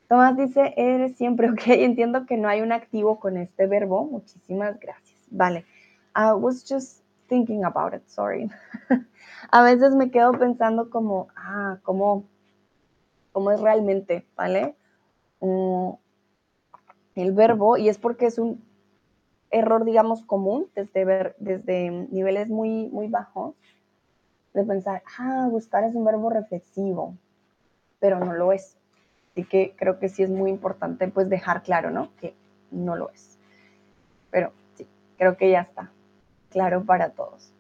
Tomás 0.09 0.37
dice, 0.37 0.75
eres 0.77 1.17
siempre 1.17 1.51
ok. 1.51 1.61
Entiendo 1.67 2.27
que 2.27 2.37
no 2.37 2.49
hay 2.49 2.61
un 2.61 2.73
activo 2.73 3.21
con 3.21 3.37
este 3.37 3.67
verbo. 3.67 4.05
Muchísimas 4.05 4.79
gracias. 4.81 5.21
Vale. 5.31 5.65
I 6.15 6.33
was 6.33 6.65
just 6.65 7.03
thinking 7.29 7.65
about 7.65 7.95
it, 7.95 8.03
sorry. 8.11 8.51
A 9.53 9.63
veces 9.63 9.95
me 9.95 10.11
quedo 10.11 10.33
pensando 10.33 10.91
como, 10.91 11.29
ah, 11.37 11.79
cómo, 11.83 12.25
cómo 13.33 13.53
es 13.53 13.61
realmente, 13.61 14.27
¿vale? 14.37 14.75
Mm, 15.41 15.91
el 17.15 17.33
verbo, 17.33 17.77
y 17.77 17.89
es 17.89 17.99
porque 17.99 18.27
es 18.27 18.39
un 18.39 18.63
error, 19.51 19.85
digamos, 19.85 20.25
común 20.25 20.67
desde, 20.75 21.05
ver, 21.05 21.37
desde 21.39 21.91
niveles 21.91 22.49
muy, 22.49 22.89
muy 22.89 23.09
bajos, 23.09 23.55
de 24.53 24.65
pensar, 24.65 25.03
ah, 25.19 25.47
gustar 25.49 25.85
es 25.85 25.95
un 25.95 26.05
verbo 26.05 26.29
reflexivo, 26.31 27.15
pero 28.01 28.19
no 28.19 28.33
lo 28.33 28.53
es. 28.53 28.77
Así 29.33 29.45
que 29.45 29.75
creo 29.77 30.01
que 30.01 30.09
sí 30.09 30.25
es 30.25 30.31
muy 30.31 30.51
importante 30.51 31.07
pues 31.07 31.29
dejar 31.29 31.63
claro, 31.63 31.91
¿no? 31.91 32.11
Que 32.21 32.35
no 32.73 32.97
lo 32.97 33.11
es. 33.11 33.39
Pero 34.33 34.53
sí, 34.75 34.89
creo 35.17 35.37
que 35.37 35.53
ya 35.53 35.61
está 35.61 35.93
claro 36.51 36.85
para 36.85 37.11
todos. 37.11 37.53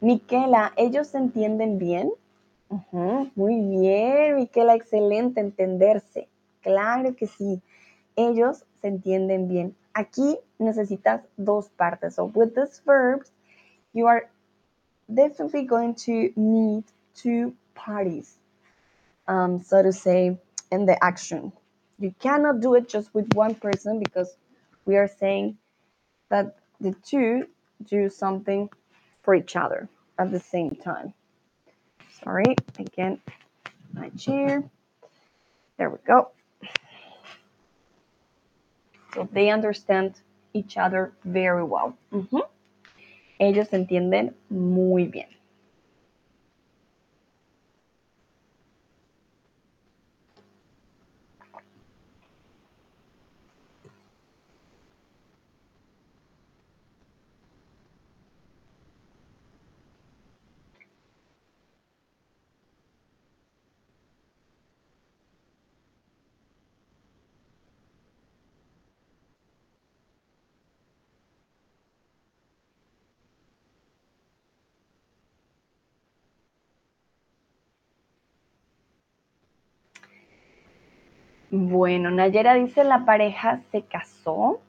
Miquela, 0.00 0.72
¿ellos 0.76 1.08
se 1.08 1.18
entienden 1.18 1.78
bien? 1.78 2.12
muy 3.34 3.60
bien, 3.60 4.36
Miquela, 4.36 4.74
excelente, 4.74 5.40
entenderse. 5.40 6.28
Claro 6.62 7.14
que 7.14 7.26
sí, 7.26 7.62
ellos 8.16 8.64
se 8.80 8.88
entienden 8.88 9.48
bien. 9.48 9.76
Aquí 9.94 10.38
necesitas 10.58 11.22
dos 11.36 11.68
partes. 11.70 12.16
So 12.16 12.26
with 12.34 12.54
these 12.54 12.82
verbs, 12.84 13.32
you 13.92 14.06
are 14.06 14.28
definitely 15.08 15.64
going 15.64 15.94
to 15.94 16.30
need 16.36 16.84
two 17.14 17.54
parties, 17.74 18.36
um, 19.28 19.62
so 19.62 19.82
to 19.82 19.92
say, 19.92 20.38
in 20.70 20.86
the 20.86 21.02
action. 21.02 21.52
You 21.98 22.12
cannot 22.18 22.60
do 22.60 22.74
it 22.74 22.88
just 22.88 23.14
with 23.14 23.32
one 23.34 23.54
person 23.54 24.00
because 24.00 24.36
we 24.86 24.96
are 24.96 25.08
saying 25.08 25.58
that 26.30 26.56
the 26.80 26.94
two 27.04 27.46
do 27.84 28.08
something 28.08 28.70
for 29.22 29.34
each 29.34 29.56
other 29.56 29.88
at 30.18 30.30
the 30.30 30.40
same 30.40 30.70
time. 30.70 31.12
Sorry, 32.22 32.54
again, 32.78 33.20
my 33.92 34.08
chair. 34.10 34.64
There 35.76 35.90
we 35.90 35.98
go. 36.06 36.30
So 39.14 39.28
they 39.32 39.50
understand 39.50 40.14
each 40.54 40.76
other 40.76 41.12
very 41.24 41.64
well. 41.64 41.96
Mm 42.10 42.26
-hmm. 42.30 42.42
Ellos 43.38 43.68
se 43.68 43.76
entienden 43.76 44.34
muy 44.48 45.04
bien. 45.04 45.28
Bueno, 81.50 82.10
Nayera 82.10 82.54
dice, 82.54 82.82
la 82.84 83.04
pareja 83.04 83.62
se 83.70 83.82
casó. 83.82 84.60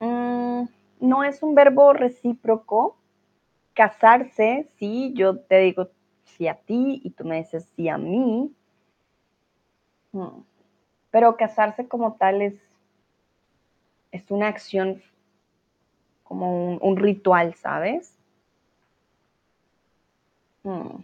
Mm, 0.00 0.64
no 1.00 1.24
es 1.24 1.42
un 1.42 1.54
verbo 1.54 1.92
recíproco. 1.92 2.96
Casarse, 3.74 4.68
sí, 4.78 5.12
yo 5.14 5.38
te 5.38 5.58
digo 5.58 5.88
sí 6.24 6.48
a 6.48 6.54
ti 6.54 7.00
y 7.04 7.10
tú 7.10 7.24
me 7.24 7.38
dices 7.38 7.68
sí 7.76 7.88
a 7.88 7.98
mí. 7.98 8.52
Mm, 10.12 10.42
pero 11.10 11.36
casarse 11.36 11.86
como 11.86 12.14
tal 12.14 12.42
es, 12.42 12.54
es 14.12 14.30
una 14.30 14.48
acción 14.48 15.02
como 16.24 16.76
un, 16.76 16.96
ritual, 16.96 17.54
¿sabes? 17.54 18.16
Mm. 20.62 21.02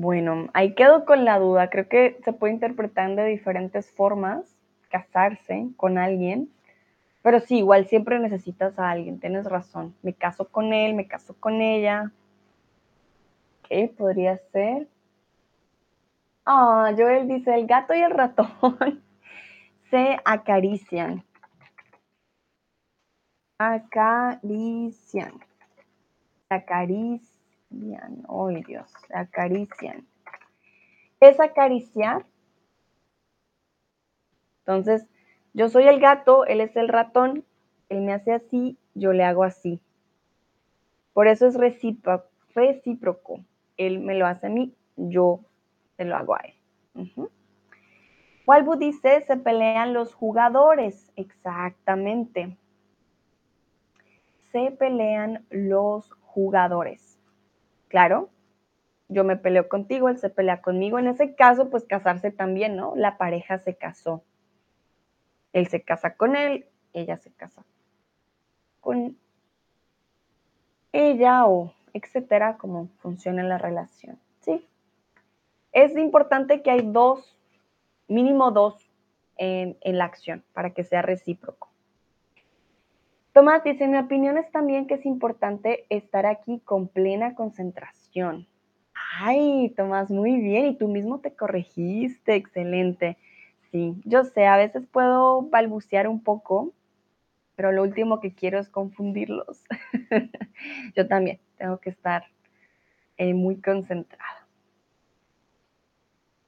Bueno, 0.00 0.48
ahí 0.54 0.76
quedo 0.76 1.04
con 1.04 1.24
la 1.24 1.40
duda. 1.40 1.70
Creo 1.70 1.88
que 1.88 2.20
se 2.24 2.32
puede 2.32 2.52
interpretar 2.52 3.16
de 3.16 3.24
diferentes 3.24 3.90
formas, 3.90 4.44
casarse 4.90 5.70
con 5.76 5.98
alguien. 5.98 6.48
Pero 7.20 7.40
sí, 7.40 7.58
igual 7.58 7.88
siempre 7.88 8.20
necesitas 8.20 8.78
a 8.78 8.90
alguien, 8.90 9.18
tienes 9.18 9.46
razón. 9.46 9.96
Me 10.02 10.14
caso 10.14 10.46
con 10.46 10.72
él, 10.72 10.94
me 10.94 11.08
caso 11.08 11.34
con 11.40 11.60
ella. 11.60 12.12
¿Qué 13.68 13.92
podría 13.98 14.36
ser? 14.52 14.86
Ah, 16.46 16.92
Joel 16.96 17.26
dice, 17.26 17.52
el 17.56 17.66
gato 17.66 17.92
y 17.92 18.00
el 18.00 18.12
ratón 18.12 19.02
se 19.90 20.16
acarician. 20.24 21.24
Acarician. 23.58 25.40
Acarician 26.50 27.27
Ay, 27.70 28.62
Dios, 28.66 28.92
acarician. 29.12 30.06
Es 31.20 31.38
acariciar. 31.40 32.24
Entonces, 34.60 35.06
yo 35.54 35.68
soy 35.68 35.88
el 35.88 36.00
gato, 36.00 36.44
él 36.46 36.60
es 36.60 36.76
el 36.76 36.88
ratón, 36.88 37.44
él 37.88 38.02
me 38.02 38.12
hace 38.12 38.32
así, 38.32 38.78
yo 38.94 39.12
le 39.12 39.24
hago 39.24 39.44
así. 39.44 39.80
Por 41.14 41.26
eso 41.26 41.46
es 41.46 41.56
recíproco. 42.54 43.44
Él 43.76 44.00
me 44.00 44.14
lo 44.14 44.26
hace 44.26 44.46
a 44.46 44.50
mí, 44.50 44.74
yo 44.96 45.40
se 45.96 46.04
lo 46.04 46.16
hago 46.16 46.34
a 46.34 46.40
él. 46.40 46.54
Walbu 48.46 48.76
dice, 48.76 49.22
se 49.26 49.36
pelean 49.36 49.92
los 49.94 50.14
jugadores. 50.14 51.12
Exactamente. 51.16 52.56
Se 54.52 54.70
pelean 54.70 55.44
los 55.50 56.10
jugadores. 56.20 57.07
Claro, 57.88 58.30
yo 59.08 59.24
me 59.24 59.36
peleo 59.36 59.68
contigo, 59.68 60.08
él 60.08 60.18
se 60.18 60.30
pelea 60.30 60.60
conmigo. 60.60 60.98
En 60.98 61.08
ese 61.08 61.34
caso, 61.34 61.70
pues 61.70 61.84
casarse 61.84 62.30
también, 62.30 62.76
¿no? 62.76 62.94
La 62.94 63.18
pareja 63.18 63.58
se 63.58 63.76
casó. 63.76 64.22
Él 65.52 65.66
se 65.68 65.82
casa 65.82 66.16
con 66.16 66.36
él, 66.36 66.66
ella 66.92 67.16
se 67.16 67.32
casa 67.32 67.64
con 68.80 69.18
ella 70.92 71.46
o 71.46 71.74
etcétera, 71.92 72.56
como 72.58 72.88
funciona 72.98 73.42
la 73.42 73.58
relación. 73.58 74.18
Sí. 74.40 74.66
Es 75.72 75.96
importante 75.96 76.62
que 76.62 76.70
hay 76.70 76.82
dos, 76.82 77.38
mínimo 78.06 78.50
dos 78.50 78.90
en, 79.36 79.76
en 79.80 79.98
la 79.98 80.04
acción 80.04 80.44
para 80.52 80.70
que 80.70 80.84
sea 80.84 81.02
recíproco. 81.02 81.67
Tomás 83.38 83.62
dice, 83.62 83.86
mi 83.86 83.98
opinión 83.98 84.36
es 84.36 84.50
también 84.50 84.88
que 84.88 84.94
es 84.94 85.06
importante 85.06 85.86
estar 85.90 86.26
aquí 86.26 86.58
con 86.64 86.88
plena 86.88 87.36
concentración. 87.36 88.48
Ay, 89.20 89.72
Tomás, 89.76 90.10
muy 90.10 90.40
bien. 90.40 90.66
Y 90.66 90.76
tú 90.76 90.88
mismo 90.88 91.20
te 91.20 91.36
corregiste, 91.36 92.34
excelente. 92.34 93.16
Sí, 93.70 93.94
yo 94.04 94.24
sé, 94.24 94.48
a 94.48 94.56
veces 94.56 94.88
puedo 94.90 95.42
balbucear 95.42 96.08
un 96.08 96.20
poco, 96.20 96.72
pero 97.54 97.70
lo 97.70 97.84
último 97.84 98.18
que 98.18 98.34
quiero 98.34 98.58
es 98.58 98.68
confundirlos. 98.68 99.62
yo 100.96 101.06
también 101.06 101.38
tengo 101.58 101.78
que 101.78 101.90
estar 101.90 102.24
eh, 103.18 103.34
muy 103.34 103.60
concentrada. 103.60 104.48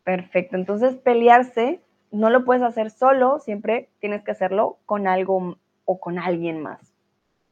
Perfecto, 0.02 0.56
entonces 0.56 0.96
pelearse 0.96 1.80
no 2.10 2.30
lo 2.30 2.44
puedes 2.44 2.64
hacer 2.64 2.90
solo, 2.90 3.38
siempre 3.38 3.90
tienes 4.00 4.24
que 4.24 4.32
hacerlo 4.32 4.78
con 4.86 5.06
algo 5.06 5.56
o 5.90 5.98
con 5.98 6.20
alguien 6.20 6.62
más, 6.62 6.94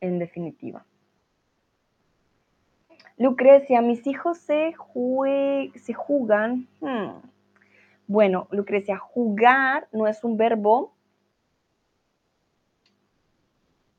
en 0.01 0.21
definitiva. 0.21 0.87
Lucrecia, 3.17 3.83
mis 3.83 4.07
hijos 4.07 4.39
se, 4.39 4.77
se 5.75 5.93
jugan. 5.93 6.69
Hmm. 6.81 7.21
Bueno, 8.07 8.47
Lucrecia, 8.53 8.97
jugar 8.97 9.89
no 9.91 10.07
es 10.07 10.23
un 10.23 10.37
verbo 10.37 10.95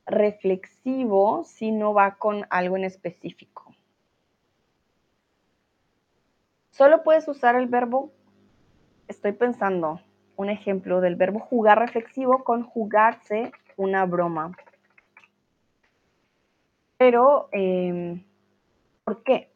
reflexivo 0.06 1.44
si 1.44 1.72
no 1.72 1.94
va 1.94 2.16
con 2.16 2.46
algo 2.50 2.78
en 2.78 2.86
específico. 2.86 3.76
Solo 6.70 7.04
puedes 7.04 7.28
usar 7.28 7.58
el 7.58 7.68
verbo, 7.68 8.10
estoy 9.10 9.34
pensando, 9.34 10.00
un 10.38 10.50
ejemplo 10.50 11.02
del 11.02 11.18
verbo 11.18 11.40
jugar 11.40 11.78
reflexivo 11.78 12.46
con 12.46 12.64
jugarse 12.64 13.52
una 13.80 14.06
broma. 14.06 14.52
Pero, 16.98 17.48
em, 17.54 18.24
¿por 19.06 19.24
qué? 19.24 19.50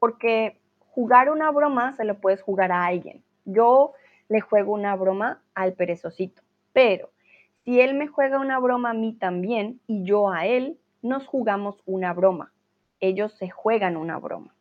Porque 0.00 0.60
jugar 0.90 1.30
una 1.30 1.50
broma 1.52 1.94
se 1.94 2.04
lo 2.04 2.20
puedes 2.20 2.42
jugar 2.42 2.72
a 2.72 2.86
alguien. 2.86 3.22
Yo 3.44 3.92
le 4.28 4.40
juego 4.40 4.74
una 4.74 4.96
broma 4.96 5.40
al 5.54 5.74
perezosito, 5.74 6.42
pero 6.72 7.10
si 7.64 7.80
él 7.80 7.94
me 7.94 8.08
juega 8.08 8.40
una 8.40 8.58
broma 8.58 8.90
a 8.90 8.94
mí 8.94 9.12
también 9.14 9.80
y 9.86 10.02
yo 10.04 10.30
a 10.30 10.46
él, 10.46 10.78
nos 11.02 11.26
jugamos 11.26 11.80
una 11.86 12.12
broma. 12.12 12.52
Ellos 12.98 13.32
se 13.34 13.48
juegan 13.48 13.96
una 13.96 14.18
broma. 14.18 14.52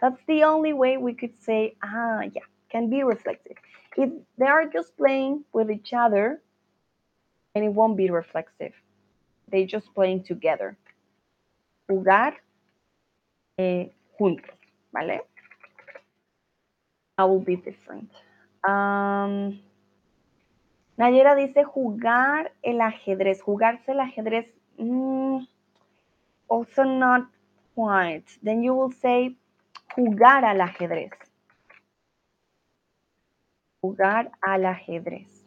That's 0.00 0.24
the 0.26 0.44
only 0.44 0.72
way 0.72 0.96
we 0.96 1.14
could 1.14 1.36
say, 1.38 1.76
ah, 1.82 2.22
yeah, 2.32 2.46
can 2.68 2.90
be 2.90 3.04
reflexive. 3.04 3.56
If 3.96 4.10
they 4.36 4.46
are 4.46 4.68
just 4.72 4.96
playing 4.96 5.44
with 5.52 5.70
each 5.70 5.92
other, 5.92 6.40
and 7.58 7.66
it 7.66 7.74
won't 7.74 7.96
be 7.96 8.08
reflexive. 8.08 8.72
They 9.50 9.64
just 9.64 9.92
playing 9.94 10.22
together. 10.22 10.76
Jugar 11.88 12.34
eh, 13.58 13.90
juntos, 14.16 14.54
¿vale? 14.92 15.22
That 17.16 17.28
will 17.28 17.40
be 17.40 17.56
different. 17.56 18.10
Um, 18.62 19.60
Nayera 20.96 21.34
dice 21.34 21.64
jugar 21.64 22.52
el 22.62 22.80
ajedrez. 22.80 23.42
Jugarse 23.42 23.90
el 23.90 24.00
ajedrez. 24.00 24.46
Mm, 24.78 25.48
also 26.48 26.84
not 26.84 27.28
quite. 27.74 28.26
Then 28.42 28.62
you 28.62 28.74
will 28.74 28.92
say 28.92 29.36
jugar 29.96 30.44
al 30.44 30.60
ajedrez. 30.60 31.10
Jugar 33.82 34.30
al 34.42 34.66
ajedrez. 34.66 35.37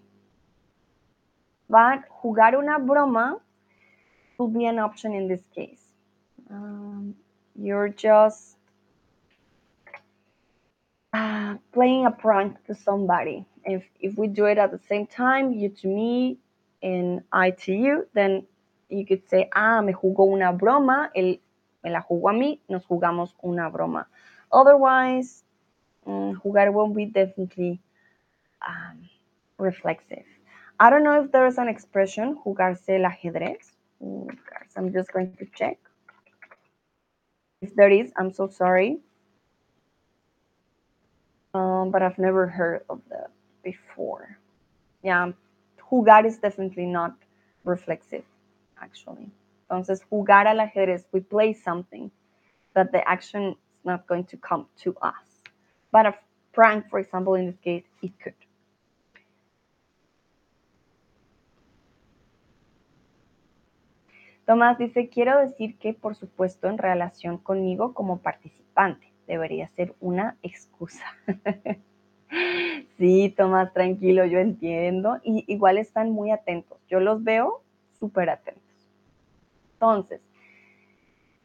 But 1.72 2.04
jugar 2.22 2.54
una 2.54 2.78
broma 2.80 3.40
would 4.38 4.54
be 4.54 4.66
an 4.66 4.78
option 4.78 5.14
in 5.14 5.30
this 5.30 5.42
case. 5.56 5.82
Um, 6.50 7.16
you're 7.56 7.88
just 7.88 8.58
uh, 11.14 11.56
playing 11.72 12.08
a 12.08 12.12
prank 12.12 12.58
to 12.66 12.76
somebody. 12.76 13.46
If, 13.64 13.86
if 14.02 14.18
we 14.18 14.28
do 14.28 14.48
it 14.48 14.58
at 14.58 14.72
the 14.72 14.82
same 14.90 15.08
time, 15.08 15.54
you 15.54 15.70
to 15.70 15.88
me 15.88 16.40
and 16.84 17.22
I 17.32 17.52
to 17.52 17.72
you, 17.72 18.06
then 18.14 18.46
you 18.90 19.06
could 19.06 19.30
say, 19.30 19.50
ah, 19.56 19.80
me 19.80 19.94
jugó 19.94 20.28
una 20.28 20.52
broma, 20.52 21.10
él 21.16 21.40
me 21.86 21.90
la 21.90 22.02
jugó 22.02 22.32
a 22.32 22.34
mí, 22.34 22.60
nos 22.68 22.84
jugamos 22.84 23.30
una 23.46 23.72
broma. 23.72 24.08
Otherwise, 24.52 25.44
um, 26.06 26.36
jugar 26.36 26.74
won't 26.74 26.94
be 26.94 27.06
definitely 27.06 27.80
um, 28.68 29.08
reflexive. 29.58 30.26
I 30.82 30.90
don't 30.90 31.04
know 31.04 31.24
if 31.24 31.32
there 31.32 31.46
is 31.46 31.60
an 31.60 31.68
expression, 31.68 32.40
jugarse 32.44 32.90
el 32.90 33.06
ajedrez. 33.06 33.74
I'm 34.76 34.92
just 34.92 35.14
going 35.14 35.32
to 35.38 35.46
check. 35.56 35.78
If 37.62 37.76
there 37.76 37.92
is, 37.92 38.12
I'm 38.18 38.32
so 38.34 38.48
sorry. 38.48 38.98
Um, 41.54 41.92
but 41.92 42.02
I've 42.02 42.18
never 42.18 42.48
heard 42.48 42.82
of 42.90 43.00
that 43.12 43.30
before. 43.64 44.40
Yeah, 45.04 45.34
jugar 45.92 46.26
is 46.26 46.40
definitely 46.40 46.88
not 46.88 47.14
reflexive, 47.64 48.26
actually. 48.82 49.30
Entonces, 49.70 50.02
jugar 50.12 50.48
al 50.48 50.62
ajedrez, 50.68 51.06
we 51.12 51.20
play 51.20 51.54
something 51.54 52.10
that 52.74 52.92
the 52.92 53.08
action 53.08 53.50
is 53.50 53.86
not 53.86 54.08
going 54.08 54.24
to 54.24 54.38
come 54.38 54.66
to 54.78 54.96
us. 55.04 55.44
But 55.92 56.08
a 56.08 56.16
prank, 56.54 56.90
for 56.90 56.98
example, 56.98 57.36
in 57.36 57.46
this 57.46 57.60
case, 57.60 57.84
it 58.02 58.14
could. 58.20 58.34
Tomás 64.46 64.78
dice, 64.78 65.10
quiero 65.10 65.40
decir 65.40 65.78
que, 65.78 65.94
por 65.94 66.16
supuesto, 66.16 66.68
en 66.68 66.78
relación 66.78 67.38
conmigo 67.38 67.94
como 67.94 68.20
participante, 68.20 69.12
debería 69.28 69.68
ser 69.70 69.96
una 70.00 70.38
excusa. 70.42 71.06
sí, 72.98 73.34
Tomás, 73.38 73.72
tranquilo, 73.74 74.26
yo 74.26 74.40
entiendo. 74.40 75.20
Y 75.24 75.46
igual 75.48 75.78
están 75.78 76.12
muy 76.12 76.32
atentos. 76.32 76.80
Yo 76.88 77.00
los 77.00 77.24
veo 77.24 77.62
súper 78.00 78.30
atentos. 78.30 78.62
Entonces, 79.74 80.22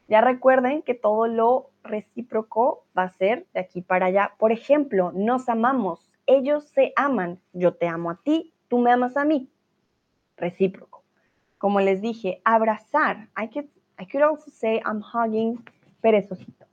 ya 0.07 0.21
recuerden 0.21 0.81
que 0.81 0.93
todo 0.93 1.27
lo 1.27 1.69
recíproco 1.83 2.85
va 2.97 3.03
a 3.03 3.09
ser 3.09 3.45
de 3.53 3.59
aquí 3.59 3.81
para 3.81 4.07
allá. 4.07 4.33
Por 4.37 4.51
ejemplo, 4.51 5.11
nos 5.13 5.49
amamos. 5.49 6.11
Ellos 6.25 6.65
se 6.69 6.93
aman. 6.95 7.39
Yo 7.53 7.73
te 7.75 7.87
amo 7.87 8.11
a 8.11 8.21
ti, 8.23 8.53
tú 8.67 8.79
me 8.79 8.91
amas 8.91 9.17
a 9.17 9.25
mí. 9.25 9.49
Recíproco. 10.37 10.86
Como 11.59 11.79
les 11.79 12.01
dije, 12.01 12.41
abrazar. 12.45 13.27
I 13.35 13.47
could, 13.47 13.67
I 13.99 14.05
could 14.05 14.21
also 14.21 14.51
say 14.51 14.81
I'm 14.85 15.01
hugging 15.01 15.63
perezosito. 16.03 16.65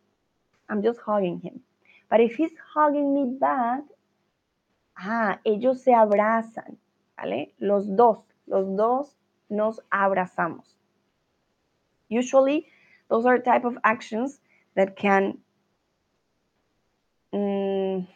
I'm 0.68 0.82
just 0.82 1.00
hugging 1.00 1.40
him. 1.40 1.60
But 2.10 2.20
if 2.20 2.36
he's 2.36 2.52
hugging 2.74 3.14
me 3.14 3.38
back, 3.38 3.82
ah, 4.96 5.38
ellos 5.44 5.82
se 5.82 5.92
abrazan, 5.92 6.76
¿vale? 7.16 7.52
Los 7.58 7.86
dos, 7.86 8.18
los 8.46 8.76
dos 8.76 9.16
nos 9.50 9.80
abrazamos. 9.90 10.76
Usually, 12.08 12.66
those 13.08 13.26
are 13.26 13.38
type 13.38 13.64
of 13.64 13.78
actions 13.84 14.40
that 14.74 14.96
can 14.96 15.38
um, 17.32 18.06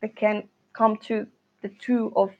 that 0.00 0.14
can 0.14 0.48
come 0.72 0.96
to 1.08 1.26
the 1.62 1.68
two 1.68 2.12
of 2.14 2.30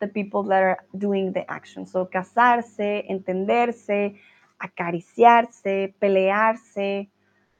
the 0.00 0.08
people 0.08 0.42
that 0.44 0.62
are 0.62 0.78
doing 0.96 1.32
the 1.32 1.50
action. 1.50 1.86
So, 1.86 2.06
casarse, 2.06 3.06
entenderse, 3.10 4.18
acariciarse, 4.62 5.94
pelearse 6.00 7.08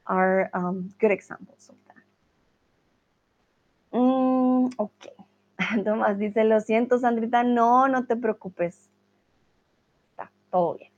are 0.06 0.50
um, 0.54 0.90
good 0.98 1.10
examples 1.10 1.68
of 1.68 1.76
that. 1.88 2.04
Mm, 3.98 4.72
ok. 4.76 5.08
Tomás 5.84 6.18
dice, 6.18 6.44
lo 6.44 6.60
siento, 6.60 6.98
Sandrita, 6.98 7.42
no, 7.42 7.88
no 7.88 8.04
te 8.06 8.16
preocupes. 8.16 8.90
Está 10.10 10.30
todo 10.50 10.76
bien. 10.76 10.92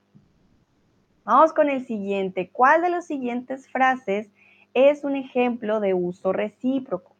Vamos 1.25 1.53
con 1.53 1.69
el 1.69 1.87
siguiente. 1.87 2.51
¿Cuál 2.51 2.83
de 2.83 2.91
las 2.91 3.07
siguientes 3.07 3.69
frases 3.69 4.31
es 4.75 5.05
un 5.05 5.15
ejemplo 5.15 5.81
de 5.81 5.95
uso 5.95 6.33
recíproco? 6.33 7.15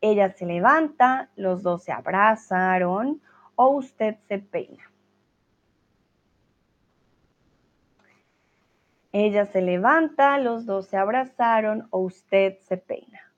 Ella 0.00 0.32
se 0.34 0.46
levanta, 0.46 1.30
los 1.34 1.62
dos 1.62 1.82
se 1.82 1.92
abrazaron 1.92 3.20
o 3.56 3.68
usted 3.68 4.16
se 4.28 4.38
peina. 4.38 4.90
Ella 9.12 9.46
se 9.46 9.62
levanta, 9.62 10.38
los 10.38 10.66
dos 10.66 10.86
se 10.86 10.96
abrazaron 10.96 11.86
o 11.90 12.00
usted 12.00 12.58
se 12.58 12.76
peina. 12.76 13.32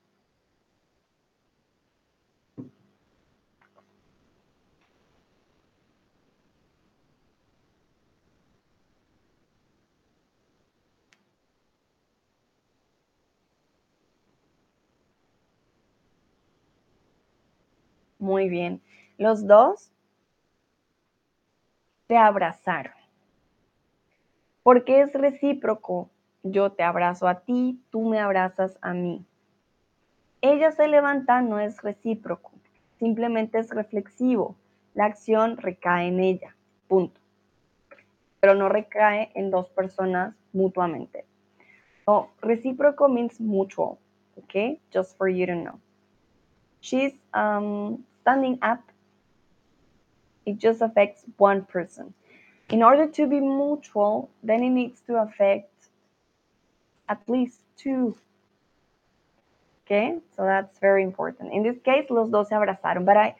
Muy 18.18 18.48
bien. 18.48 18.82
Los 19.18 19.46
dos 19.46 19.92
se 22.08 22.16
abrazaron. 22.16 22.94
Porque 24.62 25.00
es 25.00 25.12
recíproco. 25.12 26.10
Yo 26.42 26.72
te 26.72 26.82
abrazo 26.82 27.26
a 27.26 27.40
ti, 27.40 27.80
tú 27.90 28.08
me 28.08 28.20
abrazas 28.20 28.78
a 28.80 28.94
mí. 28.94 29.24
Ella 30.40 30.70
se 30.70 30.86
levanta 30.86 31.40
no 31.40 31.58
es 31.58 31.82
recíproco, 31.82 32.52
simplemente 32.98 33.58
es 33.58 33.70
reflexivo. 33.70 34.56
La 34.94 35.06
acción 35.06 35.56
recae 35.56 36.06
en 36.08 36.20
ella, 36.20 36.54
punto. 36.86 37.20
Pero 38.38 38.54
no 38.54 38.68
recae 38.68 39.32
en 39.34 39.50
dos 39.50 39.68
personas 39.70 40.36
mutuamente. 40.52 41.24
So, 42.04 42.30
recíproco 42.40 43.08
means 43.08 43.40
mutual, 43.40 43.98
okay? 44.36 44.80
Just 44.92 45.16
for 45.16 45.28
you 45.28 45.46
to 45.46 45.54
know. 45.54 45.80
She's 46.80 47.14
um, 47.34 48.04
standing 48.20 48.58
up. 48.62 48.80
It 50.46 50.58
just 50.58 50.80
affects 50.80 51.24
one 51.36 51.64
person. 51.64 52.14
In 52.70 52.82
order 52.82 53.06
to 53.08 53.26
be 53.26 53.40
mutual, 53.40 54.30
then 54.42 54.62
it 54.62 54.70
needs 54.70 55.00
to 55.02 55.16
affect 55.16 55.70
at 57.08 57.20
least 57.28 57.60
two. 57.76 58.16
Okay, 59.84 60.18
so 60.36 60.42
that's 60.42 60.78
very 60.78 61.02
important. 61.04 61.52
In 61.52 61.62
this 61.62 61.78
case, 61.84 62.06
los 62.10 62.30
dos 62.30 62.48
se 62.48 62.54
abrazaron, 62.54 63.04
but 63.04 63.16
I 63.16 63.36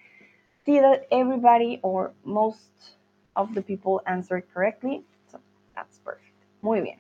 see 0.65 0.79
that 0.79 1.07
everybody 1.11 1.81
or 1.83 2.13
most 2.25 2.71
of 3.35 3.55
the 3.55 3.63
people 3.63 4.01
answered 4.07 4.45
correctly, 4.53 5.03
so 5.31 5.41
that's 5.75 5.99
perfect. 5.99 6.35
Muy 6.63 6.81
bien. 6.81 6.99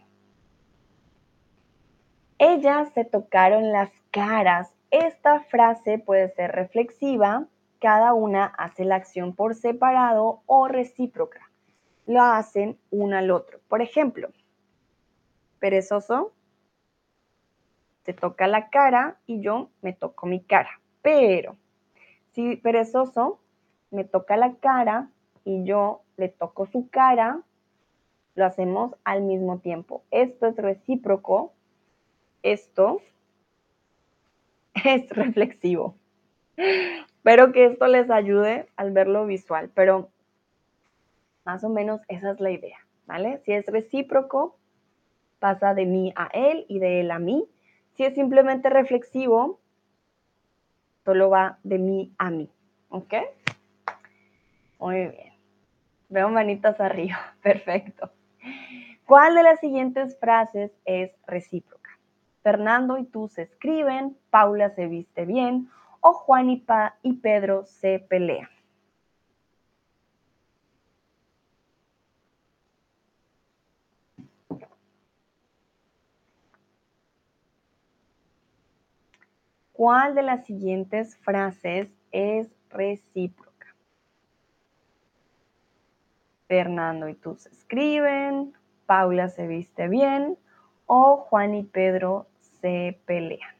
Ellas 2.38 2.92
se 2.94 3.04
tocaron 3.04 3.72
las 3.72 3.90
caras. 4.10 4.68
Esta 4.90 5.40
frase 5.40 5.98
puede 5.98 6.34
ser 6.34 6.52
reflexiva, 6.52 7.46
cada 7.80 8.14
una 8.14 8.46
hace 8.46 8.84
la 8.84 8.96
acción 8.96 9.34
por 9.34 9.54
separado 9.54 10.42
o 10.46 10.68
recíproca. 10.68 11.50
Lo 12.06 12.22
hacen 12.22 12.78
uno 12.90 13.16
al 13.16 13.30
otro. 13.30 13.60
Por 13.68 13.82
ejemplo, 13.82 14.30
perezoso, 15.58 16.32
te 18.02 18.12
toca 18.12 18.46
la 18.46 18.70
cara 18.70 19.18
y 19.26 19.40
yo 19.40 19.70
me 19.82 19.92
toco 19.92 20.26
mi 20.26 20.40
cara. 20.40 20.80
Pero 21.02 21.56
si 22.32 22.56
perezoso 22.56 23.40
me 23.90 24.04
toca 24.04 24.36
la 24.36 24.54
cara 24.56 25.10
y 25.44 25.64
yo 25.64 26.02
le 26.16 26.28
toco 26.28 26.66
su 26.66 26.88
cara, 26.88 27.40
lo 28.34 28.44
hacemos 28.44 28.94
al 29.04 29.22
mismo 29.22 29.58
tiempo. 29.58 30.04
Esto 30.10 30.46
es 30.46 30.56
recíproco, 30.56 31.52
esto 32.42 33.00
es 34.84 35.08
reflexivo. 35.10 35.96
Espero 37.26 37.50
que 37.50 37.64
esto 37.64 37.88
les 37.88 38.08
ayude 38.08 38.68
al 38.76 38.92
verlo 38.92 39.26
visual, 39.26 39.68
pero 39.74 40.10
más 41.44 41.64
o 41.64 41.68
menos 41.68 42.00
esa 42.06 42.30
es 42.30 42.38
la 42.38 42.52
idea, 42.52 42.78
¿vale? 43.04 43.38
Si 43.38 43.50
es 43.50 43.66
recíproco, 43.66 44.56
pasa 45.40 45.74
de 45.74 45.86
mí 45.86 46.12
a 46.14 46.28
él 46.32 46.66
y 46.68 46.78
de 46.78 47.00
él 47.00 47.10
a 47.10 47.18
mí. 47.18 47.44
Si 47.94 48.04
es 48.04 48.14
simplemente 48.14 48.70
reflexivo, 48.70 49.58
solo 51.04 51.28
va 51.28 51.58
de 51.64 51.80
mí 51.80 52.12
a 52.16 52.30
mí, 52.30 52.48
¿ok? 52.90 53.14
Muy 54.78 54.94
bien. 54.94 55.32
Veo 56.08 56.28
manitas 56.28 56.78
arriba, 56.78 57.18
perfecto. 57.42 58.08
¿Cuál 59.04 59.34
de 59.34 59.42
las 59.42 59.58
siguientes 59.58 60.16
frases 60.20 60.70
es 60.84 61.10
recíproca? 61.26 61.90
Fernando 62.44 62.98
y 62.98 63.04
tú 63.04 63.26
se 63.26 63.42
escriben, 63.42 64.16
Paula 64.30 64.70
se 64.70 64.86
viste 64.86 65.24
bien 65.24 65.68
o 66.08 66.12
Juan 66.12 66.50
y, 66.50 67.12
Pedro 67.14 67.64
se 67.66 67.98
pelean. 67.98 68.48
¿Cuál 79.72 80.14
de 80.14 80.22
las 80.22 80.46
siguientes 80.46 81.16
frases 81.16 81.88
es 82.12 82.48
recíproca? 82.70 83.74
Fernando 86.46 87.08
y 87.08 87.14
tú 87.14 87.34
se 87.34 87.48
escriben, 87.48 88.54
Paula 88.86 89.28
se 89.28 89.48
viste 89.48 89.88
bien 89.88 90.38
o 90.86 91.16
Juan 91.16 91.56
y 91.56 91.64
Pedro 91.64 92.28
se 92.60 92.96
pelean. 93.06 93.55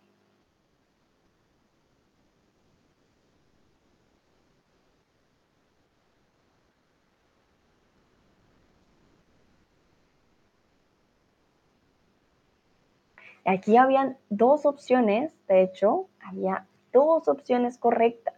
Aquí 13.47 13.77
habían 13.77 14.19
dos 14.29 14.67
opciones, 14.67 15.33
de 15.47 15.63
hecho, 15.63 16.09
había 16.21 16.67
dos 16.93 17.29
opciones 17.29 17.79
correctas. 17.79 18.35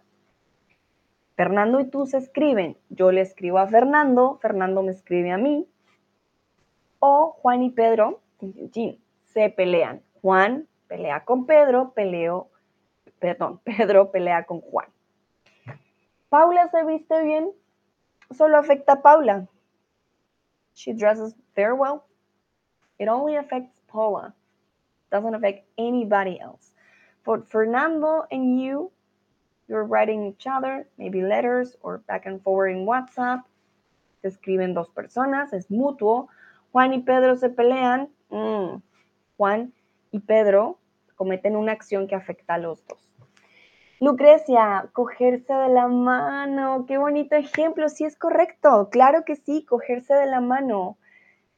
Fernando 1.34 1.80
y 1.80 1.86
tú 1.86 2.04
se 2.04 2.18
escriben, 2.18 2.76
yo 2.90 3.11
le 3.11 3.22
escribo 3.22 3.59
a 3.59 3.66
Fernando, 3.66 4.38
Fernando 4.42 4.82
me 4.82 4.92
escribe 4.92 5.30
a 5.30 5.38
mí, 5.38 5.66
o 6.98 7.30
Juan 7.40 7.62
y 7.62 7.70
Pedro 7.70 8.20
se 9.24 9.48
pelean. 9.48 10.02
Juan 10.20 10.66
pelea 10.88 11.24
con 11.24 11.46
Pedro, 11.46 11.92
peleo, 11.94 12.50
perdón, 13.18 13.61
Pedro 13.64 14.11
pelea 14.11 14.44
con 14.44 14.61
Juan. 14.61 14.88
Paula 16.28 16.68
se 16.68 16.84
viste 16.84 17.22
bien, 17.22 17.50
solo 18.30 18.59
afecta 18.59 18.94
a 18.94 19.02
Paula. 19.02 19.46
She 20.74 20.92
dresses 20.92 21.34
very 21.54 21.72
well. 21.72 22.02
It 22.98 23.09
only 23.09 23.36
affects 23.36 23.72
Paula. 23.90 24.34
Doesn't 25.11 25.34
affect 25.34 25.66
anybody 25.78 26.38
else. 26.40 26.72
For 27.24 27.42
Fernando 27.48 28.24
and 28.30 28.61
you, 28.61 28.90
you're 29.68 29.84
writing 29.84 30.26
each 30.26 30.46
other, 30.46 30.88
maybe 30.98 31.22
letters 31.22 31.76
or 31.82 31.98
back 32.09 32.26
and 32.26 32.42
forward 32.42 32.70
in 32.70 32.86
WhatsApp. 32.86 33.42
Se 34.22 34.28
escriben 34.28 34.74
dos 34.74 34.88
personas, 34.90 35.52
es 35.52 35.70
mutuo. 35.70 36.28
Juan 36.72 36.92
y 36.92 37.00
Pedro 37.00 37.36
se 37.36 37.48
pelean. 37.50 38.09
Mm. 38.30 38.82
Juan 39.36 39.72
y 40.11 40.20
Pedro 40.20 40.78
cometen 41.16 41.56
una 41.56 41.72
acción 41.72 42.06
que 42.06 42.14
afecta 42.14 42.54
a 42.54 42.59
los 42.59 42.86
dos. 42.86 43.09
Lucrecia, 44.00 44.88
cogerse 44.92 45.52
de 45.52 45.68
la 45.70 45.88
mano, 45.88 46.86
qué 46.86 46.98
bonito 46.98 47.34
ejemplo, 47.34 47.88
sí 47.88 48.04
es 48.04 48.16
correcto, 48.16 48.90
claro 48.90 49.24
que 49.24 49.34
sí, 49.34 49.64
cogerse 49.64 50.14
de 50.14 50.26
la 50.26 50.40
mano. 50.40 50.96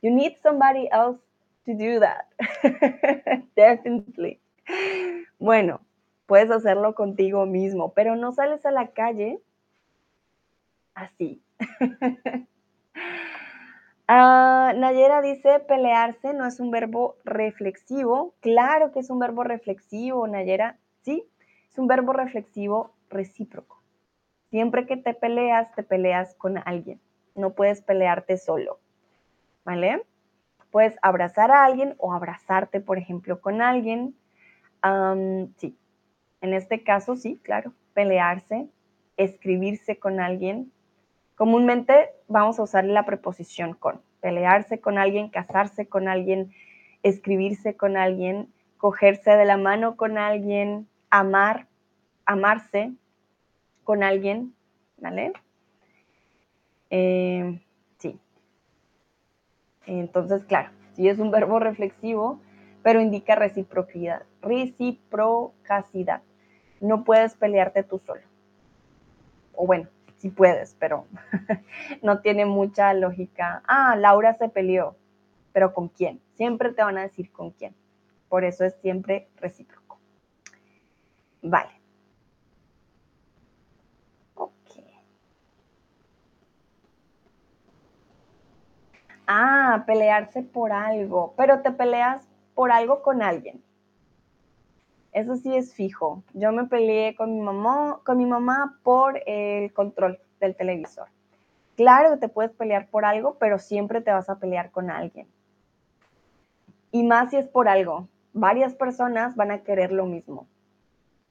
You 0.00 0.10
need 0.10 0.36
somebody 0.42 0.88
else 0.90 1.20
to 1.64 1.74
do 1.74 2.00
that. 2.00 2.26
Definitely. 3.56 4.40
Bueno, 5.38 5.80
puedes 6.26 6.50
hacerlo 6.50 6.94
contigo 6.94 7.46
mismo, 7.46 7.92
pero 7.92 8.16
no 8.16 8.32
sales 8.32 8.64
a 8.66 8.70
la 8.70 8.88
calle 8.88 9.40
así. 10.94 11.42
Ah, 14.12 14.72
Nayera 14.76 15.22
dice, 15.22 15.60
pelearse 15.60 16.34
no 16.34 16.44
es 16.44 16.58
un 16.58 16.72
verbo 16.72 17.14
reflexivo. 17.22 18.34
Claro 18.40 18.90
que 18.90 18.98
es 18.98 19.08
un 19.08 19.20
verbo 19.20 19.44
reflexivo, 19.44 20.26
Nayera. 20.26 20.80
Sí, 21.02 21.24
es 21.70 21.78
un 21.78 21.86
verbo 21.86 22.12
reflexivo 22.12 22.92
recíproco. 23.08 23.80
Siempre 24.50 24.88
que 24.88 24.96
te 24.96 25.14
peleas, 25.14 25.72
te 25.76 25.84
peleas 25.84 26.34
con 26.34 26.58
alguien. 26.58 27.00
No 27.36 27.50
puedes 27.52 27.82
pelearte 27.82 28.36
solo. 28.36 28.80
¿Vale? 29.64 30.02
Puedes 30.70 30.96
abrazar 31.02 31.50
a 31.50 31.64
alguien 31.64 31.94
o 31.98 32.12
abrazarte, 32.12 32.80
por 32.80 32.98
ejemplo, 32.98 33.40
con 33.40 33.62
alguien. 33.62 34.14
sí, 35.56 35.76
en 36.40 36.54
este 36.54 36.82
caso 36.82 37.16
sí, 37.16 37.40
claro, 37.42 37.72
pelearse, 37.92 38.68
escribirse 39.16 39.98
con 39.98 40.20
alguien, 40.20 40.72
Comúnmente 41.40 42.10
vamos 42.28 42.58
a 42.58 42.64
usar 42.64 42.84
la 42.84 43.06
preposición 43.06 43.72
con, 43.72 44.02
pelearse 44.20 44.78
con 44.78 44.98
alguien, 44.98 45.30
casarse 45.30 45.86
con 45.88 46.06
alguien, 46.06 46.52
escribirse 47.02 47.78
con 47.78 47.96
alguien, 47.96 48.52
cogerse 48.76 49.30
de 49.30 49.46
la 49.46 49.56
mano 49.56 49.96
con 49.96 50.18
alguien, 50.18 50.86
amar, 51.08 51.66
amarse 52.26 52.92
con 53.84 54.02
alguien, 54.02 54.54
¿vale? 54.98 55.32
Eh. 56.90 57.58
Entonces, 59.98 60.44
claro, 60.44 60.70
sí 60.92 61.08
es 61.08 61.18
un 61.18 61.30
verbo 61.32 61.58
reflexivo, 61.58 62.38
pero 62.82 63.00
indica 63.00 63.34
reciprocidad, 63.34 64.22
reciprocacidad. 64.40 66.22
No 66.80 67.02
puedes 67.04 67.34
pelearte 67.34 67.82
tú 67.82 67.98
solo. 67.98 68.22
O 69.54 69.66
bueno, 69.66 69.88
sí 70.18 70.30
puedes, 70.30 70.76
pero 70.78 71.06
no 72.02 72.20
tiene 72.20 72.46
mucha 72.46 72.94
lógica. 72.94 73.62
Ah, 73.66 73.96
Laura 73.96 74.34
se 74.34 74.48
peleó, 74.48 74.96
pero 75.52 75.74
¿con 75.74 75.88
quién? 75.88 76.20
Siempre 76.36 76.72
te 76.72 76.82
van 76.84 76.96
a 76.96 77.02
decir 77.02 77.32
con 77.32 77.50
quién. 77.50 77.74
Por 78.28 78.44
eso 78.44 78.64
es 78.64 78.74
siempre 78.80 79.28
recíproco. 79.38 79.98
Vale. 81.42 81.70
Ok. 84.34 84.52
Ah, 89.32 89.84
pelearse 89.86 90.42
por 90.42 90.72
algo, 90.72 91.34
pero 91.36 91.60
te 91.60 91.70
peleas 91.70 92.28
por 92.56 92.72
algo 92.72 93.00
con 93.00 93.22
alguien. 93.22 93.62
Eso 95.12 95.36
sí 95.36 95.54
es 95.54 95.72
fijo. 95.72 96.24
Yo 96.34 96.50
me 96.50 96.64
peleé 96.64 97.14
con 97.14 97.36
mi 97.36 97.40
mamá, 97.40 98.00
con 98.04 98.18
mi 98.18 98.26
mamá 98.26 98.80
por 98.82 99.22
el 99.26 99.72
control 99.72 100.18
del 100.40 100.56
televisor. 100.56 101.06
Claro 101.76 102.10
que 102.10 102.16
te 102.16 102.28
puedes 102.28 102.50
pelear 102.50 102.88
por 102.88 103.04
algo, 103.04 103.36
pero 103.38 103.60
siempre 103.60 104.00
te 104.00 104.10
vas 104.10 104.28
a 104.28 104.40
pelear 104.40 104.72
con 104.72 104.90
alguien. 104.90 105.28
Y 106.90 107.04
más 107.04 107.30
si 107.30 107.36
es 107.36 107.46
por 107.46 107.68
algo. 107.68 108.08
Varias 108.32 108.74
personas 108.74 109.36
van 109.36 109.52
a 109.52 109.62
querer 109.62 109.92
lo 109.92 110.06
mismo. 110.06 110.48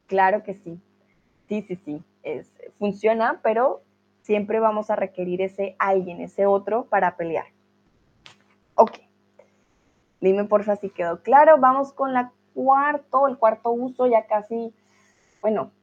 Claro 0.08 0.42
que 0.44 0.54
sí. 0.54 0.80
Sí, 1.50 1.64
sí, 1.64 1.76
sí. 1.76 2.02
Es, 2.24 2.50
funciona, 2.78 3.42
pero 3.44 3.82
siempre 4.22 4.62
vamos 4.62 4.90
a 4.90 4.96
requerir 4.96 5.42
ese 5.42 5.76
alguien, 5.80 6.22
ese 6.22 6.46
otro 6.46 6.86
para 6.86 7.18
pelear. 7.18 7.48
Ok. 8.80 9.00
Dime 10.22 10.46
porfa 10.46 10.78
si 10.78 10.90
quedó 10.90 11.22
claro. 11.22 11.58
Vamos 11.58 11.92
con 11.92 12.14
la 12.14 12.32
cuarto, 12.54 13.28
el 13.28 13.38
cuarto 13.38 13.72
uso, 13.72 14.08
ya 14.08 14.26
casi, 14.26 14.74
bueno, 15.42 15.74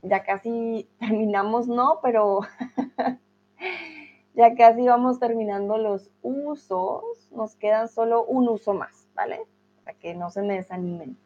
ya 0.00 0.22
casi 0.22 0.88
terminamos, 0.98 1.68
no, 1.68 2.00
pero 2.02 2.40
ya 4.34 4.54
casi 4.54 4.86
vamos 4.86 5.18
terminando 5.18 5.76
los 5.76 6.10
usos, 6.22 7.28
nos 7.30 7.56
quedan 7.56 7.88
solo 7.88 8.24
un 8.24 8.48
uso 8.48 8.72
más, 8.72 9.06
¿vale? 9.14 9.42
para 9.84 9.98
que 9.98 10.14
no 10.14 10.30
se 10.30 10.40
me 10.40 10.54
desanimen. 10.54 11.18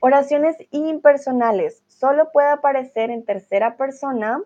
Oraciones 0.00 0.56
impersonales. 0.72 1.84
Solo 1.86 2.32
puede 2.32 2.48
aparecer 2.48 3.10
en 3.10 3.24
tercera 3.24 3.76
persona. 3.76 4.42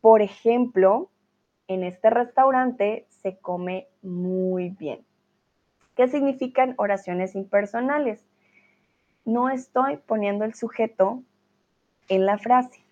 Por 0.00 0.22
ejemplo, 0.22 1.08
en 1.68 1.84
este 1.84 2.10
restaurante 2.10 3.06
se 3.26 3.36
come 3.38 3.88
muy 4.02 4.70
bien. 4.70 5.04
¿Qué 5.96 6.06
significan 6.06 6.74
oraciones 6.78 7.34
impersonales? 7.34 8.24
No 9.24 9.50
estoy 9.50 9.96
poniendo 9.96 10.44
el 10.44 10.54
sujeto 10.54 11.24
en 12.08 12.24
la 12.24 12.38
frase. 12.38 12.84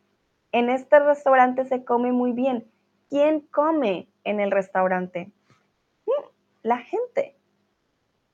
En 0.51 0.71
este 0.71 0.99
restaurante 0.99 1.65
se 1.67 1.85
come 1.85 2.11
muy 2.11 2.33
bien. 2.33 2.65
¿Quién 3.11 3.43
come 3.53 4.09
en 4.25 4.41
el 4.41 4.51
restaurante? 4.51 5.31
Mm, 6.05 6.27
la 6.65 6.79
gente. 6.79 7.37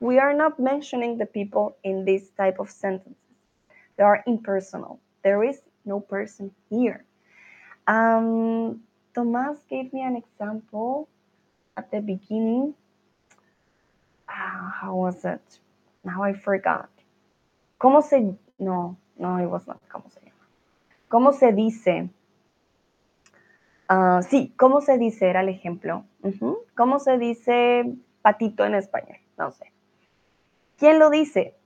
We 0.00 0.18
are 0.18 0.34
not 0.34 0.58
mentioning 0.58 1.18
the 1.18 1.26
people 1.26 1.76
in 1.82 2.06
this 2.06 2.30
type 2.30 2.58
of 2.58 2.70
sentences. 2.70 3.36
They 3.96 4.04
are 4.04 4.22
impersonal. 4.24 5.00
There 5.22 5.46
is 5.46 5.60
no 5.84 6.00
person 6.00 6.50
here. 6.70 7.04
Um, 7.86 8.84
Thomas 9.12 9.58
gave 9.68 9.92
me 9.92 10.00
an 10.02 10.16
example 10.16 11.10
the 11.90 12.00
beginning. 12.00 12.74
Uh, 14.28 14.70
how 14.80 14.94
was 14.94 15.24
it? 15.24 15.60
Now 16.04 16.22
I 16.22 16.34
forgot. 16.34 16.90
¿Cómo 17.78 18.02
se.? 18.02 18.36
No, 18.58 18.96
no, 19.16 19.38
it 19.38 19.48
was 19.48 19.66
not. 19.66 19.80
¿Cómo 19.88 20.10
se? 20.10 20.20
¿Cómo 21.08 21.32
se 21.32 21.52
dice? 21.52 22.10
Uh, 23.88 24.22
sí, 24.22 24.54
¿cómo 24.56 24.80
se 24.80 24.98
dice? 24.98 25.28
Era 25.28 25.40
el 25.40 25.48
ejemplo. 25.48 26.04
¿Cómo 26.76 27.00
se 27.00 27.18
dice 27.18 27.96
patito 28.22 28.64
en 28.64 28.74
español? 28.76 29.18
No 29.36 29.50
sé. 29.50 29.72
¿Quién 30.78 30.98
lo 31.00 31.10
dice? 31.10 31.56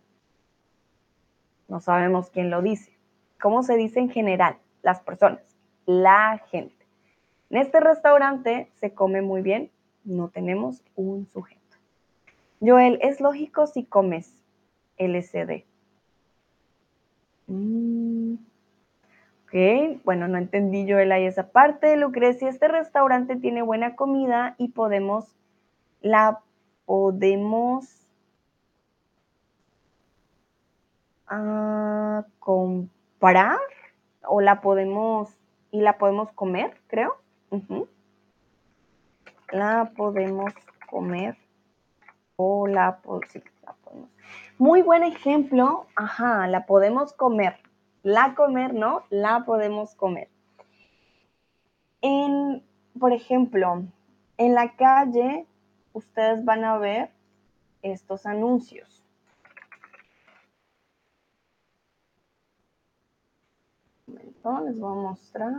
No 1.69 1.81
sabemos 1.81 2.31
quién 2.31 2.49
lo 2.49 2.63
dice. 2.63 2.97
¿Cómo 3.41 3.63
se 3.63 3.77
dice 3.77 4.01
en 4.01 4.09
general? 4.09 4.57
Las 4.83 5.01
personas, 5.01 5.43
la 5.85 6.41
gente. 6.51 6.87
En 7.51 7.59
este 7.59 7.81
restaurante 7.81 8.71
se 8.77 8.95
come 8.95 9.21
muy 9.21 9.43
bien, 9.43 9.71
no 10.05 10.29
tenemos 10.29 10.83
un 10.95 11.27
sujeto. 11.27 11.61
Joel, 12.61 12.99
¿es 13.03 13.21
lógico 13.21 13.67
si 13.67 13.85
comes 13.85 14.33
LCD? 14.97 15.65
Mm. 17.47 18.35
Ok, 19.45 20.03
bueno, 20.05 20.29
no 20.29 20.39
entendí 20.39 20.91
Joel 20.91 21.13
ahí 21.13 21.27
esa 21.27 21.51
parte. 21.51 21.97
Lucrecia, 21.97 22.49
este 22.49 22.69
restaurante 22.69 23.37
tiene 23.37 23.63
buena 23.63 23.95
comida 23.97 24.55
y 24.59 24.69
podemos, 24.69 25.37
la 26.01 26.41
podemos 26.87 28.05
a 31.27 32.25
comprar 32.39 33.59
o 34.27 34.41
la 34.41 34.61
podemos 34.61 35.31
y 35.71 35.81
la 35.81 35.99
podemos 35.99 36.33
comer, 36.33 36.77
creo. 36.89 37.17
Uh. 37.51 37.87
La 39.53 39.93
podemos 39.97 40.53
comer 40.89 41.37
o 42.37 42.67
la, 42.67 43.01
sí, 43.29 43.43
la 43.63 43.73
podemos. 43.75 44.11
Muy 44.59 44.83
buen 44.83 45.03
ejemplo. 45.03 45.87
Ajá, 45.97 46.47
la 46.47 46.67
podemos 46.67 47.13
comer. 47.13 47.59
La 48.03 48.35
comer, 48.35 48.75
¿no? 48.75 49.05
La 49.11 49.45
podemos 49.45 49.95
comer. 49.95 50.29
En, 52.01 52.63
por 52.99 53.13
ejemplo, 53.13 53.85
en 54.37 54.55
la 54.55 54.77
calle, 54.77 55.47
ustedes 55.93 56.45
van 56.45 56.65
a 56.65 56.79
ver 56.79 57.11
estos 57.83 58.27
anuncios. 58.27 59.05
les 64.65 64.79
voy 64.79 64.93
a 64.93 65.03
mostrar. 65.03 65.53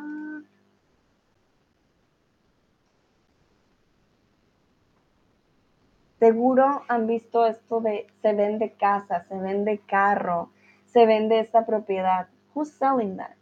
Seguro 6.26 6.82
han 6.88 7.06
visto 7.06 7.46
esto 7.46 7.82
de 7.82 8.08
se 8.24 8.34
vende 8.34 8.72
casa, 8.72 9.24
se 9.30 9.38
vende 9.38 9.78
carro, 9.86 10.50
se 10.88 11.06
vende 11.06 11.40
esta 11.40 11.68
propiedad. 11.68 12.28
Who's 12.56 12.72
selling 12.72 13.18
that? 13.18 13.36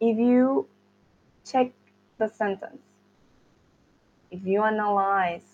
If 0.00 0.16
you 0.16 0.66
check 1.44 1.72
the 2.16 2.30
sentence, 2.30 2.80
if 4.30 4.42
you 4.42 4.62
analyze 4.62 5.44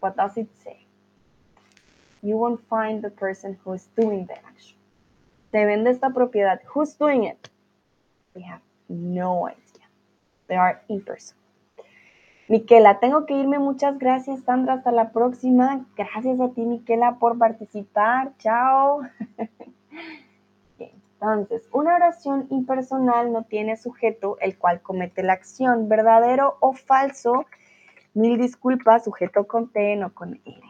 what 0.00 0.16
does 0.16 0.38
it 0.38 0.48
say, 0.64 0.86
you 2.22 2.38
won't 2.38 2.66
find 2.70 3.02
the 3.02 3.10
person 3.10 3.58
who 3.62 3.74
is 3.74 3.90
doing 3.98 4.24
the 4.24 4.38
action. 4.46 4.78
Se 5.52 5.66
vende 5.66 5.90
esta 5.90 6.08
propiedad. 6.08 6.60
Who's 6.72 6.94
doing 6.94 7.24
it? 7.24 7.50
We 8.34 8.40
have 8.40 8.62
no 8.88 9.46
idea. 9.46 9.86
They 10.48 10.56
are 10.56 10.80
impersonal. 10.88 11.39
Miquela, 12.50 12.98
tengo 12.98 13.26
que 13.26 13.34
irme. 13.34 13.60
Muchas 13.60 13.96
gracias, 13.96 14.42
Sandra. 14.42 14.74
Hasta 14.74 14.90
la 14.90 15.12
próxima. 15.12 15.86
Gracias 15.96 16.40
a 16.40 16.48
ti, 16.48 16.62
Miquela, 16.62 17.14
por 17.20 17.38
participar. 17.38 18.32
Chao. 18.38 19.02
Entonces, 20.78 21.68
una 21.72 21.94
oración 21.94 22.48
impersonal 22.50 23.32
no 23.32 23.44
tiene 23.44 23.76
sujeto 23.76 24.36
el 24.40 24.58
cual 24.58 24.80
comete 24.82 25.22
la 25.22 25.34
acción, 25.34 25.88
verdadero 25.88 26.56
o 26.58 26.72
falso. 26.72 27.46
Mil 28.14 28.36
disculpas, 28.36 29.04
sujeto 29.04 29.46
con 29.46 29.68
T, 29.68 29.94
no 29.94 30.12
con 30.12 30.40
R. 30.44 30.60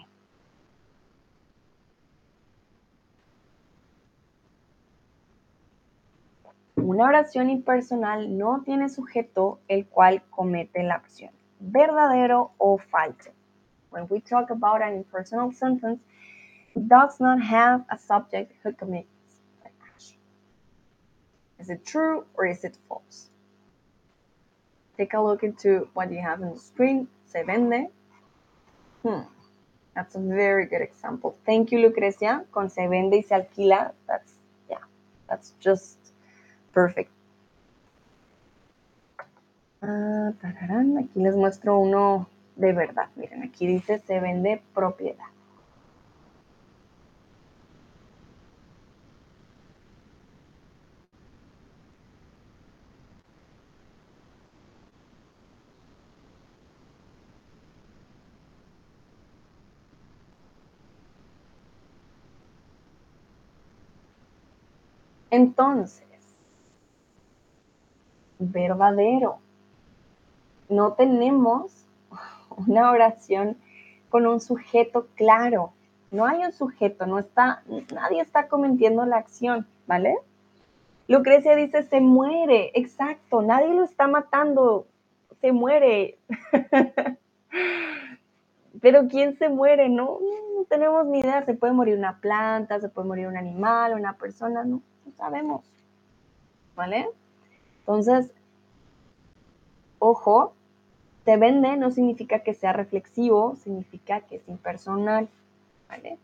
Una 6.76 7.07
oración 7.07 7.49
impersonal 7.49 8.37
no 8.37 8.61
tiene 8.64 8.91
sujeto 8.91 9.61
el 9.68 9.87
cual 9.87 10.22
comete 10.28 10.83
la 10.83 10.97
acción, 10.97 11.31
verdadero 11.61 12.51
o 12.59 12.79
falso. 12.79 13.31
When 13.91 14.07
we 14.09 14.21
talk 14.21 14.51
about 14.51 14.83
an 14.83 14.95
impersonal 14.95 15.53
sentence, 15.53 16.01
it 16.75 16.89
does 16.89 17.18
not 17.21 17.43
have 17.43 17.84
a 17.91 17.99
subject 17.99 18.53
who 18.63 18.72
commits 18.72 19.09
the 19.63 19.71
action. 19.84 20.17
Is 21.59 21.71
it 21.71 21.84
true 21.84 22.25
or 22.34 22.47
is 22.47 22.64
it 22.64 22.76
false? 22.89 23.29
Take 24.97 25.14
a 25.14 25.21
look 25.21 25.43
into 25.43 25.89
what 25.95 26.13
you 26.13 26.21
have 26.21 26.43
on 26.43 26.55
the 26.55 26.61
screen. 26.61 27.09
Se 27.26 27.43
vende. 27.43 27.89
Hmm. 29.03 29.22
That's 29.95 30.14
a 30.14 30.21
very 30.21 30.67
good 30.67 30.83
example. 30.83 31.37
Thank 31.45 31.72
you, 31.72 31.79
Lucrecia. 31.79 32.45
Con 32.53 32.71
se 32.71 32.87
vende 32.87 33.17
y 33.17 33.22
se 33.22 33.34
alquila. 33.34 33.93
That's, 34.07 34.33
yeah, 34.68 34.84
that's 35.29 35.55
just 35.59 36.01
Perfect. 36.72 37.11
Ah, 39.83 40.33
tararán. 40.41 40.97
Aquí 40.99 41.21
les 41.21 41.37
muestro 41.37 41.79
uno 41.79 42.29
de 42.57 42.73
verdad. 42.73 43.09
Miren, 43.17 43.43
aquí 43.43 43.67
dice 43.67 43.99
se 43.99 44.21
vende 44.21 44.63
propiedad. 44.75 45.27
Entonces, 65.31 66.07
verdadero. 68.39 69.41
No 70.71 70.92
tenemos 70.95 71.84
una 72.57 72.91
oración 72.91 73.57
con 74.09 74.26
un 74.26 74.41
sujeto 74.41 75.09
claro. 75.17 75.72
No 76.11 76.26
hay 76.26 76.45
un 76.45 76.53
sujeto, 76.53 77.07
no 77.07 77.18
está, 77.18 77.63
nadie 77.92 78.21
está 78.21 78.49
cometiendo 78.49 79.05
la 79.05 79.18
acción, 79.18 79.67
¿vale? 79.87 80.17
Lucrecia 81.07 81.55
dice, 81.57 81.83
se 81.83 82.01
muere, 82.01 82.71
exacto, 82.75 83.42
nadie 83.42 83.75
lo 83.75 83.84
está 83.84 84.07
matando, 84.09 84.87
se 85.41 85.53
muere. 85.53 86.18
Pero 88.80 89.09
¿quién 89.09 89.37
se 89.37 89.49
muere? 89.49 89.88
No, 89.88 90.18
no 90.57 90.64
tenemos 90.68 91.07
ni 91.07 91.21
idea, 91.21 91.45
se 91.45 91.55
puede 91.55 91.72
morir 91.72 91.97
una 91.97 92.21
planta, 92.21 92.80
se 92.80 92.88
puede 92.88 93.09
morir 93.09 93.26
un 93.26 93.37
animal, 93.37 93.95
una 93.95 94.14
persona, 94.14 94.64
no, 94.64 94.83
no 95.05 95.13
sabemos, 95.17 95.64
¿vale? 96.76 97.09
Entonces, 97.80 98.33
ojo, 99.99 100.55
te 101.25 101.37
vende 101.37 101.76
no 101.76 101.91
significa 101.91 102.41
que 102.41 102.55
sea 102.55 102.72
reflexivo, 102.72 103.57
significa 103.57 104.21
que 104.22 104.37
es 104.37 104.49
impersonal. 104.49 105.29
¿vale? 105.88 106.18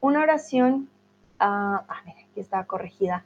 Una 0.00 0.22
oración, 0.22 0.88
ah, 1.38 1.84
ah, 1.88 2.00
mira, 2.04 2.18
aquí 2.20 2.40
está 2.40 2.64
corregida. 2.64 3.24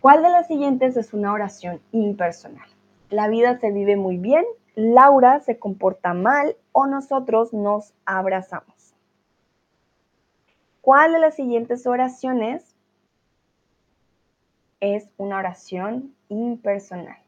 ¿Cuál 0.00 0.22
de 0.22 0.28
las 0.28 0.46
siguientes 0.46 0.96
es 0.96 1.12
una 1.12 1.32
oración 1.32 1.80
impersonal? 1.92 2.68
La 3.10 3.28
vida 3.28 3.58
se 3.58 3.72
vive 3.72 3.96
muy 3.96 4.16
bien, 4.16 4.44
Laura 4.74 5.40
se 5.40 5.58
comporta 5.58 6.14
mal 6.14 6.56
o 6.72 6.86
nosotros 6.86 7.52
nos 7.52 7.94
abrazamos. 8.04 8.94
¿Cuál 10.82 11.12
de 11.12 11.18
las 11.18 11.34
siguientes 11.34 11.86
oraciones 11.86 12.76
es 14.80 15.10
una 15.16 15.38
oración 15.38 16.14
impersonal? 16.28 17.18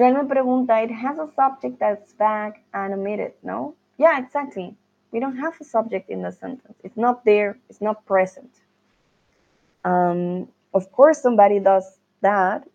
Joel 0.00 0.14
me 0.14 0.24
pregunta, 0.24 0.82
it 0.82 0.90
has 0.90 1.18
a 1.18 1.28
subject 1.36 1.78
that's 1.78 2.14
back 2.14 2.62
and 2.72 2.94
omitted, 2.94 3.34
no? 3.42 3.74
Yeah, 3.98 4.18
exactly. 4.18 4.74
We 5.12 5.20
don't 5.20 5.36
have 5.36 5.52
a 5.60 5.64
subject 5.64 6.08
in 6.08 6.22
the 6.22 6.32
sentence. 6.32 6.78
It's 6.82 6.96
not 6.96 7.22
there, 7.26 7.58
it's 7.68 7.82
not 7.82 8.06
present. 8.06 8.50
Um, 9.84 10.48
of 10.72 10.90
course, 10.90 11.20
somebody 11.20 11.58
does 11.58 11.98
that, 12.22 12.66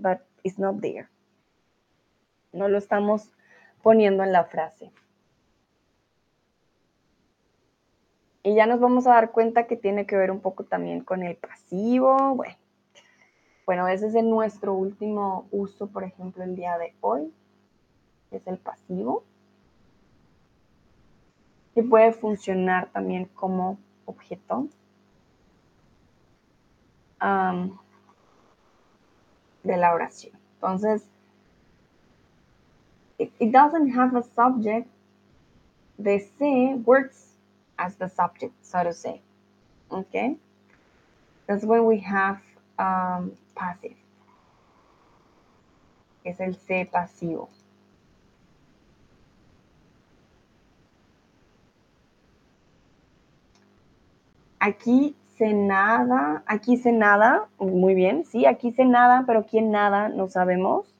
but 0.00 0.26
it's 0.42 0.58
not 0.58 0.80
there. 0.80 1.10
No 2.54 2.66
lo 2.66 2.78
estamos 2.78 3.28
poniendo 3.84 4.22
en 4.22 4.32
la 4.32 4.44
frase. 4.44 4.90
Y 8.42 8.54
ya 8.54 8.64
nos 8.64 8.80
vamos 8.80 9.06
a 9.06 9.10
dar 9.10 9.32
cuenta 9.32 9.66
que 9.66 9.76
tiene 9.76 10.06
que 10.06 10.16
ver 10.16 10.30
un 10.30 10.40
poco 10.40 10.64
también 10.64 11.04
con 11.04 11.22
el 11.22 11.36
pasivo. 11.36 12.34
Bueno, 12.36 12.56
bueno, 13.66 13.86
ese 13.88 14.06
es 14.08 14.14
nuestro 14.24 14.74
último 14.74 15.46
uso, 15.50 15.86
por 15.86 16.04
ejemplo, 16.04 16.42
el 16.42 16.56
día 16.56 16.76
de 16.78 16.94
hoy. 17.00 17.32
Es 18.30 18.46
el 18.46 18.58
pasivo. 18.58 19.24
Que 21.74 21.82
puede 21.82 22.12
funcionar 22.12 22.88
también 22.92 23.26
como 23.34 23.78
objeto. 24.06 24.68
de 29.62 29.76
la 29.76 29.94
oración. 29.94 30.36
Entonces, 30.54 31.04
it, 33.18 33.32
it 33.38 33.52
doesn't 33.52 33.90
have 33.90 34.16
a 34.16 34.22
subject. 34.22 34.88
The 35.98 36.18
se 36.36 36.74
works 36.84 37.36
as 37.78 37.94
the 37.96 38.08
subject, 38.08 38.54
so 38.62 38.82
to 38.82 38.92
say. 38.92 39.20
Okay? 39.90 40.36
That's 41.46 41.64
when 41.64 41.84
we 41.84 41.98
have 42.00 42.40
um. 42.82 43.30
Es 46.24 46.40
el 46.40 46.56
se 46.56 46.86
pasivo. 46.86 47.48
Aquí 54.58 55.16
se 55.36 55.52
nada, 55.52 56.44
aquí 56.46 56.76
se 56.76 56.92
nada, 56.92 57.48
muy 57.58 57.94
bien, 57.94 58.24
sí, 58.24 58.46
aquí 58.46 58.70
se 58.72 58.84
nada, 58.84 59.24
pero 59.26 59.44
¿quién 59.44 59.72
nada? 59.72 60.08
No 60.08 60.28
sabemos. 60.28 60.91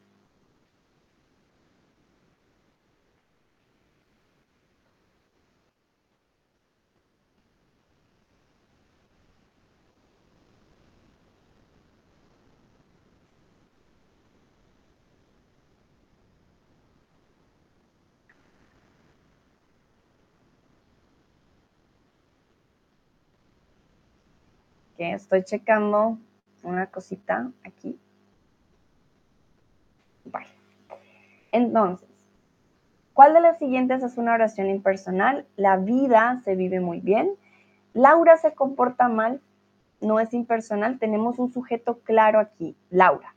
Estoy 25.11 25.43
checando 25.45 26.19
una 26.62 26.87
cosita 26.87 27.51
aquí. 27.65 27.99
Vale. 30.24 30.47
Entonces, 31.51 32.09
¿cuál 33.12 33.35
de 33.35 33.41
las 33.41 33.59
siguientes 33.59 34.03
es 34.03 34.16
una 34.16 34.35
oración 34.35 34.69
impersonal? 34.69 35.47
La 35.57 35.77
vida 35.77 36.41
se 36.45 36.57
vive 36.57 36.81
muy 36.81 37.01
bien. 37.01 37.33
Laura 37.93 38.37
se 38.37 38.55
comporta 38.55 39.09
mal. 39.09 39.41
No 40.01 40.20
es 40.20 40.33
impersonal. 40.33 40.99
Tenemos 40.99 41.39
un 41.39 41.53
sujeto 41.53 41.99
claro 42.01 42.39
aquí, 42.39 42.77
Laura. 42.91 43.35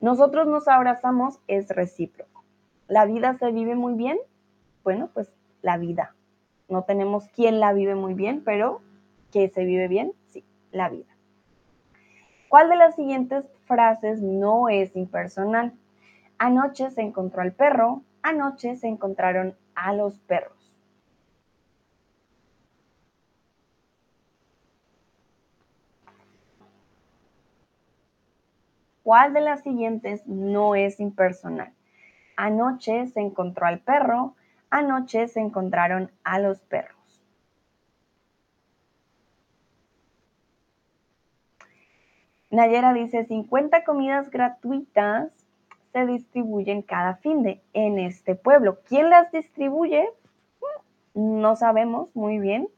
Nosotros 0.00 0.46
nos 0.46 0.68
abrazamos, 0.68 1.38
es 1.48 1.68
recíproco. 1.68 2.44
La 2.88 3.06
vida 3.06 3.36
se 3.38 3.50
vive 3.52 3.74
muy 3.74 3.94
bien. 3.94 4.18
Bueno, 4.82 5.10
pues 5.12 5.32
la 5.62 5.78
vida. 5.78 6.14
No 6.68 6.82
tenemos 6.82 7.26
quién 7.34 7.60
la 7.60 7.72
vive 7.72 7.94
muy 7.94 8.14
bien, 8.14 8.42
pero 8.44 8.80
que 9.32 9.48
se 9.48 9.64
vive 9.64 9.88
bien, 9.88 10.12
la 10.74 10.88
vida. 10.88 11.14
¿Cuál 12.48 12.68
de 12.68 12.76
las 12.76 12.94
siguientes 12.94 13.44
frases 13.64 14.20
no 14.20 14.68
es 14.68 14.94
impersonal? 14.94 15.72
Anoche 16.38 16.90
se 16.90 17.00
encontró 17.00 17.42
al 17.42 17.52
perro, 17.52 18.02
anoche 18.22 18.76
se 18.76 18.88
encontraron 18.88 19.56
a 19.74 19.92
los 19.92 20.18
perros. 20.20 20.72
¿Cuál 29.02 29.34
de 29.34 29.42
las 29.42 29.62
siguientes 29.62 30.26
no 30.26 30.74
es 30.74 30.98
impersonal? 30.98 31.72
Anoche 32.36 33.06
se 33.08 33.20
encontró 33.20 33.66
al 33.66 33.80
perro, 33.80 34.34
anoche 34.70 35.28
se 35.28 35.40
encontraron 35.40 36.10
a 36.24 36.38
los 36.38 36.60
perros. 36.60 36.93
Nayera 42.54 42.92
dice, 42.92 43.24
50 43.24 43.84
comidas 43.84 44.30
gratuitas 44.30 45.32
se 45.92 46.06
distribuyen 46.06 46.82
cada 46.82 47.16
fin 47.16 47.42
de 47.42 47.60
en 47.72 47.98
este 47.98 48.34
pueblo. 48.34 48.78
¿Quién 48.88 49.10
las 49.10 49.30
distribuye? 49.32 50.08
No 51.14 51.56
sabemos 51.56 52.14
muy 52.14 52.38
bien, 52.38 52.68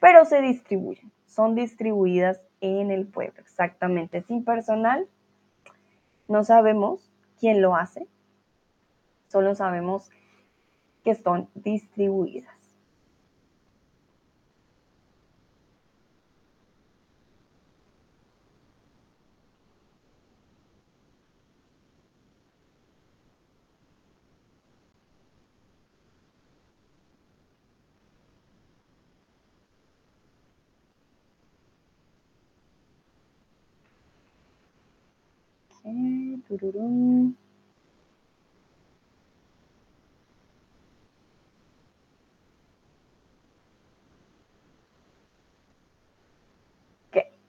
pero 0.00 0.24
se 0.24 0.40
distribuyen. 0.40 1.10
Son 1.26 1.54
distribuidas 1.54 2.40
en 2.60 2.90
el 2.90 3.06
pueblo, 3.06 3.40
exactamente. 3.40 4.22
Sin 4.22 4.44
personal, 4.44 5.06
no 6.28 6.44
sabemos 6.44 7.12
quién 7.38 7.62
lo 7.62 7.76
hace, 7.76 8.06
solo 9.28 9.54
sabemos 9.54 10.10
que 11.04 11.14
son 11.14 11.48
distribuidas. 11.54 12.55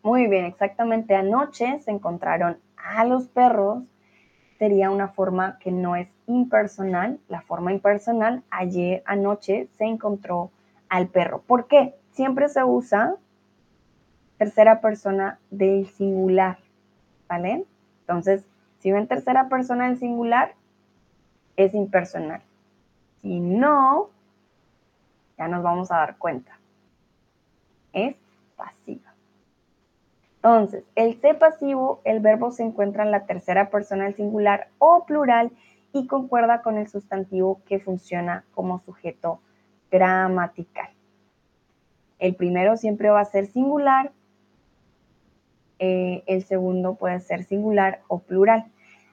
Muy 0.07 0.27
bien, 0.27 0.45
exactamente. 0.45 1.15
Anoche 1.15 1.81
se 1.81 1.91
encontraron 1.91 2.57
a 2.77 3.03
los 3.03 3.27
perros. 3.27 3.83
Sería 4.57 4.89
una 4.89 5.09
forma 5.09 5.59
que 5.59 5.69
no 5.69 5.97
es 5.97 6.07
impersonal. 6.27 7.19
La 7.27 7.41
forma 7.41 7.73
impersonal, 7.73 8.41
ayer 8.49 9.03
anoche 9.05 9.67
se 9.77 9.83
encontró 9.83 10.49
al 10.87 11.09
perro. 11.09 11.41
¿Por 11.45 11.67
qué? 11.67 11.93
Siempre 12.11 12.47
se 12.47 12.63
usa 12.63 13.17
tercera 14.37 14.79
persona 14.79 15.39
del 15.51 15.87
singular, 15.87 16.57
¿vale? 17.27 17.65
Entonces, 17.99 18.45
si 18.79 18.91
ven 18.91 19.07
tercera 19.07 19.49
persona 19.49 19.87
del 19.87 19.97
singular, 19.97 20.53
es 21.55 21.73
impersonal. 21.73 22.41
Si 23.21 23.39
no, 23.39 24.09
ya 25.37 25.47
nos 25.47 25.63
vamos 25.63 25.91
a 25.91 25.97
dar 25.97 26.17
cuenta. 26.17 26.57
Es 27.93 28.15
pasiva. 28.55 29.13
Entonces, 30.37 30.83
el 30.95 31.19
C 31.19 31.33
pasivo, 31.33 32.01
el 32.03 32.19
verbo 32.19 32.51
se 32.51 32.63
encuentra 32.63 33.03
en 33.03 33.11
la 33.11 33.25
tercera 33.25 33.69
persona 33.69 34.05
del 34.05 34.15
singular 34.15 34.69
o 34.77 35.05
plural 35.05 35.51
y 35.93 36.07
concuerda 36.07 36.61
con 36.61 36.77
el 36.77 36.87
sustantivo 36.87 37.61
que 37.65 37.79
funciona 37.79 38.45
como 38.53 38.79
sujeto 38.79 39.41
gramatical. 39.89 40.89
El 42.19 42.35
primero 42.35 42.77
siempre 42.77 43.09
va 43.09 43.21
a 43.21 43.25
ser 43.25 43.47
singular 43.47 44.11
eh, 45.79 46.23
el 46.27 46.43
segundo 46.43 46.95
puede 46.95 47.19
ser 47.19 47.43
singular 47.43 48.01
o 48.07 48.19
plural. 48.19 48.65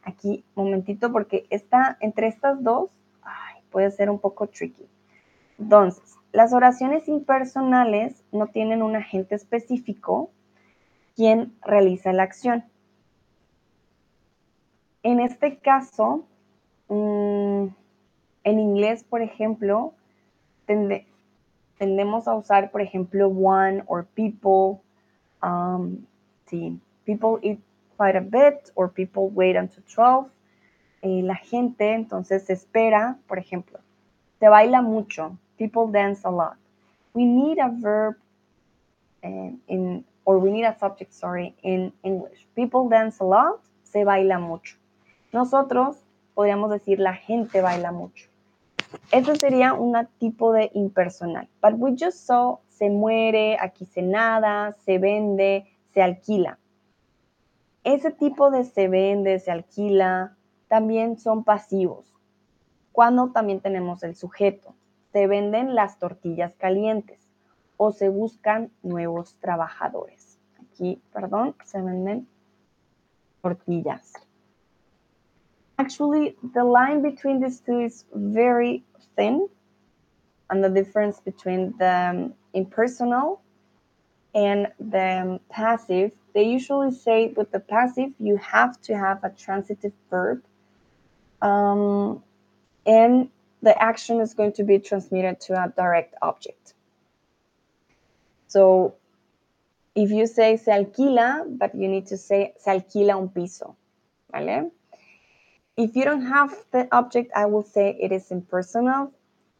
Aquí, 0.02 0.44
momentito, 0.54 1.12
porque 1.12 1.46
está 1.50 1.96
entre 2.00 2.28
estas 2.28 2.62
dos 2.62 2.90
puede 3.74 3.90
ser 3.90 4.08
un 4.08 4.20
poco 4.20 4.46
tricky. 4.46 4.86
Entonces, 5.58 6.14
las 6.30 6.52
oraciones 6.52 7.08
impersonales 7.08 8.22
no 8.30 8.46
tienen 8.46 8.82
un 8.82 8.94
agente 8.94 9.34
específico 9.34 10.30
quien 11.16 11.52
realiza 11.60 12.12
la 12.12 12.22
acción. 12.22 12.64
En 15.02 15.18
este 15.18 15.58
caso, 15.58 16.24
mm, 16.88 17.66
en 18.44 18.60
inglés, 18.60 19.02
por 19.02 19.22
ejemplo, 19.22 19.92
tendemos 21.76 22.28
a 22.28 22.34
usar, 22.36 22.70
por 22.70 22.80
ejemplo, 22.80 23.26
one 23.26 23.82
or 23.86 24.06
people. 24.06 24.80
Um, 25.42 26.06
people 27.04 27.38
eat 27.42 27.60
quite 27.96 28.16
a 28.16 28.20
bit 28.20 28.70
or 28.74 28.88
people 28.88 29.30
wait 29.30 29.56
until 29.56 29.82
12. 29.94 30.30
Eh, 31.02 31.22
la 31.22 31.36
gente 31.36 31.92
entonces 31.92 32.48
espera, 32.48 33.18
por 33.26 33.38
ejemplo, 33.38 33.78
se 34.40 34.48
baila 34.48 34.82
mucho. 34.82 35.36
People 35.58 35.92
dance 35.92 36.24
a 36.24 36.30
lot. 36.30 36.56
We 37.12 37.24
need 37.24 37.58
a 37.58 37.68
verb 37.68 38.16
eh, 39.22 39.52
in, 39.68 40.04
or 40.24 40.38
we 40.38 40.50
need 40.50 40.64
a 40.64 40.76
subject, 40.78 41.12
sorry, 41.12 41.54
in 41.62 41.92
English. 42.02 42.46
People 42.54 42.88
dance 42.88 43.20
a 43.20 43.24
lot, 43.24 43.60
se 43.82 44.04
baila 44.04 44.38
mucho. 44.38 44.76
Nosotros 45.32 45.96
podríamos 46.34 46.70
decir 46.70 46.98
la 46.98 47.14
gente 47.14 47.60
baila 47.60 47.92
mucho. 47.92 48.28
Eso 49.10 49.34
sería 49.34 49.74
un 49.74 49.94
tipo 50.18 50.52
de 50.52 50.70
impersonal. 50.74 51.48
But 51.60 51.74
we 51.78 51.92
just 51.96 52.26
saw 52.26 52.58
se 52.68 52.90
muere, 52.90 53.56
aquí 53.60 53.86
se 53.86 54.02
nada, 54.02 54.76
se 54.84 54.98
vende, 54.98 55.66
se 55.94 56.02
alquila. 56.02 56.58
Ese 57.84 58.10
tipo 58.10 58.50
de 58.50 58.64
se 58.64 58.88
vende, 58.88 59.38
se 59.38 59.50
alquila, 59.50 60.36
también 60.68 61.18
son 61.18 61.44
pasivos. 61.44 62.12
Cuando 62.92 63.30
también 63.30 63.60
tenemos 63.60 64.02
el 64.02 64.16
sujeto. 64.16 64.74
Se 65.12 65.28
venden 65.28 65.76
las 65.76 65.98
tortillas 66.00 66.54
calientes 66.56 67.20
o 67.76 67.92
se 67.92 68.08
buscan 68.08 68.72
nuevos 68.82 69.36
trabajadores. 69.36 70.38
Aquí, 70.60 71.00
perdón, 71.12 71.54
se 71.64 71.80
venden 71.80 72.26
tortillas. 73.40 74.12
Actually, 75.76 76.36
the 76.52 76.64
line 76.64 77.02
between 77.02 77.40
these 77.40 77.60
two 77.60 77.80
is 77.80 78.06
very 78.12 78.84
thin, 79.16 79.48
and 80.50 80.62
the 80.62 80.70
difference 80.70 81.20
between 81.20 81.76
the 81.78 82.32
impersonal 82.52 83.40
and 84.34 84.68
the 84.80 85.40
passive, 85.48 86.10
they 86.34 86.44
usually 86.44 86.90
say 86.90 87.28
with 87.36 87.52
the 87.52 87.60
passive, 87.60 88.10
you 88.18 88.36
have 88.38 88.80
to 88.82 88.96
have 88.96 89.22
a 89.22 89.30
transitive 89.30 89.92
verb. 90.10 90.42
Um, 91.40 92.22
and 92.86 93.28
the 93.62 93.80
action 93.80 94.20
is 94.20 94.34
going 94.34 94.52
to 94.52 94.64
be 94.64 94.78
transmitted 94.78 95.40
to 95.42 95.54
a 95.54 95.72
direct 95.76 96.14
object. 96.20 96.74
So 98.48 98.94
if 99.94 100.10
you 100.10 100.26
say 100.26 100.56
se 100.56 100.72
alquila, 100.72 101.44
but 101.58 101.74
you 101.74 101.88
need 101.88 102.06
to 102.08 102.16
say 102.16 102.54
se 102.58 102.70
alquila 102.70 103.16
un 103.16 103.28
piso, 103.28 103.76
¿vale? 104.32 104.70
If 105.76 105.96
you 105.96 106.04
don't 106.04 106.26
have 106.26 106.54
the 106.70 106.88
object, 106.92 107.32
I 107.34 107.46
will 107.46 107.64
say 107.64 107.96
it 108.00 108.12
is 108.12 108.30
impersonal. 108.30 109.12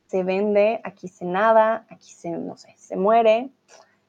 Se 0.09 0.23
vende, 0.23 0.81
aquí 0.85 1.09
se 1.09 1.25
nada, 1.25 1.85
aquí 1.91 2.13
se, 2.13 2.31
no 2.31 2.55
sé, 2.55 2.75
se 2.77 2.95
muere. 2.95 3.51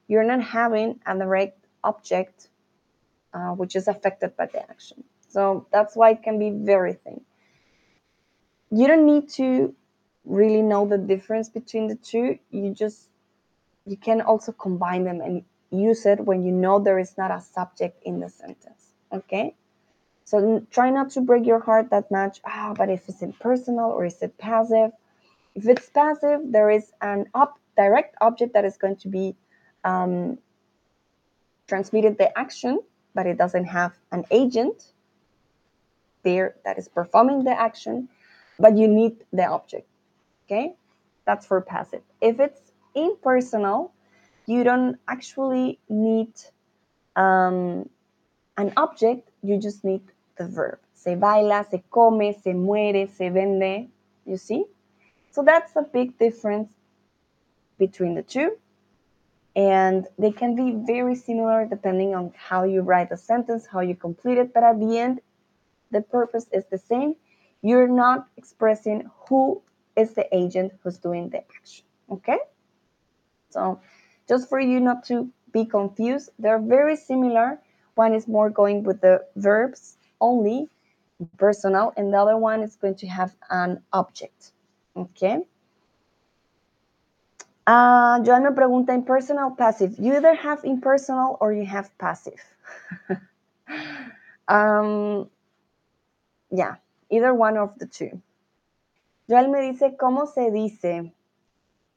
You're 0.08 0.24
not 0.24 0.42
having 0.42 1.00
a 1.06 1.18
direct 1.18 1.66
object 1.84 2.50
uh, 3.34 3.52
which 3.52 3.76
is 3.76 3.88
affected 3.88 4.36
by 4.38 4.46
the 4.48 4.62
action. 4.70 5.04
So 5.28 5.68
that's 5.72 5.96
why 5.96 6.12
it 6.12 6.24
can 6.24 6.40
be 6.40 6.52
very 6.52 6.94
thin. 6.94 7.22
You 8.72 8.88
don't 8.88 9.06
need 9.06 9.30
to 9.32 9.76
really 10.24 10.62
know 10.62 10.88
the 10.88 10.98
difference 10.98 11.50
between 11.50 11.88
the 11.88 11.96
two. 11.96 12.40
You 12.52 12.74
just, 12.74 13.10
you 13.86 13.98
can 13.98 14.22
also 14.22 14.52
combine 14.52 15.04
them 15.04 15.22
and 15.22 15.44
use 15.72 16.06
it 16.06 16.20
when 16.20 16.44
you 16.46 16.52
know 16.52 16.80
there 16.80 17.00
is 17.00 17.18
not 17.18 17.32
a 17.32 17.42
subject 17.42 18.02
in 18.04 18.20
the 18.20 18.30
sentence. 18.30 18.94
Okay? 19.12 19.56
So 20.24 20.66
try 20.72 20.90
not 20.90 21.12
to 21.12 21.22
break 21.22 21.46
your 21.46 21.60
heart 21.60 21.90
that 21.92 22.10
much. 22.10 22.40
Ah, 22.46 22.74
but 22.76 22.90
if 22.90 23.08
it's 23.10 23.22
impersonal 23.22 23.92
or 23.92 24.06
is 24.06 24.22
it 24.22 24.38
passive? 24.38 24.92
If 25.54 25.68
it's 25.68 25.90
passive, 25.90 26.40
there 26.46 26.70
is 26.70 26.92
an 27.02 27.28
op- 27.34 27.60
direct 27.78 28.16
object 28.22 28.54
that 28.54 28.66
is 28.66 28.78
going 28.78 28.96
to 28.98 29.08
be 29.08 29.36
um, 29.86 30.38
transmitted 31.68 32.18
the 32.18 32.38
action, 32.38 32.82
but 33.14 33.26
it 33.26 33.38
doesn't 33.38 33.66
have 33.66 33.94
an 34.12 34.26
agent 34.32 34.92
there 36.24 36.56
that 36.66 36.78
is 36.78 36.90
performing 36.90 37.44
the 37.44 37.52
action, 37.52 38.10
but 38.60 38.76
you 38.78 38.88
need 38.88 39.24
the 39.32 39.46
object. 39.46 39.88
Okay, 40.46 40.74
that's 41.26 41.46
for 41.46 41.62
passive. 41.62 42.02
If 42.20 42.40
it's 42.40 42.60
impersonal, 42.96 43.94
you 44.48 44.64
don't 44.64 44.98
actually 45.08 45.80
need 45.88 46.34
um, 47.16 47.90
an 48.58 48.74
object, 48.78 49.30
you 49.44 49.60
just 49.60 49.84
need 49.84 50.02
the 50.38 50.48
verb. 50.48 50.80
Se 50.94 51.16
baila, 51.16 51.66
se 51.70 51.84
come, 51.92 52.34
se 52.34 52.54
muere, 52.54 53.08
se 53.16 53.30
vende. 53.30 53.88
You 54.26 54.38
see? 54.38 54.66
So 55.32 55.44
that's 55.44 55.76
a 55.76 55.84
big 55.84 56.18
difference 56.18 56.70
between 57.78 58.16
the 58.16 58.24
two. 58.24 58.58
And 59.56 60.08
they 60.20 60.32
can 60.32 60.56
be 60.56 60.76
very 60.86 61.16
similar 61.16 61.66
depending 61.66 62.14
on 62.14 62.34
how 62.36 62.64
you 62.64 62.82
write 62.82 63.10
the 63.10 63.18
sentence, 63.18 63.66
how 63.66 63.80
you 63.80 63.96
complete 63.96 64.38
it. 64.38 64.54
But 64.54 64.64
at 64.64 64.80
the 64.80 64.98
end, 64.98 65.22
the 65.92 66.02
purpose 66.02 66.48
is 66.52 66.66
the 66.66 66.78
same. 66.78 67.16
You're 67.62 67.88
not 67.88 68.28
expressing 68.38 69.10
who 69.28 69.62
is 69.96 70.14
the 70.14 70.28
agent 70.36 70.74
who's 70.84 70.98
doing 70.98 71.30
the 71.30 71.40
action. 71.40 71.86
Okay? 72.12 72.38
So 73.50 73.80
just 74.28 74.50
for 74.50 74.60
you 74.60 74.80
not 74.80 75.06
to 75.06 75.30
be 75.52 75.66
confused, 75.66 76.32
they're 76.38 76.60
very 76.60 76.98
similar. 76.98 77.60
One 77.96 78.14
is 78.14 78.28
more 78.28 78.50
going 78.50 78.84
with 78.84 79.00
the 79.00 79.26
verbs 79.38 79.98
only, 80.20 80.70
personal, 81.38 81.94
and 81.96 82.14
the 82.14 82.18
other 82.18 82.38
one 82.38 82.62
is 82.62 82.76
going 82.76 82.96
to 82.96 83.08
have 83.08 83.34
an 83.50 83.82
object. 83.94 84.52
Okay? 84.98 85.40
Uh, 87.68 88.20
Joan 88.22 88.44
me 88.44 88.50
pregunta, 88.52 88.94
impersonal, 88.94 89.52
passive. 89.52 89.96
You 89.98 90.16
either 90.16 90.36
have 90.36 90.64
impersonal 90.64 91.38
or 91.42 91.52
you 91.52 91.66
have 91.66 91.90
passive. 91.98 92.40
um, 94.48 95.30
yeah, 96.52 96.76
either 97.10 97.34
one 97.34 97.58
of 97.58 97.78
the 97.80 97.88
two. 97.88 98.22
Joel 99.28 99.52
me 99.52 99.72
dice, 99.72 99.96
¿cómo 99.98 100.28
se 100.28 100.52
dice? 100.52 101.12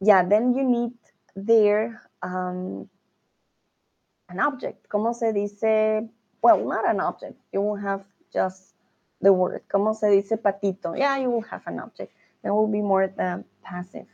Yeah, 0.00 0.24
then 0.24 0.54
you 0.54 0.64
need 0.64 0.92
there 1.36 2.00
um, 2.22 2.88
an 4.30 4.40
object. 4.40 4.88
¿Cómo 4.88 5.14
se 5.14 5.32
dice? 5.32 6.08
Well, 6.40 6.64
not 6.64 6.88
an 6.88 7.00
object. 7.00 7.38
You 7.52 7.60
will 7.60 7.76
have 7.76 8.04
just 8.32 8.74
the 9.20 9.32
word. 9.34 9.62
¿Cómo 9.68 9.94
se 9.94 10.06
dice 10.08 10.38
patito? 10.38 10.96
Yeah, 10.96 11.18
you 11.18 11.30
will 11.30 11.42
have 11.42 11.66
an 11.66 11.80
object. 11.80 12.14
There 12.42 12.54
will 12.54 12.68
be 12.68 12.80
more 12.80 13.08
the 13.08 13.44
passive. 13.62 14.06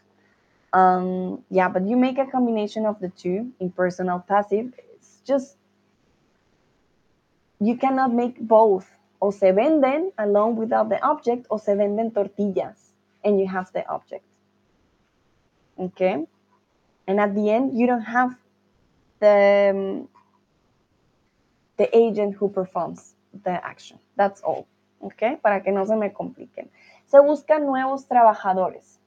Um, 0.74 1.44
yeah, 1.50 1.68
but 1.68 1.86
you 1.86 1.96
make 1.96 2.18
a 2.18 2.26
combination 2.26 2.84
of 2.84 2.98
the 2.98 3.08
two, 3.08 3.52
impersonal, 3.60 4.18
passive. 4.18 4.74
It's 4.96 5.20
just, 5.24 5.56
you 7.60 7.76
cannot 7.76 8.12
make 8.12 8.40
both. 8.40 8.90
O 9.22 9.30
se 9.30 9.52
venden 9.52 10.10
alone 10.18 10.56
without 10.56 10.88
the 10.88 11.00
object, 11.02 11.46
o 11.48 11.58
se 11.58 11.74
venden 11.74 12.12
tortillas, 12.12 12.92
and 13.24 13.38
you 13.38 13.46
have 13.46 13.72
the 13.72 13.88
object. 13.88 14.24
Okay? 15.78 16.26
And 17.06 17.20
at 17.20 17.34
the 17.36 17.50
end, 17.50 17.78
you 17.78 17.86
don't 17.86 18.02
have 18.02 18.34
the, 19.20 19.70
um, 19.70 20.08
the 21.76 21.96
agent 21.96 22.34
who 22.34 22.48
performs 22.48 23.14
the 23.44 23.64
action. 23.64 24.00
That's 24.16 24.40
all. 24.42 24.66
Okay? 25.00 25.38
Para 25.40 25.62
que 25.62 25.72
no 25.72 25.84
se 25.86 25.94
me 25.94 26.10
compliquen. 26.10 26.68
Se 27.06 27.18
buscan 27.20 27.64
nuevos 27.64 28.06
trabajadores. 28.06 28.98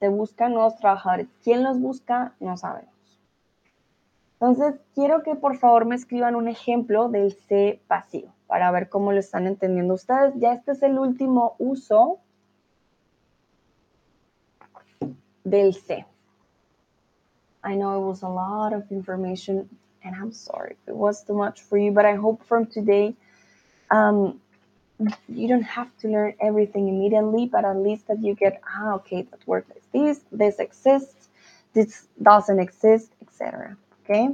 Se 0.00 0.08
buscan 0.08 0.54
nuevos 0.54 0.76
trabajadores. 0.76 1.28
¿Quién 1.42 1.62
los 1.62 1.80
busca? 1.80 2.34
No 2.40 2.56
sabemos. 2.56 2.92
Entonces, 4.40 4.80
quiero 4.94 5.22
que 5.24 5.34
por 5.34 5.56
favor 5.56 5.84
me 5.84 5.96
escriban 5.96 6.36
un 6.36 6.46
ejemplo 6.46 7.08
del 7.08 7.32
C 7.32 7.80
pasivo 7.88 8.32
para 8.46 8.70
ver 8.70 8.88
cómo 8.88 9.12
lo 9.12 9.18
están 9.18 9.46
entendiendo 9.46 9.94
ustedes. 9.94 10.34
Ya 10.36 10.52
este 10.52 10.72
es 10.72 10.82
el 10.82 10.98
último 10.98 11.56
uso 11.58 12.20
del 15.42 15.74
C. 15.74 16.06
I 17.64 17.74
know 17.74 18.00
it 18.00 18.06
was 18.06 18.22
a 18.22 18.28
lot 18.28 18.72
of 18.72 18.90
information 18.92 19.68
and 20.04 20.14
I'm 20.14 20.32
sorry 20.32 20.76
if 20.80 20.88
it 20.88 20.94
was 20.94 21.24
too 21.24 21.34
much 21.34 21.60
for 21.60 21.76
you, 21.76 21.90
but 21.92 22.04
I 22.04 22.14
hope 22.14 22.44
from 22.44 22.66
today 22.66 23.14
um, 23.90 24.40
you 25.28 25.48
don't 25.48 25.62
have 25.62 25.96
to 25.98 26.08
learn 26.08 26.34
everything 26.40 26.88
immediately, 26.88 27.46
but 27.46 27.64
at 27.64 27.76
least 27.76 28.08
that 28.08 28.22
you 28.22 28.34
get, 28.34 28.60
ah, 28.68 28.94
okay, 28.94 29.22
that 29.22 29.46
works 29.46 29.70
like 29.70 29.82
this, 29.92 30.20
this 30.32 30.58
exists, 30.58 31.28
this 31.74 32.06
doesn't 32.22 32.58
exist, 32.60 33.12
etc. 33.22 33.76
Okay. 34.04 34.30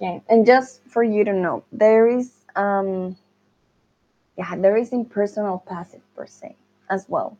And 0.00 0.46
just 0.46 0.82
for 0.88 1.02
you 1.02 1.24
to 1.24 1.32
know, 1.32 1.64
there 1.72 2.08
is 2.08 2.32
um, 2.56 3.16
yeah, 4.36 4.56
there 4.56 4.76
is 4.76 4.92
impersonal 4.92 5.62
passive 5.66 6.00
per 6.16 6.26
se 6.26 6.56
as 6.88 7.06
well, 7.08 7.36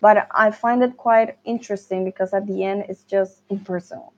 but 0.00 0.26
I 0.34 0.50
find 0.50 0.82
it 0.82 0.96
quite 0.96 1.38
interesting 1.44 2.04
because 2.04 2.34
at 2.34 2.46
the 2.46 2.64
end 2.64 2.86
it's 2.88 3.04
just 3.04 3.42
impersonal. 3.48 4.12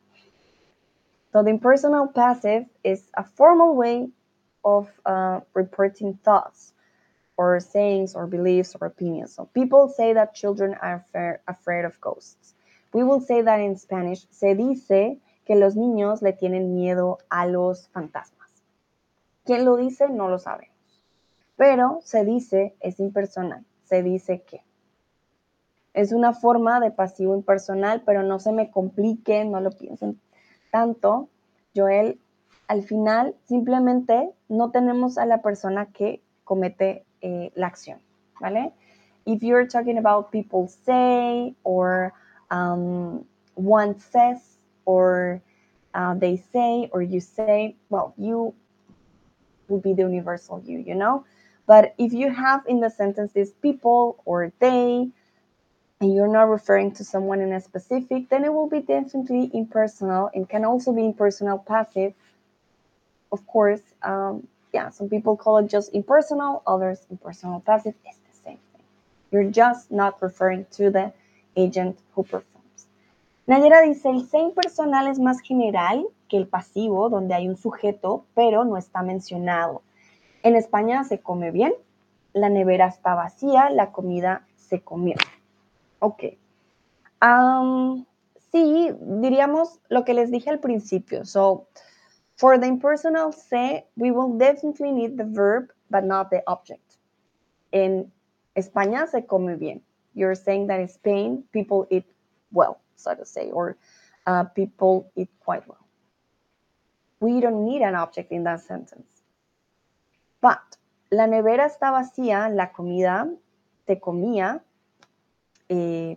So 1.32 1.43
the 1.43 1.51
impersonal 1.51 2.09
passive 2.09 2.66
is 2.85 3.10
a 3.14 3.24
formal 3.24 3.74
way 3.74 4.09
of 4.64 4.90
uh, 5.05 5.40
reporting 5.55 6.19
thoughts 6.23 6.73
or 7.36 7.59
sayings 7.60 8.14
or 8.14 8.27
beliefs 8.27 8.77
or 8.81 8.86
opinions. 8.86 9.35
So 9.35 9.47
people 9.55 9.89
say 9.89 10.12
that 10.14 10.35
children 10.35 10.74
are 10.81 11.05
afraid 11.48 11.85
of 11.85 12.01
ghosts. 12.01 12.55
We 12.93 13.02
will 13.02 13.20
say 13.20 13.43
that 13.43 13.60
in 13.60 13.77
Spanish, 13.77 14.27
se 14.31 14.55
dice 14.55 15.16
que 15.44 15.56
los 15.56 15.77
niños 15.77 16.23
le 16.23 16.32
tienen 16.32 16.74
miedo 16.74 17.19
a 17.28 17.47
los 17.47 17.89
fantasmas. 17.89 18.51
¿Quién 19.44 19.64
lo 19.64 19.77
dice? 19.77 20.09
No 20.09 20.28
lo 20.28 20.39
sabemos. 20.39 20.73
Pero 21.56 22.01
se 22.05 22.24
dice, 22.24 22.74
es 22.81 23.01
impersonal, 23.01 23.64
se 23.85 24.02
dice 24.02 24.43
que. 24.43 24.62
Es 25.94 26.12
una 26.12 26.32
forma 26.32 26.81
de 26.81 26.90
pasivo 26.90 27.35
impersonal, 27.35 28.02
pero 28.06 28.23
no 28.23 28.39
se 28.39 28.52
me 28.52 28.70
complique, 28.70 29.44
no 29.44 29.60
lo 29.60 29.70
piensen 29.70 30.19
tanto. 30.70 31.28
Joel, 31.77 32.19
al 32.69 32.82
final 32.82 33.35
simplemente 33.44 34.31
no 34.48 34.70
tenemos 34.70 35.19
a 35.19 35.27
la 35.27 35.43
persona 35.43 35.86
que 35.86 36.23
comete 36.44 37.05
eh, 37.20 37.52
la 37.55 37.66
acción, 37.66 38.01
¿vale? 38.40 38.73
If 39.24 39.43
you're 39.43 39.69
talking 39.69 39.98
about 39.98 40.31
people 40.31 40.66
say 40.69 41.55
or 41.62 42.12
um, 42.51 43.24
one 43.55 43.98
says 43.98 44.52
or 44.84 45.40
uh, 45.94 46.14
they 46.14 46.36
say 46.52 46.88
or 46.92 47.02
you 47.02 47.20
say, 47.20 47.76
well, 47.90 48.14
you 48.16 48.54
will 49.68 49.80
be 49.80 49.94
the 49.94 50.02
universal 50.02 50.62
you, 50.64 50.78
you 50.78 50.94
know? 50.94 51.24
But 51.66 51.94
if 51.98 52.12
you 52.12 52.30
have 52.30 52.66
in 52.66 52.80
the 52.80 52.90
sentence 52.90 53.32
these 53.32 53.52
people 53.52 54.20
or 54.24 54.52
they, 54.59 55.10
and 56.00 56.12
you're 56.12 56.28
not 56.28 56.48
referring 56.50 56.92
to 56.92 57.04
someone 57.04 57.40
in 57.40 57.52
a 57.52 57.60
specific, 57.60 58.28
then 58.28 58.44
it 58.44 58.52
will 58.52 58.68
be 58.68 58.80
definitely 58.80 59.50
impersonal 59.54 60.30
and 60.34 60.48
can 60.48 60.64
also 60.64 60.92
be 60.92 61.04
impersonal 61.04 61.59
passive. 61.59 62.12
Of 63.30 63.46
course, 63.46 63.80
um, 64.02 64.48
yeah, 64.74 64.90
some 64.90 65.09
people 65.09 65.36
call 65.36 65.59
it 65.59 65.68
just 65.68 65.94
impersonal, 65.94 66.62
others 66.66 67.06
impersonal 67.09 67.60
passive. 67.60 67.94
It's 68.04 68.16
the 68.16 68.36
same 68.44 68.59
thing. 68.72 68.82
You're 69.30 69.50
just 69.50 69.92
not 69.92 70.20
referring 70.20 70.66
to 70.72 70.90
the 70.90 71.12
agent 71.56 71.98
who 72.14 72.24
performs. 72.24 72.52
Nayera 73.47 73.81
dice, 73.81 74.09
el 74.09 74.27
ser 74.27 74.43
impersonal 74.43 75.09
es 75.09 75.19
más 75.19 75.40
general 75.40 76.06
que 76.28 76.36
el 76.36 76.47
pasivo, 76.47 77.09
donde 77.09 77.35
hay 77.35 77.48
un 77.48 77.56
sujeto, 77.56 78.24
pero 78.35 78.64
no 78.64 78.77
está 78.77 79.02
mencionado. 79.02 79.82
En 80.43 80.55
España 80.56 81.05
se 81.05 81.20
come 81.20 81.51
bien, 81.51 81.74
la 82.32 82.48
nevera 82.48 82.86
está 82.86 83.14
vacía, 83.14 83.70
la 83.70 83.93
comida 83.93 84.47
se 84.56 84.81
comió. 84.81 85.16
Ok. 85.98 86.24
sí, 88.51 88.90
diríamos 89.01 89.81
lo 89.89 90.05
que 90.05 90.14
les 90.14 90.31
dije 90.31 90.51
al 90.51 90.60
principio. 90.60 91.24
So, 91.24 91.66
for 92.36 92.59
the 92.59 92.66
impersonal 92.66 93.32
say, 93.32 93.86
we 93.97 94.10
will 94.10 94.36
definitely 94.36 94.93
need 94.93 95.16
the 95.16 95.24
verb, 95.24 95.73
but 95.90 96.05
not 96.05 96.31
the 96.31 96.43
object. 96.47 96.98
En 97.70 98.12
España 98.55 99.06
se 99.06 99.27
come 99.27 99.56
bien. 99.56 99.82
You're 100.14 100.35
saying 100.35 100.66
that 100.66 100.81
in 100.81 100.89
Spain, 100.89 101.44
people 101.52 101.86
eat 101.90 102.05
well, 102.52 102.81
so 103.03 103.15
to 103.15 103.24
say, 103.24 103.51
or 103.51 103.77
uh, 104.27 104.45
people 104.45 105.11
eat 105.16 105.29
quite 105.41 105.66
well. 105.69 105.87
We 107.20 107.41
don't 107.41 107.65
need 107.65 107.83
an 107.83 107.95
object 107.95 108.33
in 108.33 108.45
that 108.45 108.61
sentence. 108.61 109.23
But 110.41 110.77
la 111.11 111.27
nevera 111.27 111.66
está 111.66 111.91
vacía, 111.93 112.49
la 112.55 112.73
comida 112.73 113.29
te 113.87 114.01
comía, 114.01 114.61
eh, 115.69 116.16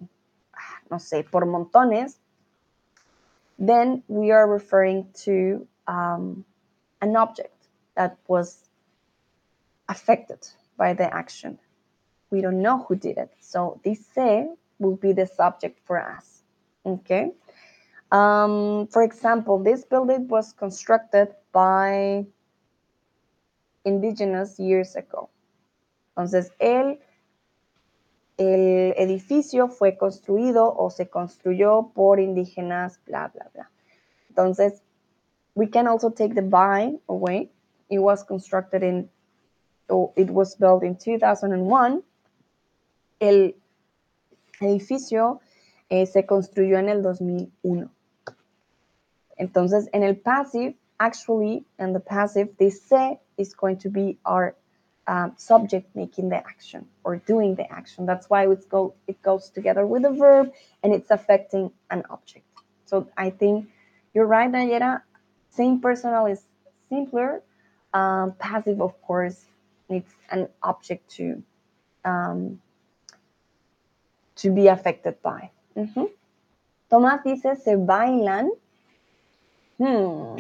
no 0.90 0.98
sé, 0.98 1.30
por 1.30 1.45
montones, 1.45 2.18
then 3.57 4.03
we 4.07 4.32
are 4.32 4.48
referring 4.48 5.07
to 5.24 5.68
um, 5.88 6.45
an 7.02 7.16
object 7.16 7.68
that 7.95 8.18
was 8.28 8.57
affected 9.88 10.48
by 10.78 10.94
the 10.94 11.12
action. 11.14 11.60
We 12.32 12.41
don't 12.41 12.62
know 12.62 12.84
who 12.84 12.95
did 12.95 13.18
it. 13.18 13.32
So 13.40 13.80
this 13.84 14.10
will 14.80 14.98
be 14.98 15.14
the 15.14 15.28
subject 15.28 15.80
for 15.86 15.99
us. 15.99 16.35
Okay. 16.86 17.32
Um, 18.12 18.88
for 18.88 19.02
example, 19.02 19.57
this 19.64 19.84
building 19.84 20.28
was 20.28 20.53
constructed 20.53 21.34
by 21.52 22.26
indigenous 23.84 24.60
years 24.60 24.95
ago. 24.95 25.30
Entonces, 26.16 26.52
el, 26.60 26.99
el 28.38 28.94
edificio 28.98 29.68
fue 29.68 29.98
construido 29.98 30.76
o 30.78 30.90
se 30.90 31.10
construyó 31.10 31.91
por 31.94 32.20
indígenas, 32.20 32.99
bla, 33.06 33.32
bla, 33.34 33.49
bla. 33.53 33.70
Entonces, 34.30 34.82
we 35.56 35.68
can 35.68 35.88
also 35.88 36.10
take 36.10 36.36
the 36.36 36.41
by 36.41 36.94
away. 37.07 37.49
It 37.90 37.99
was 37.99 38.24
constructed 38.24 38.84
in, 38.84 39.10
or 39.90 40.12
it 40.16 40.30
was 40.30 40.56
built 40.56 40.84
in 40.84 40.98
2001. 40.98 42.03
El 43.20 43.56
edificio 44.62 45.40
eh, 45.90 46.06
se 46.06 46.26
construyó 46.26 46.78
en 46.78 46.90
el 46.90 47.02
2001. 47.02 47.90
Entonces, 49.38 49.90
en 49.91 50.03
el 50.03 50.18
passive, 50.18 50.76
actually, 50.99 51.66
in 51.78 51.94
the 51.94 51.99
passive, 51.99 52.56
this 52.57 52.82
se 52.82 53.20
is 53.38 53.53
going 53.53 53.78
to 53.78 53.90
be 53.90 54.18
our 54.26 54.56
um, 55.07 55.34
subject 55.38 55.95
making 55.95 56.30
the 56.30 56.38
action 56.38 56.88
or 57.03 57.18
doing 57.18 57.56
the 57.56 57.72
action. 57.72 58.06
That's 58.06 58.30
why 58.30 58.48
it's 58.48 58.66
go, 58.66 58.95
it 59.07 59.22
goes 59.22 59.49
together 59.49 59.86
with 59.86 60.03
the 60.03 60.12
verb 60.12 60.52
and 60.84 60.94
it's 60.94 61.12
affecting 61.12 61.72
an 61.90 62.03
object. 62.10 62.45
So 62.86 63.07
I 63.18 63.30
think 63.30 63.70
you're 64.14 64.26
right, 64.26 64.49
Nayera. 64.49 65.02
Same 65.49 65.80
personal 65.80 66.26
is 66.26 66.41
simpler. 66.90 67.41
Um, 67.94 68.34
passive, 68.40 68.82
of 68.82 68.99
course, 69.02 69.45
needs 69.90 70.12
an 70.30 70.49
object 70.62 71.10
to 71.12 71.44
um, 72.03 72.62
to 74.36 74.52
be 74.52 74.68
affected 74.68 75.22
by. 75.22 75.49
Tomás 76.88 77.23
dice, 77.23 77.56
se 77.56 77.76
bailan. 77.76 78.49
Hmm. 79.77 80.38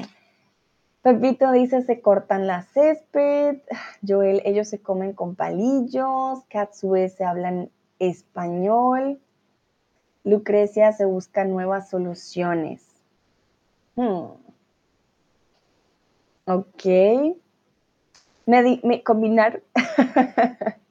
Pepito 1.01 1.51
dice, 1.51 1.81
se 1.83 2.01
cortan 2.01 2.47
la 2.47 2.63
césped. 2.63 3.59
Joel, 4.07 4.41
ellos 4.45 4.69
se 4.69 4.79
comen 4.79 5.13
con 5.13 5.35
palillos. 5.35 6.43
Katsue 6.49 7.09
se 7.09 7.25
hablan 7.25 7.69
español. 7.99 9.19
Lucrecia 10.23 10.91
se 10.93 11.05
busca 11.05 11.45
nuevas 11.45 11.89
soluciones. 11.89 12.81
Hmm. 13.95 14.31
Ok. 16.45 16.85
Me, 18.45 18.79
me 18.83 19.03
combinar. 19.03 19.61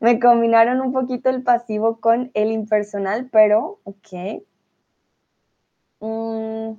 me 0.00 0.18
combinaron 0.20 0.80
un 0.80 0.92
poquito 0.92 1.30
el 1.30 1.42
pasivo 1.42 2.00
con 2.00 2.30
el 2.34 2.52
impersonal, 2.52 3.28
pero 3.30 3.80
ok. 3.84 4.42
Mm, 6.00 6.74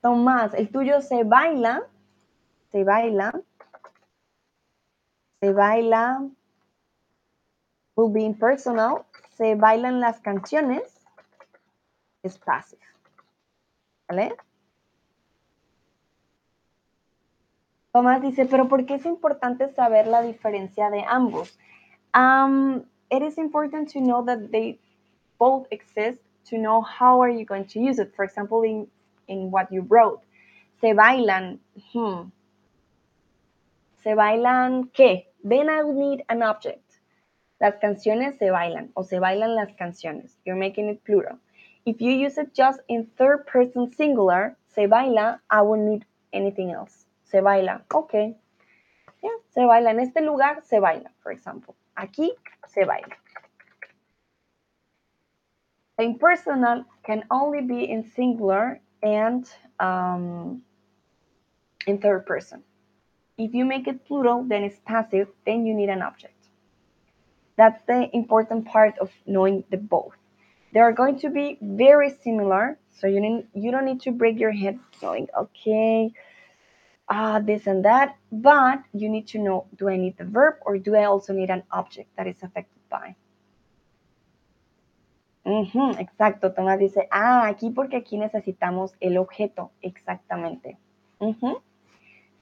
Tomás, 0.00 0.54
el 0.54 0.70
tuyo 0.70 1.02
se 1.02 1.24
baila, 1.24 1.82
se 2.72 2.84
baila, 2.84 3.38
se 5.40 5.52
baila, 5.52 6.26
will 7.96 8.10
be 8.10 8.22
impersonal, 8.22 9.04
se 9.36 9.54
bailan 9.56 10.00
las 10.00 10.20
canciones, 10.20 10.82
es 12.22 12.38
passive. 12.38 12.82
¿Vale? 14.08 14.34
Tomás 17.92 18.22
dice, 18.22 18.46
pero 18.46 18.68
¿por 18.68 18.86
qué 18.86 18.94
es 18.94 19.04
importante 19.04 19.68
saber 19.74 20.06
la 20.06 20.22
diferencia 20.22 20.88
de 20.88 21.04
ambos? 21.06 21.58
Um, 22.14 22.84
it 23.10 23.22
is 23.22 23.38
important 23.38 23.90
to 23.90 24.00
know 24.00 24.24
that 24.24 24.50
they 24.52 24.78
both 25.38 25.66
exist 25.70 26.20
to 26.46 26.58
know 26.58 26.82
how 26.82 27.20
are 27.22 27.28
you 27.28 27.44
going 27.44 27.66
to 27.66 27.80
use 27.80 27.98
it. 27.98 28.12
For 28.14 28.24
example, 28.24 28.62
in, 28.62 28.86
in 29.28 29.50
what 29.50 29.72
you 29.72 29.82
wrote. 29.82 30.22
Se 30.80 30.92
bailan. 30.92 31.58
Hmm. 31.92 32.28
Se 34.02 34.10
bailan 34.10 34.90
qué? 34.92 35.26
Then 35.44 35.68
I 35.68 35.82
would 35.82 35.96
need 35.96 36.24
an 36.28 36.42
object. 36.42 36.98
Las 37.60 37.74
canciones 37.82 38.38
se 38.38 38.46
bailan 38.46 38.88
o 38.96 39.02
se 39.02 39.18
bailan 39.18 39.54
las 39.54 39.68
canciones. 39.78 40.32
You're 40.44 40.56
making 40.56 40.88
it 40.88 41.04
plural. 41.04 41.38
If 41.84 42.00
you 42.00 42.12
use 42.12 42.38
it 42.38 42.54
just 42.54 42.80
in 42.88 43.06
third 43.16 43.46
person 43.46 43.92
singular, 43.92 44.56
se 44.74 44.86
baila, 44.86 45.40
I 45.50 45.62
won't 45.62 45.82
need 45.82 46.04
anything 46.32 46.72
else. 46.72 47.06
Se 47.24 47.40
baila. 47.40 47.82
Okay. 47.92 48.36
Yeah, 49.22 49.36
se 49.54 49.62
baila. 49.62 49.90
En 49.90 50.00
este 50.00 50.20
lugar 50.20 50.62
se 50.64 50.78
baila, 50.78 51.10
for 51.22 51.32
example. 51.32 51.74
Aquí 51.96 52.30
se 52.68 52.84
baila. 52.84 53.16
Impersonal 55.98 56.84
can 57.04 57.24
only 57.30 57.60
be 57.60 57.84
in 57.84 58.10
singular 58.16 58.80
and 59.02 59.46
um, 59.78 60.62
in 61.86 61.98
third 61.98 62.24
person. 62.26 62.62
If 63.36 63.54
you 63.54 63.64
make 63.64 63.86
it 63.86 64.06
plural, 64.06 64.44
then 64.44 64.64
it's 64.64 64.80
passive, 64.86 65.28
then 65.46 65.66
you 65.66 65.74
need 65.74 65.88
an 65.88 66.02
object. 66.02 66.48
That's 67.56 67.82
the 67.86 68.08
important 68.14 68.66
part 68.66 68.98
of 68.98 69.10
knowing 69.26 69.64
the 69.70 69.76
both. 69.76 70.14
They 70.72 70.80
are 70.80 70.92
going 70.92 71.18
to 71.20 71.30
be 71.30 71.58
very 71.60 72.10
similar, 72.22 72.78
so 72.98 73.06
you, 73.06 73.20
need, 73.20 73.48
you 73.54 73.70
don't 73.70 73.84
need 73.84 74.00
to 74.02 74.12
break 74.12 74.38
your 74.38 74.52
head 74.52 74.78
going, 75.00 75.28
okay, 75.36 76.12
ah, 77.10 77.40
this 77.40 77.66
and 77.66 77.84
that, 77.84 78.16
but 78.30 78.78
you 78.94 79.08
need 79.08 79.26
to 79.28 79.38
know, 79.38 79.66
do 79.76 79.88
I 79.88 79.96
need 79.96 80.16
the 80.16 80.24
verb 80.24 80.54
or 80.62 80.78
do 80.78 80.94
I 80.94 81.04
also 81.04 81.32
need 81.32 81.50
an 81.50 81.64
object 81.72 82.08
that 82.16 82.26
is 82.26 82.42
affected 82.42 82.80
by? 82.88 83.16
Exacto, 85.44 86.52
Tomás 86.54 86.78
dice, 86.78 87.08
ah, 87.10 87.48
aquí 87.48 87.70
porque 87.70 87.96
aquí 87.96 88.16
necesitamos 88.16 88.94
el 89.00 89.18
objeto, 89.18 89.72
exactamente. 89.82 90.78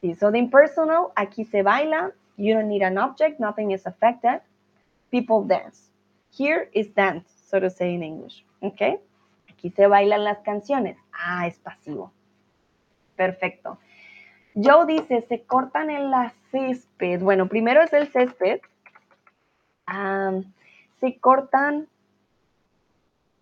Sí, 0.00 0.14
so 0.14 0.30
the 0.30 0.38
impersonal, 0.38 1.12
aquí 1.16 1.44
se 1.44 1.62
baila, 1.62 2.12
you 2.36 2.54
don't 2.54 2.68
need 2.68 2.82
an 2.82 2.98
object, 2.98 3.40
nothing 3.40 3.72
is 3.72 3.86
affected. 3.86 4.40
People 5.10 5.44
dance. 5.44 5.90
Here 6.30 6.68
is 6.72 6.88
dance, 6.88 7.24
so 7.46 7.58
to 7.58 7.70
say 7.70 7.94
in 7.94 8.02
English, 8.02 8.44
¿ok? 8.60 9.00
Aquí 9.48 9.70
se 9.74 9.86
bailan 9.86 10.22
las 10.22 10.38
canciones. 10.42 10.96
Ah, 11.12 11.46
es 11.46 11.58
pasivo. 11.58 12.12
Perfecto. 13.16 13.78
Joe 14.60 14.86
dice, 14.86 15.24
se 15.28 15.44
cortan 15.44 15.88
en 15.88 16.10
la 16.10 16.34
césped. 16.50 17.20
Bueno, 17.20 17.48
primero 17.48 17.80
es 17.80 17.92
el 17.92 18.08
césped. 18.08 18.60
Se 21.00 21.18
cortan 21.20 21.86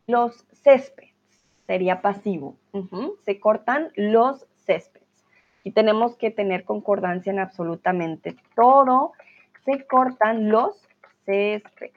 los 0.06 0.44
céspedes. 0.62 1.14
Sería 1.66 2.02
pasivo. 2.02 2.56
Se 3.24 3.40
cortan 3.40 3.92
los 3.96 4.46
céspedes. 4.66 5.08
Y 5.64 5.72
tenemos 5.72 6.16
que 6.16 6.30
tener 6.30 6.64
concordancia 6.64 7.32
en 7.32 7.38
absolutamente 7.38 8.36
todo. 8.54 9.12
Se 9.64 9.86
cortan 9.86 10.50
los 10.50 10.86
céspedes. 11.24 11.94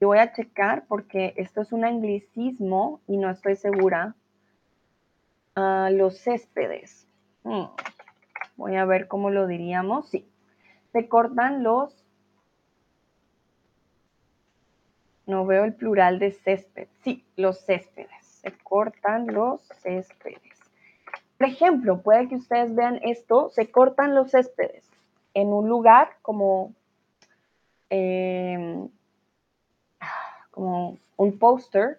Yo 0.00 0.08
voy 0.08 0.18
a 0.18 0.32
checar 0.32 0.84
porque 0.88 1.32
esto 1.36 1.60
es 1.60 1.72
un 1.72 1.84
anglicismo 1.84 3.00
y 3.06 3.18
no 3.18 3.30
estoy 3.30 3.54
segura. 3.54 4.16
Ah, 5.54 5.90
los 5.92 6.18
céspedes. 6.18 7.06
Hmm. 7.44 7.66
Voy 8.60 8.76
a 8.76 8.84
ver 8.84 9.08
cómo 9.08 9.30
lo 9.30 9.46
diríamos. 9.46 10.10
Sí. 10.10 10.30
Se 10.92 11.08
cortan 11.08 11.62
los... 11.62 12.04
No 15.24 15.46
veo 15.46 15.64
el 15.64 15.72
plural 15.72 16.18
de 16.18 16.32
césped. 16.32 16.88
Sí, 17.02 17.24
los 17.36 17.64
céspedes. 17.64 18.22
Se 18.22 18.52
cortan 18.58 19.28
los 19.28 19.62
céspedes. 19.80 20.42
Por 21.38 21.48
ejemplo, 21.48 22.02
puede 22.02 22.28
que 22.28 22.36
ustedes 22.36 22.74
vean 22.74 23.00
esto. 23.02 23.48
Se 23.48 23.70
cortan 23.70 24.14
los 24.14 24.30
céspedes 24.30 24.86
en 25.32 25.54
un 25.54 25.66
lugar 25.66 26.18
como... 26.20 26.74
eh, 27.88 28.86
como 30.50 30.98
un 31.16 31.38
póster. 31.38 31.98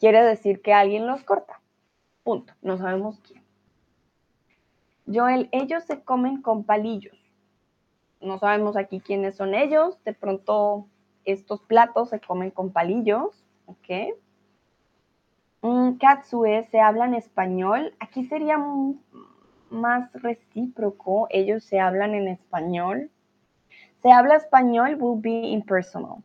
Quiere 0.00 0.22
decir 0.22 0.60
que 0.60 0.74
alguien 0.74 1.06
los 1.06 1.24
corta. 1.24 1.62
Punto. 2.24 2.52
No 2.60 2.76
sabemos 2.76 3.18
quién. 3.26 3.47
Joel, 5.12 5.48
ellos 5.52 5.84
se 5.84 6.02
comen 6.02 6.42
con 6.42 6.64
palillos. 6.64 7.16
No 8.20 8.38
sabemos 8.38 8.76
aquí 8.76 9.00
quiénes 9.00 9.36
son 9.36 9.54
ellos. 9.54 10.02
De 10.04 10.12
pronto 10.12 10.86
estos 11.24 11.60
platos 11.62 12.10
se 12.10 12.20
comen 12.20 12.50
con 12.50 12.72
palillos. 12.72 13.44
¿Ok? 13.66 14.14
Katsue 15.98 16.64
se 16.70 16.80
habla 16.80 17.06
en 17.06 17.14
español. 17.14 17.94
Aquí 18.00 18.24
sería 18.26 18.58
más 19.70 20.12
recíproco. 20.12 21.26
Ellos 21.30 21.64
se 21.64 21.80
hablan 21.80 22.14
en 22.14 22.28
español. 22.28 23.10
Se 24.02 24.12
habla 24.12 24.36
español 24.36 24.96
will 25.00 25.20
be 25.20 25.48
impersonal. 25.48 26.22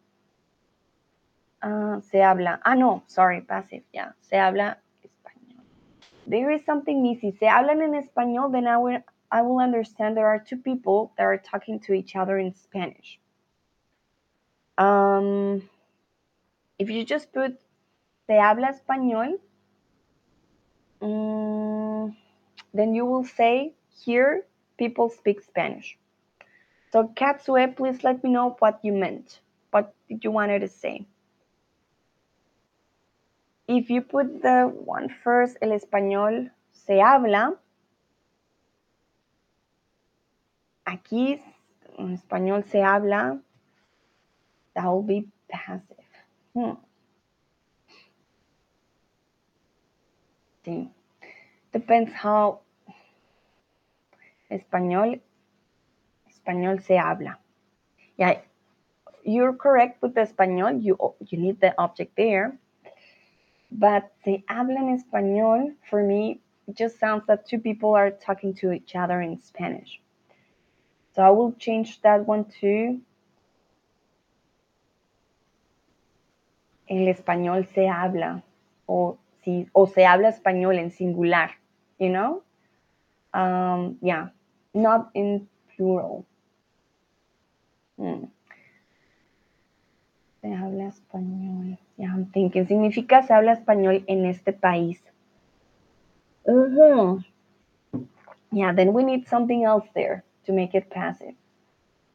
Ah, 1.62 2.00
se 2.02 2.22
habla. 2.24 2.60
Ah, 2.64 2.76
no, 2.76 3.04
sorry, 3.08 3.42
passive, 3.42 3.86
yeah. 3.92 4.16
Se 4.20 4.38
habla. 4.38 4.83
There 6.26 6.52
is 6.52 6.64
something 6.66 7.04
missing. 7.04 7.36
Se 7.40 7.46
hablan 7.46 7.82
en 7.82 8.02
español, 8.02 8.52
then 8.52 8.68
I 8.68 8.78
will, 8.78 9.00
I 9.32 9.42
will 9.42 9.60
understand 9.60 10.16
there 10.16 10.28
are 10.28 10.40
two 10.40 10.58
people 10.58 11.12
that 11.18 11.24
are 11.24 11.38
talking 11.38 11.80
to 11.82 11.94
each 11.94 12.16
other 12.16 12.38
in 12.38 12.54
Spanish. 12.54 13.20
Um, 14.78 15.70
if 16.80 16.90
you 16.90 17.06
just 17.06 17.32
put 17.34 17.60
se 18.28 18.38
habla 18.38 18.74
español, 18.74 19.40
mm, 21.02 22.16
then 22.74 22.96
you 22.96 23.06
will 23.06 23.26
say 23.26 23.74
here 24.06 24.46
people 24.78 25.10
speak 25.10 25.42
Spanish. 25.42 25.98
So 26.92 27.12
Katsue, 27.16 27.76
please 27.76 28.04
let 28.04 28.24
me 28.24 28.30
know 28.30 28.56
what 28.60 28.80
you 28.84 28.94
meant. 28.94 29.40
What 29.72 29.94
did 30.08 30.24
you 30.24 30.32
wanted 30.32 30.60
to 30.60 30.68
say? 30.68 31.06
If 33.68 33.90
you 33.90 34.02
put 34.02 34.42
the 34.42 34.68
one 34.68 35.10
first, 35.24 35.58
el 35.62 35.72
español 35.72 36.52
se 36.72 37.02
habla. 37.02 37.58
Aquí 40.86 41.42
en 41.98 42.14
español 42.18 42.66
se 42.66 42.84
habla. 42.84 43.40
That 44.76 44.86
will 44.86 45.04
be 45.04 45.28
passive. 45.50 46.04
Hmm. 46.54 46.74
Sí. 50.66 50.90
Depends 51.72 52.12
how 52.14 52.62
español 54.50 55.22
español 56.28 56.82
se 56.82 56.98
habla. 56.98 57.40
Yeah, 58.18 58.42
you're 59.24 59.54
correct 59.54 60.02
with 60.02 60.14
the 60.16 60.22
español. 60.22 60.84
You 60.84 60.98
you 61.20 61.38
need 61.38 61.60
the 61.62 61.74
object 61.78 62.16
there. 62.16 62.60
But 63.76 64.12
se 64.24 64.44
habla 64.48 64.80
en 64.80 64.98
español 64.98 65.76
for 65.90 66.04
me 66.04 66.40
it 66.68 66.78
just 66.78 67.00
sounds 67.00 67.26
that 67.28 67.48
two 67.48 67.60
people 67.60 67.94
are 67.94 68.12
talking 68.12 68.54
to 68.56 68.72
each 68.72 68.96
other 68.96 69.22
in 69.22 69.42
Spanish. 69.42 70.00
So 71.16 71.22
I 71.22 71.30
will 71.30 71.54
change 71.54 72.02
that 72.02 72.26
one 72.26 72.46
to 72.62 73.00
el 76.90 77.08
español 77.08 77.68
se 77.74 77.88
habla 77.88 78.44
o 78.88 79.18
si 79.44 79.68
o 79.74 79.86
se 79.86 80.06
habla 80.06 80.30
español 80.30 80.78
en 80.80 80.92
singular, 80.92 81.52
you 82.00 82.10
know? 82.10 82.44
Um, 83.34 83.98
yeah, 84.02 84.30
not 84.74 85.10
in 85.14 85.48
plural. 85.76 86.26
Hmm. 87.98 88.26
Se 90.42 90.54
habla 90.54 90.88
español. 90.88 91.78
I'm 92.00 92.26
thinking. 92.34 92.68
Significa 92.68 93.24
se 93.24 93.34
habla 93.34 93.54
español 93.54 94.04
en 94.08 94.26
este 94.26 94.54
país. 94.54 95.00
Yeah, 98.52 98.74
then 98.74 98.94
we 98.94 99.04
need 99.04 99.28
something 99.28 99.64
else 99.64 99.88
there 99.94 100.24
to 100.46 100.54
make 100.54 100.76
it 100.76 100.90
passive. 100.90 101.34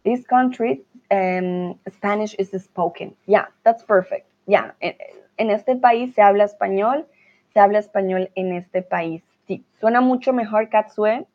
This 0.05 0.25
country, 0.27 0.83
um, 1.11 1.79
Spanish 1.93 2.35
is 2.35 2.51
spoken. 2.63 3.15
Yeah, 3.27 3.47
that's 3.65 3.83
perfect. 3.83 4.27
Yeah, 4.47 4.73
en 4.81 5.51
este 5.51 5.77
país 5.77 6.15
se 6.15 6.23
habla 6.23 6.45
español, 6.45 7.07
se 7.53 7.61
habla 7.61 7.79
español 7.79 8.31
en 8.35 8.53
este 8.53 8.83
país. 8.83 9.23
Sí, 9.47 9.65
suena 9.81 10.01
mucho 10.01 10.33
mejor, 10.33 10.69
Katsue. 10.69 11.27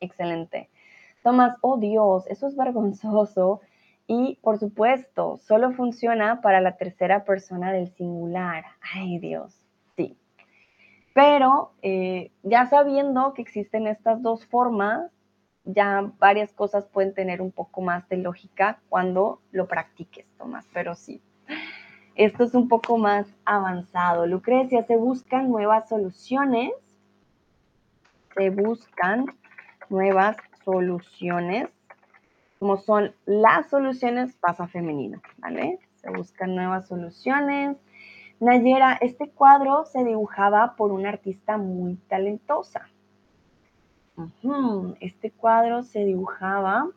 Excelente. 0.00 0.68
Tomás, 1.22 1.56
oh 1.60 1.76
Dios, 1.76 2.26
eso 2.28 2.46
es 2.46 2.56
vergonzoso. 2.56 3.60
Y 4.12 4.40
por 4.42 4.58
supuesto, 4.58 5.38
solo 5.38 5.70
funciona 5.70 6.40
para 6.40 6.60
la 6.60 6.76
tercera 6.76 7.22
persona 7.22 7.70
del 7.72 7.94
singular. 7.94 8.64
Ay 8.92 9.20
Dios, 9.20 9.54
sí. 9.96 10.18
Pero 11.14 11.74
eh, 11.80 12.32
ya 12.42 12.66
sabiendo 12.66 13.34
que 13.34 13.42
existen 13.42 13.86
estas 13.86 14.20
dos 14.20 14.44
formas, 14.46 15.12
ya 15.62 16.10
varias 16.18 16.52
cosas 16.52 16.88
pueden 16.88 17.14
tener 17.14 17.40
un 17.40 17.52
poco 17.52 17.82
más 17.82 18.08
de 18.08 18.16
lógica 18.16 18.80
cuando 18.88 19.42
lo 19.52 19.68
practiques, 19.68 20.26
Tomás. 20.38 20.66
Pero 20.74 20.96
sí, 20.96 21.22
esto 22.16 22.42
es 22.42 22.54
un 22.54 22.66
poco 22.66 22.98
más 22.98 23.28
avanzado. 23.44 24.26
Lucrecia, 24.26 24.82
se 24.82 24.96
buscan 24.96 25.48
nuevas 25.48 25.88
soluciones. 25.88 26.72
Se 28.34 28.50
buscan 28.50 29.26
nuevas 29.88 30.36
soluciones. 30.64 31.68
Como 32.60 32.76
son 32.76 33.14
las 33.24 33.70
soluciones, 33.70 34.36
pasa 34.36 34.68
femenino, 34.68 35.22
¿vale? 35.38 35.78
Se 35.96 36.10
buscan 36.10 36.54
nuevas 36.54 36.86
soluciones. 36.86 37.78
Nayera, 38.38 38.98
este 39.00 39.30
cuadro 39.30 39.86
se 39.86 40.04
dibujaba 40.04 40.76
por 40.76 40.92
una 40.92 41.08
artista 41.08 41.56
muy 41.56 41.96
talentosa. 42.08 42.86
Este 45.00 45.30
cuadro 45.30 45.82
se 45.82 46.04
dibujaba 46.04 46.90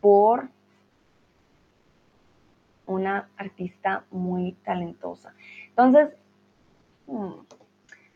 por 0.00 0.48
una 2.86 3.28
artista 3.36 4.04
muy 4.10 4.52
talentosa. 4.64 5.34
Entonces, 5.68 6.14
hmm, 7.06 7.32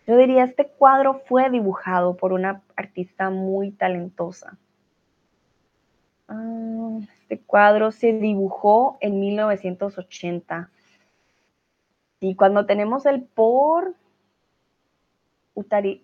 Yo 0.07 0.17
diría, 0.17 0.45
este 0.45 0.67
cuadro 0.67 1.21
fue 1.29 1.51
dibujado 1.51 2.17
por 2.17 2.33
una 2.33 2.63
artista 2.77 3.29
muy 3.29 3.73
talentosa. 3.73 4.57
Ah, 6.29 6.99
este 7.21 7.41
cuadro 7.41 7.91
se 7.91 8.13
dibujó 8.13 8.99
en 9.01 9.19
1980. 9.19 10.71
Y 12.21 12.35
cuando 12.35 12.67
tenemos 12.67 13.07
el 13.07 13.23
por, 13.23 13.95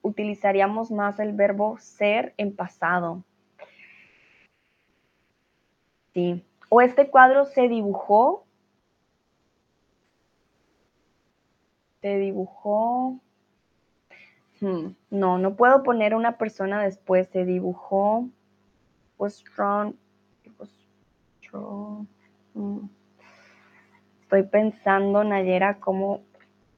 utilizaríamos 0.02 0.90
más 0.90 1.18
el 1.20 1.32
verbo 1.32 1.78
ser 1.78 2.34
en 2.36 2.54
pasado. 2.54 3.24
Sí. 6.12 6.44
O 6.68 6.80
este 6.80 7.10
cuadro 7.10 7.44
se 7.44 7.68
dibujó. 7.68 8.44
Se 12.00 12.18
dibujó. 12.18 13.20
Hmm, 14.60 14.94
no, 15.10 15.38
no 15.38 15.56
puedo 15.56 15.82
poner 15.82 16.14
una 16.14 16.38
persona 16.38 16.82
después. 16.82 17.28
Se 17.28 17.44
dibujó. 17.44 18.28
Was 19.18 19.42
drawn. 19.56 19.98
Estoy 24.22 24.42
pensando, 24.44 25.22
Nayera, 25.22 25.78
cómo, 25.78 26.22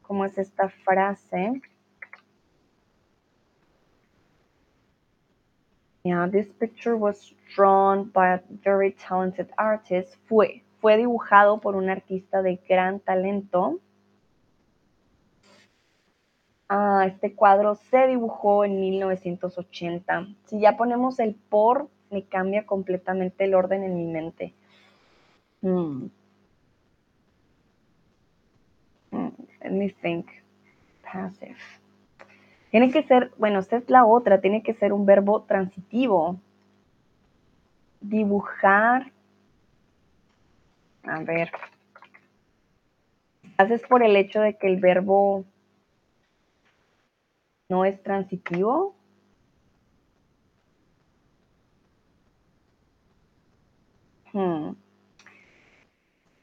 cómo 0.03 0.24
es 0.24 0.36
esta 0.36 0.69
frase. 0.69 1.62
Yeah, 6.05 6.28
this 6.28 6.53
picture 6.61 6.97
was 6.97 7.35
drawn 7.57 8.11
by 8.12 8.35
a 8.35 8.40
very 8.62 8.93
talented 8.93 9.48
artist. 9.57 10.15
Fue, 10.28 10.62
fue 10.81 10.97
dibujado 10.97 11.61
por 11.61 11.74
un 11.74 11.90
artista 11.90 12.43
de 12.43 12.61
gran 12.69 13.01
talento. 13.01 13.81
Ah, 16.69 17.07
este 17.07 17.35
cuadro 17.35 17.74
se 17.74 18.07
dibujó 18.07 18.65
en 18.65 18.81
1980. 18.81 20.28
Si 20.44 20.61
ya 20.61 20.77
ponemos 20.77 21.19
el 21.19 21.35
por, 21.35 21.89
me 22.11 22.24
cambia 22.24 22.66
completamente 22.66 23.44
el 23.44 23.55
orden 23.55 23.82
en 23.82 23.97
mi 23.97 24.07
mente. 24.07 24.55
Hmm. 25.66 26.06
Let 29.10 29.72
me 29.72 29.90
think. 30.01 30.28
Passive. 31.02 31.56
Tiene 32.70 32.93
que 32.93 33.02
ser, 33.02 33.32
bueno, 33.36 33.59
esta 33.59 33.76
es 33.76 33.90
la 33.90 34.06
otra, 34.06 34.40
tiene 34.40 34.62
que 34.62 34.74
ser 34.74 34.93
un 34.93 35.06
verbo 35.06 35.43
transitivo. 35.43 36.40
Dibujar. 38.01 39.12
A 41.02 41.20
ver. 41.24 41.51
Haces 43.56 43.82
por 43.88 44.05
el 44.05 44.14
hecho 44.14 44.40
de 44.40 44.56
que 44.56 44.68
el 44.68 44.78
verbo 44.78 45.44
no 47.68 47.84
es 47.84 48.01
transitivo. 48.05 48.94
Hmm. 54.32 54.85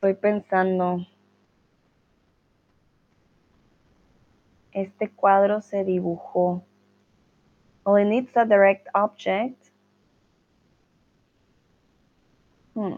Estoy 0.03 0.15
pensando. 0.15 1.07
Este 4.73 5.09
cuadro 5.09 5.61
se 5.61 5.85
dibujó. 5.85 6.65
Well, 7.85 8.03
it 8.03 8.09
needs 8.09 8.35
a 8.35 8.43
direct 8.43 8.85
object. 8.93 9.69
Hmm. 12.75 12.95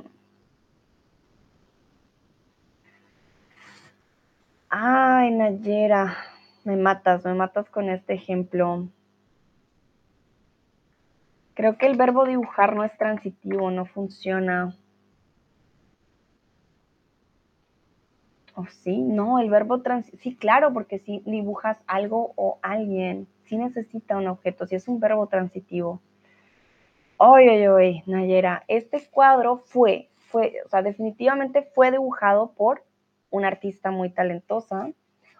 Ay, 4.71 5.29
Nayera, 5.29 6.17
me 6.63 6.75
matas, 6.75 7.23
me 7.23 7.35
matas 7.35 7.69
con 7.69 7.87
este 7.91 8.15
ejemplo. 8.15 8.89
Creo 11.53 11.77
que 11.77 11.85
el 11.85 11.97
verbo 11.97 12.25
dibujar 12.25 12.75
no 12.75 12.83
es 12.83 12.97
transitivo, 12.97 13.69
no 13.69 13.85
funciona. 13.85 14.75
¿O 18.55 18.65
sí? 18.67 19.01
No, 19.01 19.39
el 19.39 19.49
verbo 19.49 19.81
trans... 19.81 20.09
Sí, 20.21 20.35
claro, 20.35 20.71
porque 20.73 20.99
si 20.99 21.21
dibujas 21.25 21.77
algo 21.87 22.31
o 22.35 22.57
alguien, 22.61 23.27
sí 23.43 23.57
necesita 23.57 24.17
un 24.17 24.27
objeto, 24.27 24.65
si 24.65 24.75
es 24.75 24.87
un 24.87 24.99
verbo 24.99 25.27
transitivo. 25.27 25.99
Oye, 27.17 27.49
oye, 27.49 27.69
oye, 27.69 28.03
Nayera, 28.07 28.63
este 28.67 29.05
cuadro 29.11 29.57
fue, 29.57 30.09
fue, 30.17 30.55
o 30.65 30.69
sea, 30.69 30.81
definitivamente 30.81 31.63
fue 31.73 31.91
dibujado 31.91 32.51
por 32.51 32.83
una 33.29 33.47
artista 33.47 33.91
muy 33.91 34.09
talentosa 34.09 34.89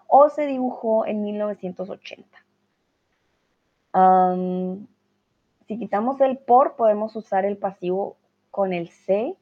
o 0.07 0.29
se 0.29 0.45
dibujó 0.45 1.05
en 1.05 1.23
1980. 1.23 2.45
si 5.67 5.79
quitamos 5.79 6.19
el 6.21 6.37
por, 6.37 6.75
podemos 6.75 7.15
usar 7.15 7.45
el 7.45 7.57
pasivo 7.57 8.17
con 8.51 8.73
el 8.73 8.89
se 8.89 9.35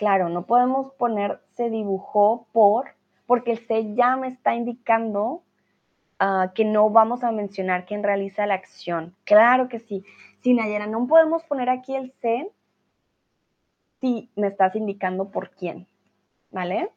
Claro, 0.00 0.30
no 0.30 0.46
podemos 0.46 0.94
poner 0.94 1.42
se 1.56 1.68
dibujó 1.68 2.46
por, 2.52 2.94
porque 3.26 3.50
el 3.50 3.58
se 3.66 3.94
ya 3.94 4.16
me 4.16 4.28
está 4.28 4.54
indicando 4.54 5.42
ah, 6.18 6.52
que 6.54 6.64
no 6.64 6.88
vamos 6.88 7.22
a 7.22 7.32
mencionar 7.32 7.84
quién 7.84 8.02
realiza 8.02 8.46
la 8.46 8.54
acción. 8.54 9.14
Claro 9.24 9.68
que 9.68 9.78
sí. 9.78 10.02
Si 10.40 10.54
Nayera, 10.54 10.86
no 10.86 11.06
podemos 11.06 11.44
poner 11.44 11.68
aquí 11.68 11.94
el 11.94 12.14
se 12.22 12.50
si 14.00 14.30
me 14.36 14.46
estás 14.46 14.74
indicando 14.74 15.30
por 15.30 15.50
quién, 15.50 15.86
¿vale? 16.50 16.88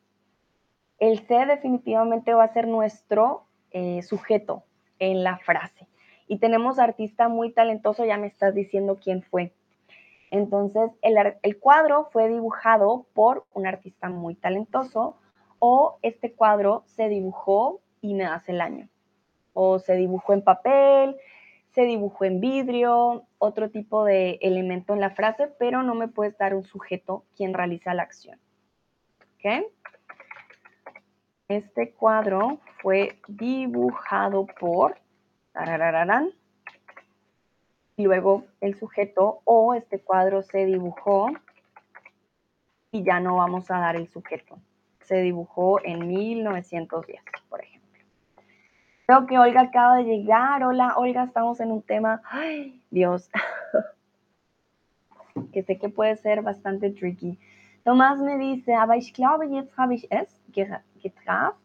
El 0.98 1.28
se 1.28 1.46
definitivamente 1.46 2.34
va 2.34 2.46
a 2.46 2.54
ser 2.54 2.70
nuestro 2.70 3.44
eh, 3.72 4.02
sujeto 4.04 4.64
en 4.98 5.26
la 5.26 5.40
frase. 5.40 5.90
Y 6.30 6.38
tenemos 6.38 6.80
artista 6.80 7.28
muy 7.28 7.52
talentoso, 7.52 8.06
ya 8.06 8.16
me 8.16 8.28
estás 8.28 8.56
diciendo 8.56 8.98
quién 9.04 9.24
fue. 9.24 9.52
Entonces, 10.34 10.90
el, 11.04 11.60
cuadro 11.60 12.10
fue 12.12 12.28
dibujado 12.28 13.06
por 13.14 13.46
un 13.54 13.68
artista 13.68 14.10
muy 14.10 14.34
talentoso 14.34 15.16
o 15.60 16.00
este 16.02 16.34
cuadro 16.34 16.82
se 16.88 17.08
dibujó 17.08 17.82
y 18.02 18.16
me 18.16 18.26
hace 18.26 18.52
el 18.52 18.62
año. 18.62 18.90
O 19.54 19.78
se 19.78 19.96
dibujó 19.96 20.34
en 20.34 20.44
papel, 20.44 21.18
se 21.70 21.84
dibujó 21.84 22.26
en 22.26 22.40
vidrio, 22.40 23.28
otro 23.38 23.70
tipo 23.70 24.06
de 24.06 24.40
elemento 24.42 24.96
en 24.96 25.02
la 25.02 25.12
frase, 25.12 25.52
pero 25.60 25.84
no 25.84 25.94
me 25.94 26.08
puedes 26.08 26.36
dar 26.36 26.56
un 26.56 26.64
sujeto 26.64 27.26
quien 27.38 27.54
realiza 27.54 27.94
la 27.94 28.02
acción. 28.02 28.40
Este 31.48 31.92
cuadro 31.92 32.58
fue 32.82 33.20
dibujado 33.28 34.48
por 34.60 34.98
y 37.96 38.04
luego 38.04 38.46
el 38.62 38.78
sujeto 38.78 39.42
o 39.44 39.74
este 39.74 40.00
cuadro 40.00 40.42
se 40.42 40.66
dibujó 40.66 41.28
y 42.92 43.04
ya 43.04 43.20
no 43.20 43.38
vamos 43.38 43.70
a 43.72 43.80
dar 43.80 43.96
el 43.96 44.08
sujeto. 44.08 44.58
Se 45.02 45.22
dibujó 45.22 45.84
en 45.84 46.08
1910, 46.08 47.22
por 47.50 47.62
ejemplo. 47.62 48.02
Creo 49.06 49.26
que 49.26 49.38
Olga 49.38 49.62
acaba 49.62 49.98
de 49.98 50.04
llegar. 50.04 50.64
Hola, 50.64 50.94
Olga, 50.98 51.24
estamos 51.24 51.60
en 51.60 51.72
un 51.72 51.82
tema, 51.82 52.22
Dios, 52.90 53.30
que 55.52 55.64
sé 55.64 55.78
que 55.78 55.90
puede 55.90 56.16
ser 56.16 56.42
bastante 56.42 56.90
tricky. 56.92 57.38
Tomás 57.84 58.20
me 58.20 58.38
dice, 58.38 58.76
aber 58.76 58.98
ich 58.98 59.14
glaube, 59.14 59.50
jetzt 59.50 59.78
habe 59.78 59.96
ich 59.96 60.08
es 60.10 60.40
getraft. 61.02 61.58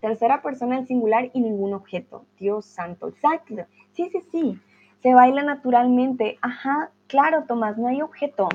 Tercera 0.00 0.42
persona 0.42 0.78
en 0.78 0.86
singular 0.86 1.30
y 1.32 1.40
ningún 1.40 1.74
objeto. 1.74 2.24
Dios 2.38 2.64
santo. 2.64 3.08
Exacto. 3.08 3.66
Sí, 3.92 4.08
sí, 4.08 4.20
sí 4.32 4.60
se 5.02 5.14
baila 5.14 5.42
naturalmente. 5.42 6.38
Ajá, 6.40 6.92
claro, 7.08 7.44
Tomás, 7.44 7.76
no 7.76 7.88
hay 7.88 8.02
objeto. 8.02 8.48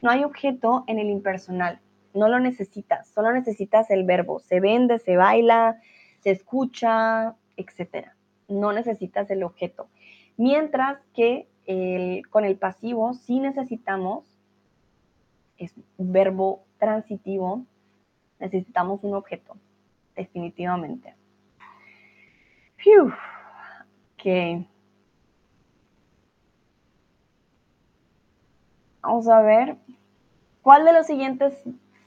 No 0.00 0.10
hay 0.10 0.24
objeto 0.24 0.84
en 0.88 0.98
el 0.98 1.08
impersonal. 1.08 1.80
No 2.14 2.28
lo 2.28 2.40
necesitas, 2.40 3.08
solo 3.08 3.32
necesitas 3.32 3.90
el 3.90 4.04
verbo. 4.04 4.40
Se 4.40 4.60
vende, 4.60 4.98
se 4.98 5.16
baila, 5.16 5.80
se 6.20 6.30
escucha, 6.30 7.36
etc. 7.56 8.08
No 8.48 8.72
necesitas 8.72 9.30
el 9.30 9.44
objeto. 9.44 9.88
Mientras 10.36 10.98
que 11.14 11.48
con 12.30 12.44
el 12.44 12.56
pasivo 12.56 13.14
sí 13.14 13.38
necesitamos, 13.38 14.24
es 15.56 15.72
un 15.96 16.12
verbo 16.12 16.64
transitivo, 16.78 17.64
necesitamos 18.40 19.04
un 19.04 19.14
objeto, 19.14 19.56
definitivamente. 20.16 21.14
Phew. 22.76 23.12
Ok. 24.14 24.66
Vamos 29.02 29.28
a 29.28 29.42
ver 29.42 29.76
cuál 30.62 30.84
de 30.84 30.92
los 30.92 31.06
siguientes 31.06 31.54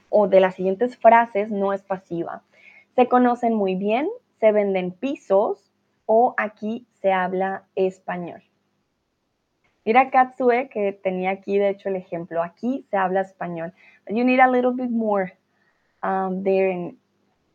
o 0.08 0.28
de 0.28 0.40
las 0.40 0.54
siguientes 0.54 0.96
frases 0.96 1.50
no 1.50 1.72
es 1.72 1.82
pasiva. 1.82 2.42
Se 2.94 3.06
conocen 3.08 3.54
muy 3.54 3.74
bien, 3.74 4.08
se 4.40 4.52
venden 4.52 4.92
pisos 4.92 5.70
o 6.06 6.34
aquí 6.38 6.86
se 7.00 7.12
habla 7.12 7.64
español. 7.74 8.42
Mira 9.84 10.10
Katsue 10.10 10.68
que 10.68 10.92
tenía 10.92 11.30
aquí 11.30 11.58
de 11.58 11.68
hecho 11.68 11.90
el 11.90 11.96
ejemplo. 11.96 12.42
Aquí 12.42 12.86
se 12.90 12.96
habla 12.96 13.20
español. 13.20 13.72
you 14.08 14.24
need 14.24 14.40
a 14.40 14.50
little 14.50 14.72
bit 14.72 14.90
more 14.90 15.32
um, 16.02 16.42
there 16.42 16.70
in, 16.70 16.98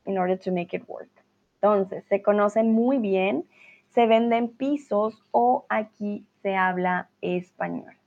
in 0.05 0.17
order 0.17 0.37
to 0.37 0.51
make 0.51 0.75
it 0.75 0.83
work. 0.87 1.09
Entonces, 1.55 2.05
se 2.05 2.21
conocen 2.21 2.71
muy 2.71 2.97
bien, 2.99 3.45
se 3.89 4.07
venden 4.07 4.49
pisos 4.49 5.23
o 5.31 5.65
aquí 5.69 6.25
se 6.41 6.55
habla 6.55 7.09
español. 7.21 8.00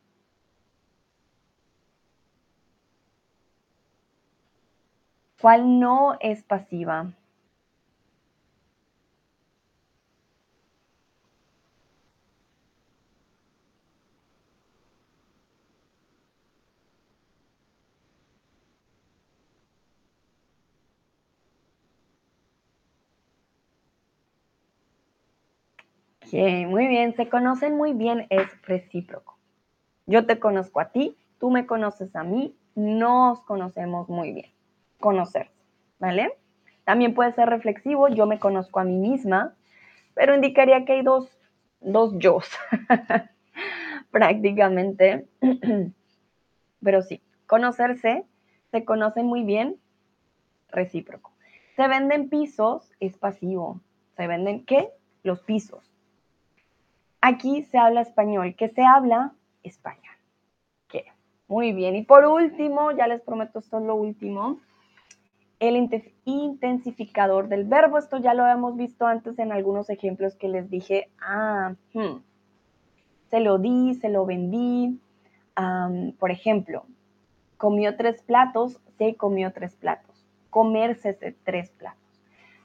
¿Cuál 5.44 5.78
no 5.78 6.16
es 6.20 6.42
pasiva? 6.42 7.12
muy 26.66 26.86
bien, 26.86 27.14
se 27.16 27.28
conocen 27.28 27.76
muy 27.76 27.92
bien, 27.92 28.26
es 28.30 28.48
recíproco. 28.62 29.36
Yo 30.06 30.24
te 30.24 30.40
conozco 30.40 30.80
a 30.80 30.90
ti, 30.90 31.18
tú 31.38 31.50
me 31.50 31.66
conoces 31.66 32.16
a 32.16 32.24
mí, 32.24 32.56
nos 32.74 33.42
conocemos 33.42 34.08
muy 34.08 34.32
bien. 34.32 34.64
Conocerse, 35.05 35.52
¿vale? 35.98 36.32
También 36.85 37.12
puede 37.12 37.31
ser 37.35 37.51
reflexivo, 37.51 38.09
yo 38.09 38.24
me 38.24 38.39
conozco 38.39 38.81
a 38.81 38.85
mí 38.85 38.97
misma, 38.97 39.55
pero 40.14 40.35
indicaría 40.35 40.86
que 40.86 40.94
hay 40.94 41.02
dos, 41.02 41.28
dos 41.82 42.14
yo 42.16 42.39
prácticamente. 44.10 45.28
pero 46.82 47.02
sí, 47.02 47.20
conocerse, 47.47 48.24
se 48.70 48.85
conocen 48.86 49.26
muy 49.26 49.44
bien, 49.44 49.76
recíproco. 50.70 51.32
Se 51.76 51.86
venden 51.86 52.31
pisos, 52.31 52.90
es 52.98 53.18
pasivo. 53.18 53.82
¿Se 54.16 54.26
venden 54.26 54.64
qué? 54.64 54.89
Los 55.22 55.43
pisos. 55.43 55.85
Aquí 57.20 57.64
se 57.64 57.76
habla 57.76 58.01
español. 58.01 58.55
¿Qué 58.56 58.70
se 58.70 58.82
habla? 58.82 59.35
Español. 59.62 60.16
¿Qué? 60.89 61.05
Muy 61.47 61.74
bien. 61.74 61.94
Y 61.94 62.05
por 62.05 62.24
último, 62.24 62.90
ya 62.93 63.06
les 63.06 63.20
prometo 63.20 63.59
esto 63.59 63.81
es 63.81 63.85
lo 63.85 63.97
último, 63.97 64.60
el 65.60 65.76
intensificador 66.24 67.48
del 67.48 67.64
verbo. 67.64 67.98
Esto 67.98 68.18
ya 68.18 68.35
lo 68.35 68.43
habíamos 68.43 68.76
visto 68.76 69.06
antes 69.06 69.39
en 69.39 69.52
algunos 69.52 69.90
ejemplos 69.90 70.35
que 70.36 70.48
les 70.48 70.70
dije. 70.70 71.10
Ah, 71.20 71.74
hmm, 71.93 72.18
se 73.31 73.40
lo 73.40 73.59
di, 73.59 73.94
se 73.94 74.09
lo 74.09 74.26
vendí. 74.26 74.98
por 76.18 76.31
ejemplo, 76.31 76.85
comió 77.56 77.97
tres 77.97 78.22
platos, 78.22 78.81
se 78.98 79.14
comió 79.14 79.52
tres 79.52 79.74
platos. 79.76 80.26
Comerse 80.51 81.14
tres 81.44 81.70
platos. 81.70 82.01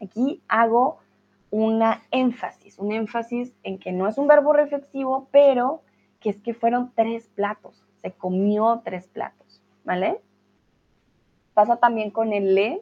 Aquí 0.02 0.41
hago 0.48 0.99
una 1.52 2.03
énfasis, 2.11 2.78
un 2.78 2.91
énfasis 2.91 3.53
en 3.64 3.80
que 3.80 3.91
no 3.91 4.07
es 4.07 4.18
un 4.18 4.28
verbo 4.28 4.53
reflexivo, 4.53 5.28
pero 5.32 5.82
que 6.20 6.30
es 6.30 6.41
que 6.41 6.53
fueron 6.53 6.91
tres 6.95 7.28
platos, 7.30 7.84
se 8.02 8.11
comió 8.11 8.82
tres 8.84 9.07
platos, 9.07 9.61
¿vale? 9.84 10.20
Pasa 11.60 11.76
también 11.76 12.10
con 12.10 12.31
el 12.31 12.56
le, 12.56 12.81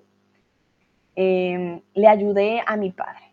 em, 1.15 1.81
le 1.95 2.07
ayudé 2.07 2.61
a 2.63 2.75
mi 2.75 2.91
padre. 2.91 3.23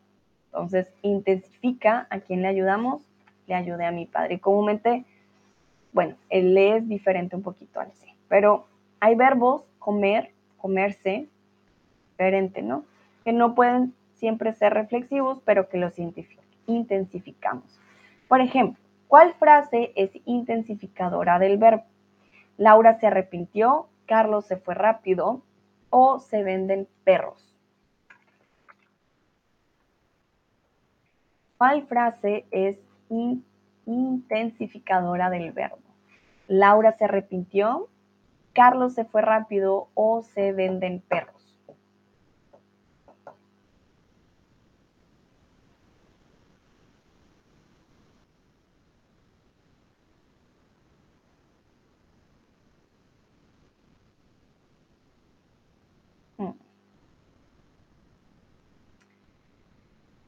Entonces, 0.47 0.91
intensifica 1.03 2.07
a 2.09 2.21
quién 2.21 2.41
le 2.41 2.49
ayudamos, 2.49 3.03
le 3.47 3.55
ayudé 3.55 3.85
a 3.85 3.91
mi 3.91 4.07
padre. 4.07 4.41
Comúnmente, 4.41 5.05
bueno, 5.93 6.17
el 6.31 6.55
le 6.55 6.79
es 6.79 6.89
diferente 6.89 7.37
un 7.37 7.43
poquito 7.43 7.79
al 7.79 7.93
se, 7.93 8.07
pero 8.27 8.65
hay 9.01 9.17
verbos, 9.17 9.65
comer, 9.79 10.31
comerse, 10.57 11.29
diferente, 12.13 12.63
¿no? 12.63 12.87
Que 13.23 13.35
no 13.35 13.55
pueden 13.55 13.93
siempre 14.15 14.55
ser 14.55 14.73
reflexivos, 14.73 15.43
pero 15.45 15.69
que 15.69 15.77
los 15.77 15.93
intensificamos. 16.67 17.79
Por 18.29 18.41
ejemplo, 18.41 18.83
¿cuál 19.09 19.35
frase 19.35 19.93
es 19.95 20.11
intensificadora 20.25 21.39
del 21.39 21.59
verbo? 21.59 21.85
Laura 22.57 22.99
se 22.99 23.09
arrepintió, 23.09 23.89
Carlos 24.07 24.47
se 24.47 24.57
fue 24.57 24.75
rápido 24.75 25.43
o 25.91 26.19
se 26.19 26.43
venden 26.43 26.89
perros. 27.05 27.57
¿Cuál 31.59 31.87
frase 31.87 32.47
es 32.51 32.79
intensificadora 33.87 35.31
del 35.31 35.53
verbo? 35.53 35.79
Laura 36.49 36.93
se 36.93 37.05
arrepintió, 37.05 37.89
Carlos 38.53 38.95
se 38.95 39.05
fue 39.05 39.23
rápido 39.23 39.89
o 39.95 40.23
se 40.23 40.53
venden 40.53 41.01
perros. 41.01 41.34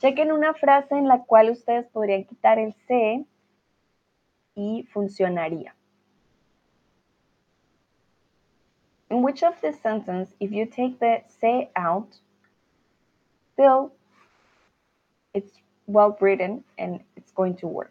Chequen 0.06 0.30
una 0.30 0.54
frase 0.54 0.94
en 0.94 1.08
la 1.08 1.24
cual 1.24 1.50
ustedes 1.50 1.84
podrían 1.88 2.22
quitar 2.22 2.60
el 2.60 2.74
se 2.86 3.26
y 4.54 4.84
funcionaría. 4.92 5.74
In 9.10 9.24
which 9.24 9.42
of 9.42 9.60
the 9.62 9.72
sentence, 9.72 10.32
if 10.38 10.52
you 10.52 10.64
take 10.64 11.00
the 11.00 11.24
se 11.40 11.72
out, 11.74 12.06
still 13.52 13.90
it's 15.34 15.60
well 15.88 16.16
written 16.20 16.62
and 16.78 17.00
it's 17.16 17.32
going 17.32 17.56
to 17.56 17.66
work. 17.66 17.90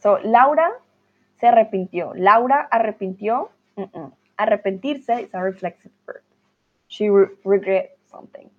So, 0.00 0.18
Laura 0.24 0.80
se 1.38 1.46
arrepintió. 1.48 2.12
Laura 2.14 2.68
arrepintió. 2.70 3.50
Arrepentirse 4.36 5.22
is 5.22 5.34
a 5.34 5.42
reflexive 5.42 5.94
verb. 6.06 6.22
She 6.88 7.08
regret 7.44 7.96
something. 8.10 8.50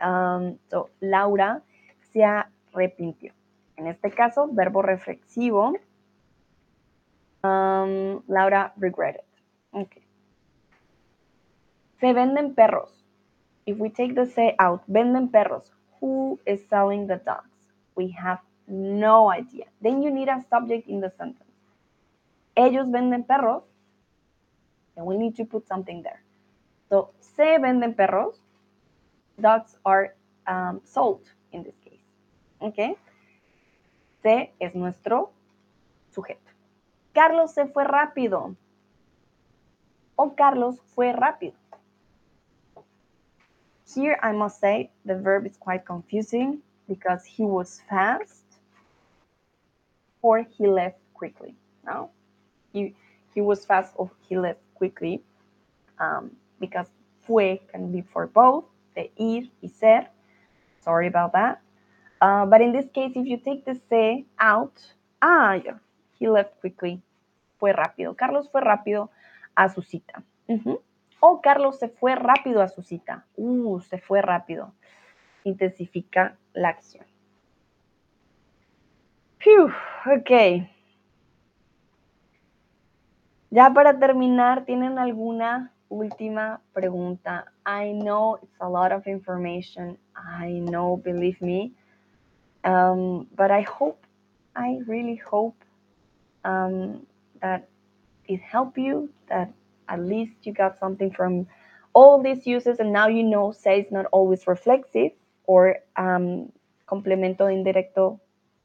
Um, 0.00 0.58
so, 0.70 0.90
Laura 1.00 1.62
se 2.12 2.24
arrepintió. 2.24 3.32
En 3.76 3.86
este 3.86 4.10
caso, 4.10 4.48
verbo 4.52 4.82
reflexivo. 4.82 5.72
Um, 7.42 8.22
Laura 8.26 8.72
regretted. 8.76 9.24
Okay. 9.72 10.02
Se 12.00 12.12
venden 12.12 12.54
perros. 12.54 13.04
If 13.66 13.78
we 13.78 13.90
take 13.90 14.14
the 14.14 14.26
say 14.26 14.54
out, 14.58 14.82
venden 14.86 15.30
perros. 15.30 15.72
Who 16.00 16.38
is 16.46 16.64
selling 16.68 17.06
the 17.06 17.16
dogs? 17.16 17.50
We 17.96 18.12
have 18.12 18.40
no 18.66 19.30
idea. 19.30 19.66
Then 19.80 20.02
you 20.02 20.10
need 20.10 20.28
a 20.28 20.44
subject 20.48 20.88
in 20.88 21.00
the 21.00 21.10
sentence 21.10 21.47
ellos 22.58 22.90
venden 22.90 23.22
perros, 23.22 23.62
and 24.96 25.06
we 25.06 25.16
need 25.16 25.36
to 25.36 25.44
put 25.44 25.66
something 25.66 26.02
there. 26.02 26.22
So, 26.88 27.12
se 27.20 27.58
venden 27.58 27.94
perros, 27.94 28.40
dogs 29.40 29.76
are 29.84 30.16
um, 30.48 30.80
sold 30.84 31.22
in 31.52 31.62
this 31.62 31.76
case. 31.84 32.02
Okay? 32.60 32.96
Se 34.22 34.52
es 34.58 34.74
nuestro 34.74 35.30
sujeto. 36.10 36.50
Carlos 37.12 37.52
se 37.54 37.66
fue 37.66 37.84
rápido. 37.84 38.56
O 40.16 40.34
Carlos 40.34 40.80
fue 40.94 41.12
rápido. 41.12 41.56
Here 43.94 44.18
I 44.20 44.32
must 44.32 44.60
say 44.60 44.90
the 45.04 45.14
verb 45.14 45.46
is 45.46 45.56
quite 45.56 45.84
confusing 45.84 46.60
because 46.88 47.24
he 47.24 47.44
was 47.44 47.80
fast 47.88 48.44
or 50.20 50.40
he 50.42 50.66
left 50.66 50.98
quickly. 51.14 51.54
No? 51.84 52.10
He, 53.34 53.40
was 53.40 53.64
fast 53.64 53.94
or 53.96 54.10
he 54.28 54.36
left 54.36 54.60
quickly 54.74 55.22
um, 55.98 56.30
because 56.60 56.88
fue 57.22 57.60
can 57.70 57.92
be 57.92 58.02
for 58.02 58.26
both, 58.26 58.64
the 58.94 59.10
ir 59.16 59.50
y 59.62 59.68
ser. 59.68 60.08
Sorry 60.80 61.06
about 61.06 61.32
that. 61.32 61.60
Uh, 62.20 62.46
but 62.46 62.60
in 62.60 62.72
this 62.72 62.86
case, 62.92 63.12
if 63.14 63.26
you 63.26 63.36
take 63.36 63.64
the 63.64 63.80
se 63.88 64.24
out, 64.40 64.74
ah, 65.22 65.56
he 66.18 66.28
left 66.28 66.58
quickly. 66.60 67.00
Fue 67.58 67.72
rápido. 67.72 68.16
Carlos 68.16 68.48
fue 68.50 68.60
rápido 68.60 69.10
a 69.56 69.68
su 69.68 69.82
cita. 69.82 70.22
O 71.20 71.40
Carlos 71.40 71.78
se 71.78 71.88
fue 71.88 72.14
rápido 72.14 72.62
a 72.62 72.68
su 72.68 72.82
cita. 72.82 73.26
Uh, 73.36 73.80
se 73.80 73.98
fue 73.98 74.22
rápido. 74.22 74.72
Intensifica 75.44 76.36
la 76.54 76.68
acción. 76.68 77.04
Phew, 79.38 79.72
okay. 80.06 80.68
Ya 83.50 83.72
para 83.72 83.98
terminar, 83.98 84.66
¿tienen 84.66 84.98
alguna 84.98 85.72
última 85.88 86.60
pregunta? 86.74 87.46
I 87.64 87.92
know 87.94 88.38
it's 88.42 88.60
a 88.60 88.68
lot 88.68 88.92
of 88.92 89.06
information. 89.06 89.96
I 90.14 90.60
know, 90.60 90.98
believe 90.98 91.40
me. 91.40 91.72
Um, 92.64 93.26
but 93.34 93.50
I 93.50 93.62
hope, 93.62 94.06
I 94.54 94.80
really 94.86 95.16
hope 95.16 95.56
um, 96.44 97.06
that 97.40 97.68
it 98.26 98.40
helped 98.42 98.76
you, 98.76 99.08
that 99.30 99.50
at 99.88 100.00
least 100.00 100.34
you 100.42 100.52
got 100.52 100.78
something 100.78 101.10
from 101.10 101.46
all 101.94 102.22
these 102.22 102.46
uses 102.46 102.80
and 102.80 102.92
now 102.92 103.08
you 103.08 103.22
know 103.22 103.52
say 103.52 103.80
is 103.80 103.90
not 103.90 104.04
always 104.12 104.46
reflexive 104.46 105.12
or 105.46 105.76
um, 105.96 106.52
complemento 106.86 107.48
indirecto 107.50 108.20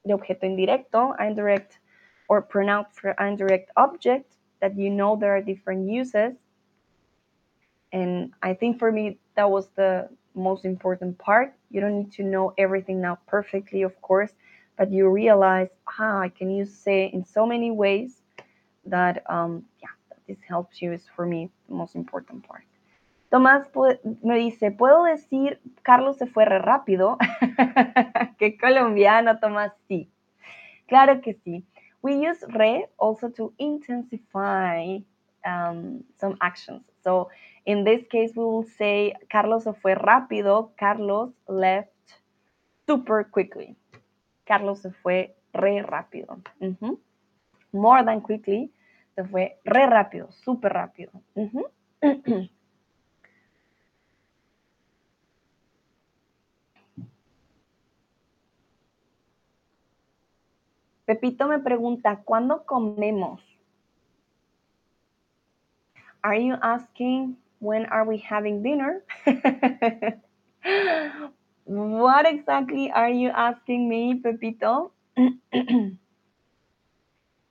de 0.06 0.14
objeto 0.14 0.44
indirecto, 0.44 1.16
indirect 1.20 1.80
or 2.28 2.42
pronoun 2.42 2.86
for 2.92 3.16
indirect 3.18 3.72
object, 3.78 4.36
that 4.64 4.78
you 4.78 4.90
know 4.90 5.18
there 5.18 5.36
are 5.36 5.42
different 5.42 5.90
uses. 5.90 6.32
And 7.92 8.32
I 8.42 8.54
think 8.54 8.80
for 8.80 8.94
me, 8.94 9.20
that 9.36 9.52
was 9.52 9.68
the 9.76 10.08
most 10.36 10.64
important 10.64 11.18
part. 11.18 11.54
You 11.70 11.82
don't 11.82 11.98
need 11.98 12.14
to 12.14 12.24
know 12.24 12.54
everything 12.58 13.02
now 13.02 13.20
perfectly, 13.28 13.82
of 13.82 14.02
course, 14.02 14.32
but 14.78 14.90
you 14.90 15.10
realize, 15.10 15.68
ah, 16.00 16.20
I 16.20 16.30
can 16.30 16.50
use 16.50 16.74
say 16.74 17.12
in 17.14 17.26
so 17.26 17.46
many 17.46 17.72
ways 17.72 18.22
that, 18.86 19.30
um, 19.30 19.66
yeah, 19.82 19.96
this 20.30 20.38
helps 20.48 20.82
you 20.82 20.94
is 20.94 21.04
for 21.14 21.26
me 21.26 21.50
the 21.68 21.76
most 21.76 21.96
important 21.96 22.48
part. 22.48 22.64
Tomás 23.30 23.68
me 24.24 24.38
dice, 24.38 24.72
¿puedo 24.72 25.04
decir 25.04 25.60
Carlos 25.82 26.18
se 26.20 26.28
fue 26.28 26.46
re 26.46 26.60
rápido? 26.60 27.18
Qué 28.40 28.58
colombiano, 28.58 29.40
Tomás, 29.40 29.74
sí. 29.90 30.08
Claro 30.88 31.20
que 31.20 31.34
sí. 31.44 31.66
We 32.04 32.16
use 32.16 32.44
re 32.54 32.86
also 33.00 33.30
to 33.30 33.54
intensify 33.58 35.00
um, 35.46 36.04
some 36.20 36.38
actions. 36.42 36.84
So 37.04 37.30
in 37.66 37.84
this 37.86 38.06
case, 38.12 38.34
we 38.36 38.44
will 38.44 38.68
say 38.78 39.14
Carlos 39.32 39.64
se 39.64 39.74
fue 39.82 39.96
rápido. 39.96 40.72
Carlos 40.78 41.32
left 41.48 41.90
super 42.86 43.24
quickly. 43.24 43.76
Carlos 44.46 44.82
se 44.82 44.92
fue 45.02 45.34
re 45.54 45.82
rápido. 45.82 46.42
More 47.72 48.04
than 48.04 48.22
quickly. 48.22 48.72
Se 49.16 49.24
fue 49.24 49.58
re 49.64 49.86
rápido, 49.88 50.32
super 50.32 50.74
rápido. 50.74 51.12
Pepito 61.06 61.48
me 61.48 61.60
pregunta, 61.60 62.22
¿cuándo 62.24 62.66
comemos? 62.66 63.42
Are 66.24 66.40
you 66.40 66.56
asking 66.62 67.36
when 67.60 67.86
are 67.88 68.06
we 68.06 68.18
having 68.18 68.64
dinner? 68.64 69.04
what 71.66 72.26
exactly 72.26 72.90
are 72.92 73.10
you 73.10 73.30
asking 73.30 73.90
me, 73.90 74.16
Pepito? 74.16 74.94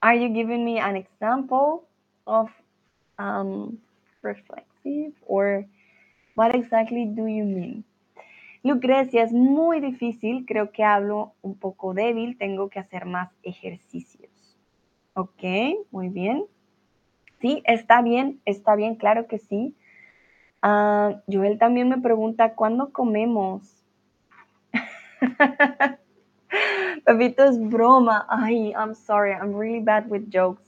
are 0.02 0.14
you 0.14 0.30
giving 0.30 0.64
me 0.64 0.78
an 0.78 0.96
example 0.96 1.84
of 2.26 2.48
um, 3.18 3.78
reflexive 4.22 5.12
or 5.26 5.66
what 6.34 6.54
exactly 6.54 7.04
do 7.04 7.26
you 7.26 7.44
mean? 7.44 7.84
Lucrecia, 8.62 9.24
es 9.24 9.32
muy 9.32 9.80
difícil, 9.80 10.44
creo 10.47 10.70
que 10.70 10.84
hablo 10.84 11.34
un 11.43 11.59
poco 11.59 11.94
débil, 11.94 12.39
tengo 12.39 12.68
que 12.68 12.78
hacer 12.78 13.06
más 13.06 13.30
ejercicios. 13.43 14.30
Ok, 15.14 15.43
muy 15.90 16.09
bien. 16.09 16.44
Sí, 17.40 17.62
está 17.66 18.02
bien, 18.02 18.40
está 18.44 18.76
bien, 18.76 18.94
claro 18.94 19.26
que 19.26 19.39
sí. 19.39 19.74
Uh, 20.62 21.18
Joel 21.26 21.59
también 21.59 21.89
me 21.89 21.98
pregunta, 21.98 22.55
¿cuándo 22.55 22.93
comemos? 22.93 23.84
Pepito, 27.05 27.44
es 27.44 27.59
broma. 27.59 28.26
Ay, 28.28 28.72
I'm 28.76 28.94
sorry, 28.94 29.32
I'm 29.32 29.56
really 29.56 29.80
bad 29.80 30.09
with 30.09 30.30
jokes. 30.32 30.62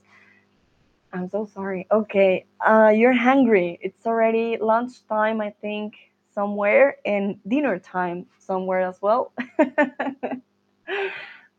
I'm 1.13 1.29
so 1.29 1.45
sorry. 1.45 1.87
Okay, 1.89 2.45
uh, 2.59 2.91
you're 2.93 3.13
hungry. 3.13 3.79
It's 3.81 4.05
already 4.05 4.57
lunchtime, 4.57 5.39
I 5.39 5.51
think 5.61 5.93
somewhere 6.35 6.97
and 7.05 7.39
dinner 7.47 7.79
time 7.79 8.27
somewhere 8.37 8.81
as 8.81 9.01
well. 9.01 9.31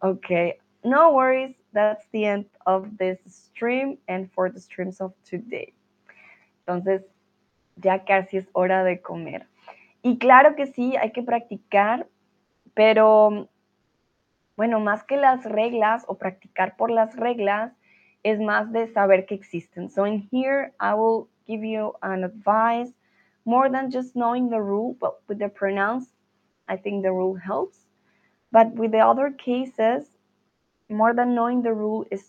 okay, 0.04 0.58
no 0.84 1.12
worries. 1.12 1.54
That's 1.72 2.06
the 2.12 2.26
end 2.26 2.44
of 2.66 2.96
this 2.98 3.18
stream 3.26 3.98
and 4.06 4.30
for 4.32 4.50
the 4.50 4.60
streams 4.60 5.00
of 5.00 5.12
today. 5.24 5.72
Entonces, 6.62 7.02
ya 7.82 8.04
casi 8.04 8.38
es 8.38 8.46
hora 8.54 8.84
de 8.84 9.00
comer. 9.00 9.46
Y 10.02 10.18
claro 10.18 10.54
que 10.54 10.66
sí, 10.66 10.96
hay 10.96 11.10
que 11.10 11.22
practicar, 11.22 12.06
pero 12.74 13.48
bueno, 14.56 14.80
más 14.80 15.04
que 15.04 15.16
las 15.16 15.44
reglas 15.44 16.04
o 16.06 16.16
practicar 16.16 16.76
por 16.76 16.90
las 16.90 17.16
reglas, 17.16 17.72
es 18.22 18.40
más 18.40 18.72
de 18.72 18.88
saber 18.88 19.26
que 19.26 19.34
existen. 19.34 19.90
So 19.90 20.06
in 20.06 20.28
here, 20.32 20.72
I 20.80 20.94
will 20.94 21.28
give 21.46 21.64
you 21.64 21.94
an 22.02 22.24
advice 22.24 22.92
more 23.46 23.70
than 23.70 23.90
just 23.90 24.16
knowing 24.16 24.50
the 24.50 24.60
rule, 24.60 24.96
but 25.00 25.20
with 25.28 25.38
the 25.38 25.48
pronouns, 25.48 26.12
I 26.68 26.76
think 26.76 27.02
the 27.02 27.12
rule 27.12 27.36
helps. 27.36 27.78
But 28.50 28.74
with 28.74 28.90
the 28.90 28.98
other 28.98 29.30
cases, 29.30 30.08
more 30.88 31.14
than 31.14 31.34
knowing 31.34 31.62
the 31.62 31.72
rule 31.72 32.04
is 32.10 32.24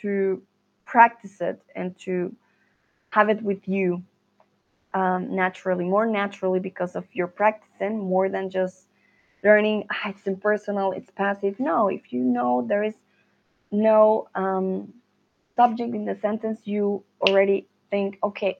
to 0.00 0.40
practice 0.84 1.40
it 1.40 1.60
and 1.74 1.98
to 1.98 2.34
have 3.10 3.28
it 3.28 3.42
with 3.42 3.66
you 3.68 4.02
um, 4.94 5.34
naturally, 5.34 5.84
more 5.84 6.06
naturally 6.06 6.60
because 6.60 6.94
of 6.94 7.04
your 7.12 7.26
practicing, 7.26 7.98
more 7.98 8.28
than 8.28 8.48
just 8.48 8.86
learning 9.44 9.86
ah, 9.90 10.10
it's 10.10 10.26
impersonal, 10.26 10.92
it's 10.92 11.10
passive. 11.10 11.58
No, 11.58 11.88
if 11.88 12.12
you 12.12 12.22
know 12.22 12.64
there 12.66 12.84
is 12.84 12.94
no 13.70 14.28
um, 14.34 14.92
subject 15.56 15.94
in 15.94 16.04
the 16.04 16.16
sentence, 16.16 16.60
you 16.64 17.02
already 17.20 17.66
think, 17.90 18.18
okay, 18.22 18.58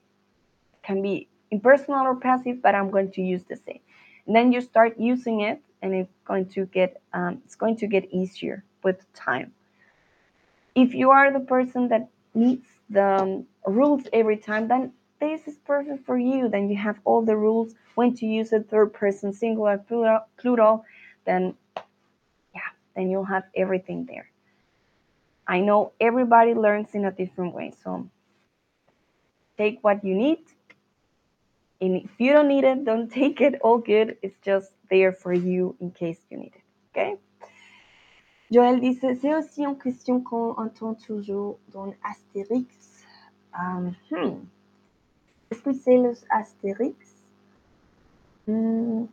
can 0.83 1.01
be 1.01 1.27
impersonal 1.51 2.05
or 2.05 2.15
passive, 2.15 2.61
but 2.61 2.75
I'm 2.75 2.89
going 2.89 3.11
to 3.11 3.21
use 3.21 3.43
the 3.43 3.55
same. 3.55 3.79
And 4.25 4.35
then 4.35 4.51
you 4.51 4.61
start 4.61 4.99
using 4.99 5.41
it, 5.41 5.61
and 5.81 5.93
it's 5.93 6.13
going 6.25 6.47
to 6.49 6.65
get 6.65 7.01
um, 7.13 7.41
it's 7.45 7.55
going 7.55 7.77
to 7.77 7.87
get 7.87 8.11
easier 8.11 8.63
with 8.83 9.11
time. 9.13 9.51
If 10.75 10.93
you 10.93 11.09
are 11.09 11.31
the 11.31 11.39
person 11.39 11.87
that 11.89 12.09
needs 12.33 12.67
the 12.89 13.05
um, 13.05 13.45
rules 13.65 14.03
every 14.13 14.37
time, 14.37 14.67
then 14.67 14.93
this 15.19 15.47
is 15.47 15.57
perfect 15.65 16.05
for 16.05 16.17
you. 16.17 16.49
Then 16.49 16.69
you 16.69 16.77
have 16.77 16.99
all 17.03 17.21
the 17.21 17.35
rules 17.35 17.73
when 17.95 18.15
to 18.15 18.25
use 18.25 18.53
it, 18.53 18.69
third 18.69 18.93
person, 18.93 19.33
singular, 19.33 19.77
plural, 19.77 20.21
plural. 20.37 20.85
Then, 21.25 21.55
yeah, 22.55 22.71
then 22.95 23.09
you'll 23.09 23.25
have 23.25 23.43
everything 23.55 24.05
there. 24.05 24.29
I 25.47 25.59
know 25.59 25.93
everybody 25.99 26.53
learns 26.53 26.93
in 26.93 27.05
a 27.05 27.11
different 27.11 27.55
way, 27.55 27.73
so 27.83 28.07
take 29.57 29.79
what 29.81 30.05
you 30.05 30.13
need 30.15 30.39
and 31.81 31.95
if 31.95 32.11
you 32.17 32.33
don't 32.33 32.47
need 32.47 32.63
it, 32.63 32.83
don't 32.85 33.09
take 33.09 33.41
it. 33.41 33.59
All 33.61 33.77
good. 33.77 34.17
It's 34.21 34.37
just 34.43 34.71
there 34.89 35.13
for 35.13 35.33
you 35.33 35.75
in 35.79 35.91
case 35.91 36.19
you 36.29 36.37
need 36.37 36.53
it. 36.55 36.63
Okay? 36.91 37.15
Joël 38.51 38.79
dit 38.79 38.95
c'est 38.95 39.35
aussi 39.35 39.63
une 39.63 39.77
question 39.77 40.21
qu'on 40.21 40.53
entend 40.57 40.95
toujours 40.95 41.59
dans 41.71 41.93
Astérix. 42.03 43.05
Um, 43.53 43.95
hmm. 44.11 44.39
Est-ce 45.51 45.61
que 45.61 45.73
c'est 45.73 45.97
les 45.97 46.17
Astérix? 46.29 46.95
Hmm. 48.47 49.05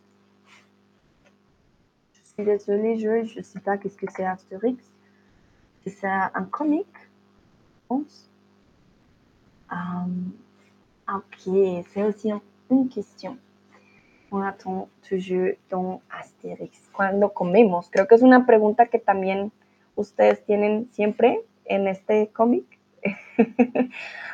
Je 2.12 2.20
suis 2.24 2.44
désolée, 2.44 2.98
je 2.98 3.38
ne 3.38 3.43
sais 3.43 3.60
pas 3.60 3.76
qu'est-ce 3.76 3.97
que 3.97 4.06
c'est 4.10 4.24
Astérix. 4.24 4.82
C'est 5.86 6.06
un 6.06 6.44
comique, 6.51 6.86
je 6.97 7.80
pense. 7.88 8.30
Um, 9.70 10.32
ok, 11.09 11.84
c'est 11.93 12.02
aussi 12.02 12.32
un 12.32 12.40
une 12.68 12.88
question. 12.88 13.38
Asterix. 16.10 16.88
¿Cuándo 16.93 17.32
comemos? 17.32 17.88
Creo 17.90 18.06
que 18.06 18.14
es 18.14 18.22
una 18.22 18.47
pregunta 18.47 18.86
que 18.86 18.98
también 18.98 19.52
ustedes 19.94 20.44
tienen 20.44 20.88
siempre 20.93 21.40
en 21.64 21.88
este 21.88 22.28
cómic. 22.28 22.64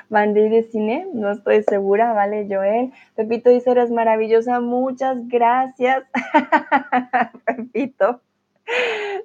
Bandy 0.09 0.48
de 0.48 0.62
cine, 0.64 1.06
no 1.12 1.30
estoy 1.30 1.62
segura, 1.62 2.12
¿vale, 2.12 2.46
Joel? 2.48 2.92
Pepito 3.14 3.50
dice, 3.50 3.70
eres 3.70 3.90
maravillosa, 3.90 4.60
muchas 4.60 5.28
gracias. 5.28 6.04
Pepito. 7.46 8.20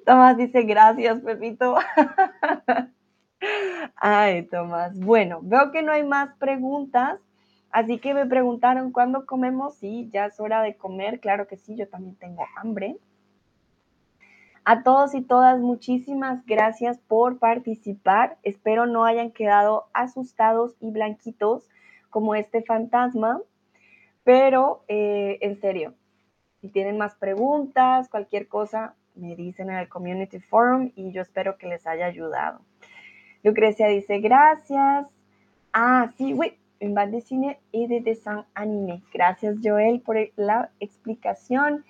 Tomás 0.04 0.36
dice, 0.36 0.62
gracias, 0.62 1.20
Pepito. 1.20 1.76
Ay, 3.96 4.42
Tomás. 4.44 4.98
Bueno, 4.98 5.40
veo 5.42 5.70
que 5.70 5.82
no 5.82 5.92
hay 5.92 6.04
más 6.04 6.34
preguntas. 6.38 7.18
Así 7.70 7.98
que 7.98 8.14
me 8.14 8.26
preguntaron 8.26 8.92
cuándo 8.92 9.26
comemos. 9.26 9.74
Sí, 9.76 10.08
ya 10.12 10.26
es 10.26 10.40
hora 10.40 10.62
de 10.62 10.76
comer. 10.76 11.20
Claro 11.20 11.46
que 11.46 11.56
sí, 11.56 11.76
yo 11.76 11.88
también 11.88 12.16
tengo 12.16 12.44
hambre. 12.56 12.96
A 14.64 14.82
todos 14.82 15.14
y 15.14 15.22
todas, 15.22 15.58
muchísimas 15.60 16.44
gracias 16.44 16.98
por 16.98 17.38
participar. 17.38 18.36
Espero 18.42 18.84
no 18.84 19.04
hayan 19.04 19.30
quedado 19.30 19.86
asustados 19.94 20.76
y 20.80 20.90
blanquitos 20.90 21.68
como 22.10 22.34
este 22.34 22.62
fantasma. 22.62 23.40
Pero 24.24 24.84
eh, 24.88 25.38
en 25.40 25.58
serio, 25.58 25.94
si 26.60 26.68
tienen 26.68 26.98
más 26.98 27.14
preguntas, 27.14 28.10
cualquier 28.10 28.46
cosa, 28.46 28.94
me 29.14 29.36
dicen 29.36 29.70
en 29.70 29.76
el 29.76 29.88
Community 29.88 30.38
Forum 30.38 30.92
y 30.94 31.12
yo 31.12 31.22
espero 31.22 31.56
que 31.56 31.66
les 31.66 31.86
haya 31.86 32.06
ayudado. 32.06 32.60
Lucrecia 33.42 33.86
dice 33.86 34.18
gracias. 34.18 35.06
Ah, 35.72 36.12
sí, 36.16 36.32
güey, 36.32 36.58
en 36.80 36.94
de 37.10 37.20
cine 37.20 37.60
y 37.72 37.86
de 37.86 38.00
design 38.00 38.44
anime. 38.54 39.02
Gracias, 39.12 39.56
Joel, 39.62 40.00
por 40.00 40.16
la 40.36 40.70
explicación. 40.80 41.84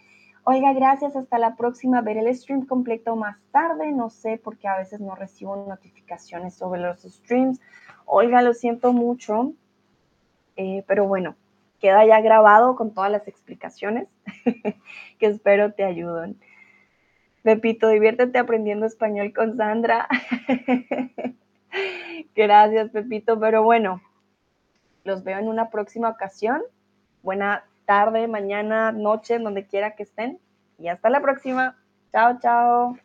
Oiga, 0.44 0.73
gracias, 0.73 1.15
hasta 1.15 1.39
la 1.39 1.56
próxima. 1.56 2.01
Ver 2.01 2.16
el 2.16 2.35
stream 2.35 2.65
completo 2.65 3.16
más 3.16 3.36
tarde. 3.52 3.93
No 3.93 4.09
sé 4.10 4.40
porque 4.43 4.66
a 4.69 4.78
veces 4.78 5.01
no 5.01 5.15
recibo 5.15 5.56
notificaciones 5.56 6.55
sobre 6.55 6.81
los 6.81 7.02
streams. 7.02 7.60
Olga, 8.06 8.40
lo 8.43 8.55
siento 8.55 8.93
mucho. 8.93 9.52
Eh, 10.56 10.85
pero 10.86 11.06
bueno, 11.06 11.36
queda 11.81 12.05
ya 12.06 12.20
grabado 12.20 12.77
con 12.77 12.93
todas 12.93 13.10
las 13.10 13.28
explicaciones 13.28 14.09
que 15.19 15.27
espero 15.27 15.73
te 15.73 15.85
ayuden. 15.85 16.39
Pepito, 17.43 17.89
diviértete 17.89 18.39
aprendiendo 18.39 18.86
español 18.86 19.32
con 19.32 19.56
Sandra. 19.56 20.09
Gracias, 22.35 22.90
Pepito. 22.90 23.39
Pero 23.39 23.62
bueno, 23.62 24.01
los 25.04 25.24
veo 25.24 25.38
en 25.38 25.48
una 25.48 25.70
próxima 25.70 26.08
ocasión. 26.08 26.62
Buena 27.22 27.64
tarde, 27.86 28.28
mañana, 28.28 28.92
noche, 28.92 29.38
donde 29.38 29.66
quiera 29.66 29.94
que 29.96 30.02
estén. 30.02 30.38
Y 30.78 30.88
hasta 30.88 31.10
la 31.10 31.20
próxima. 31.20 31.76
Chao, 32.12 32.38
chao. 32.40 32.98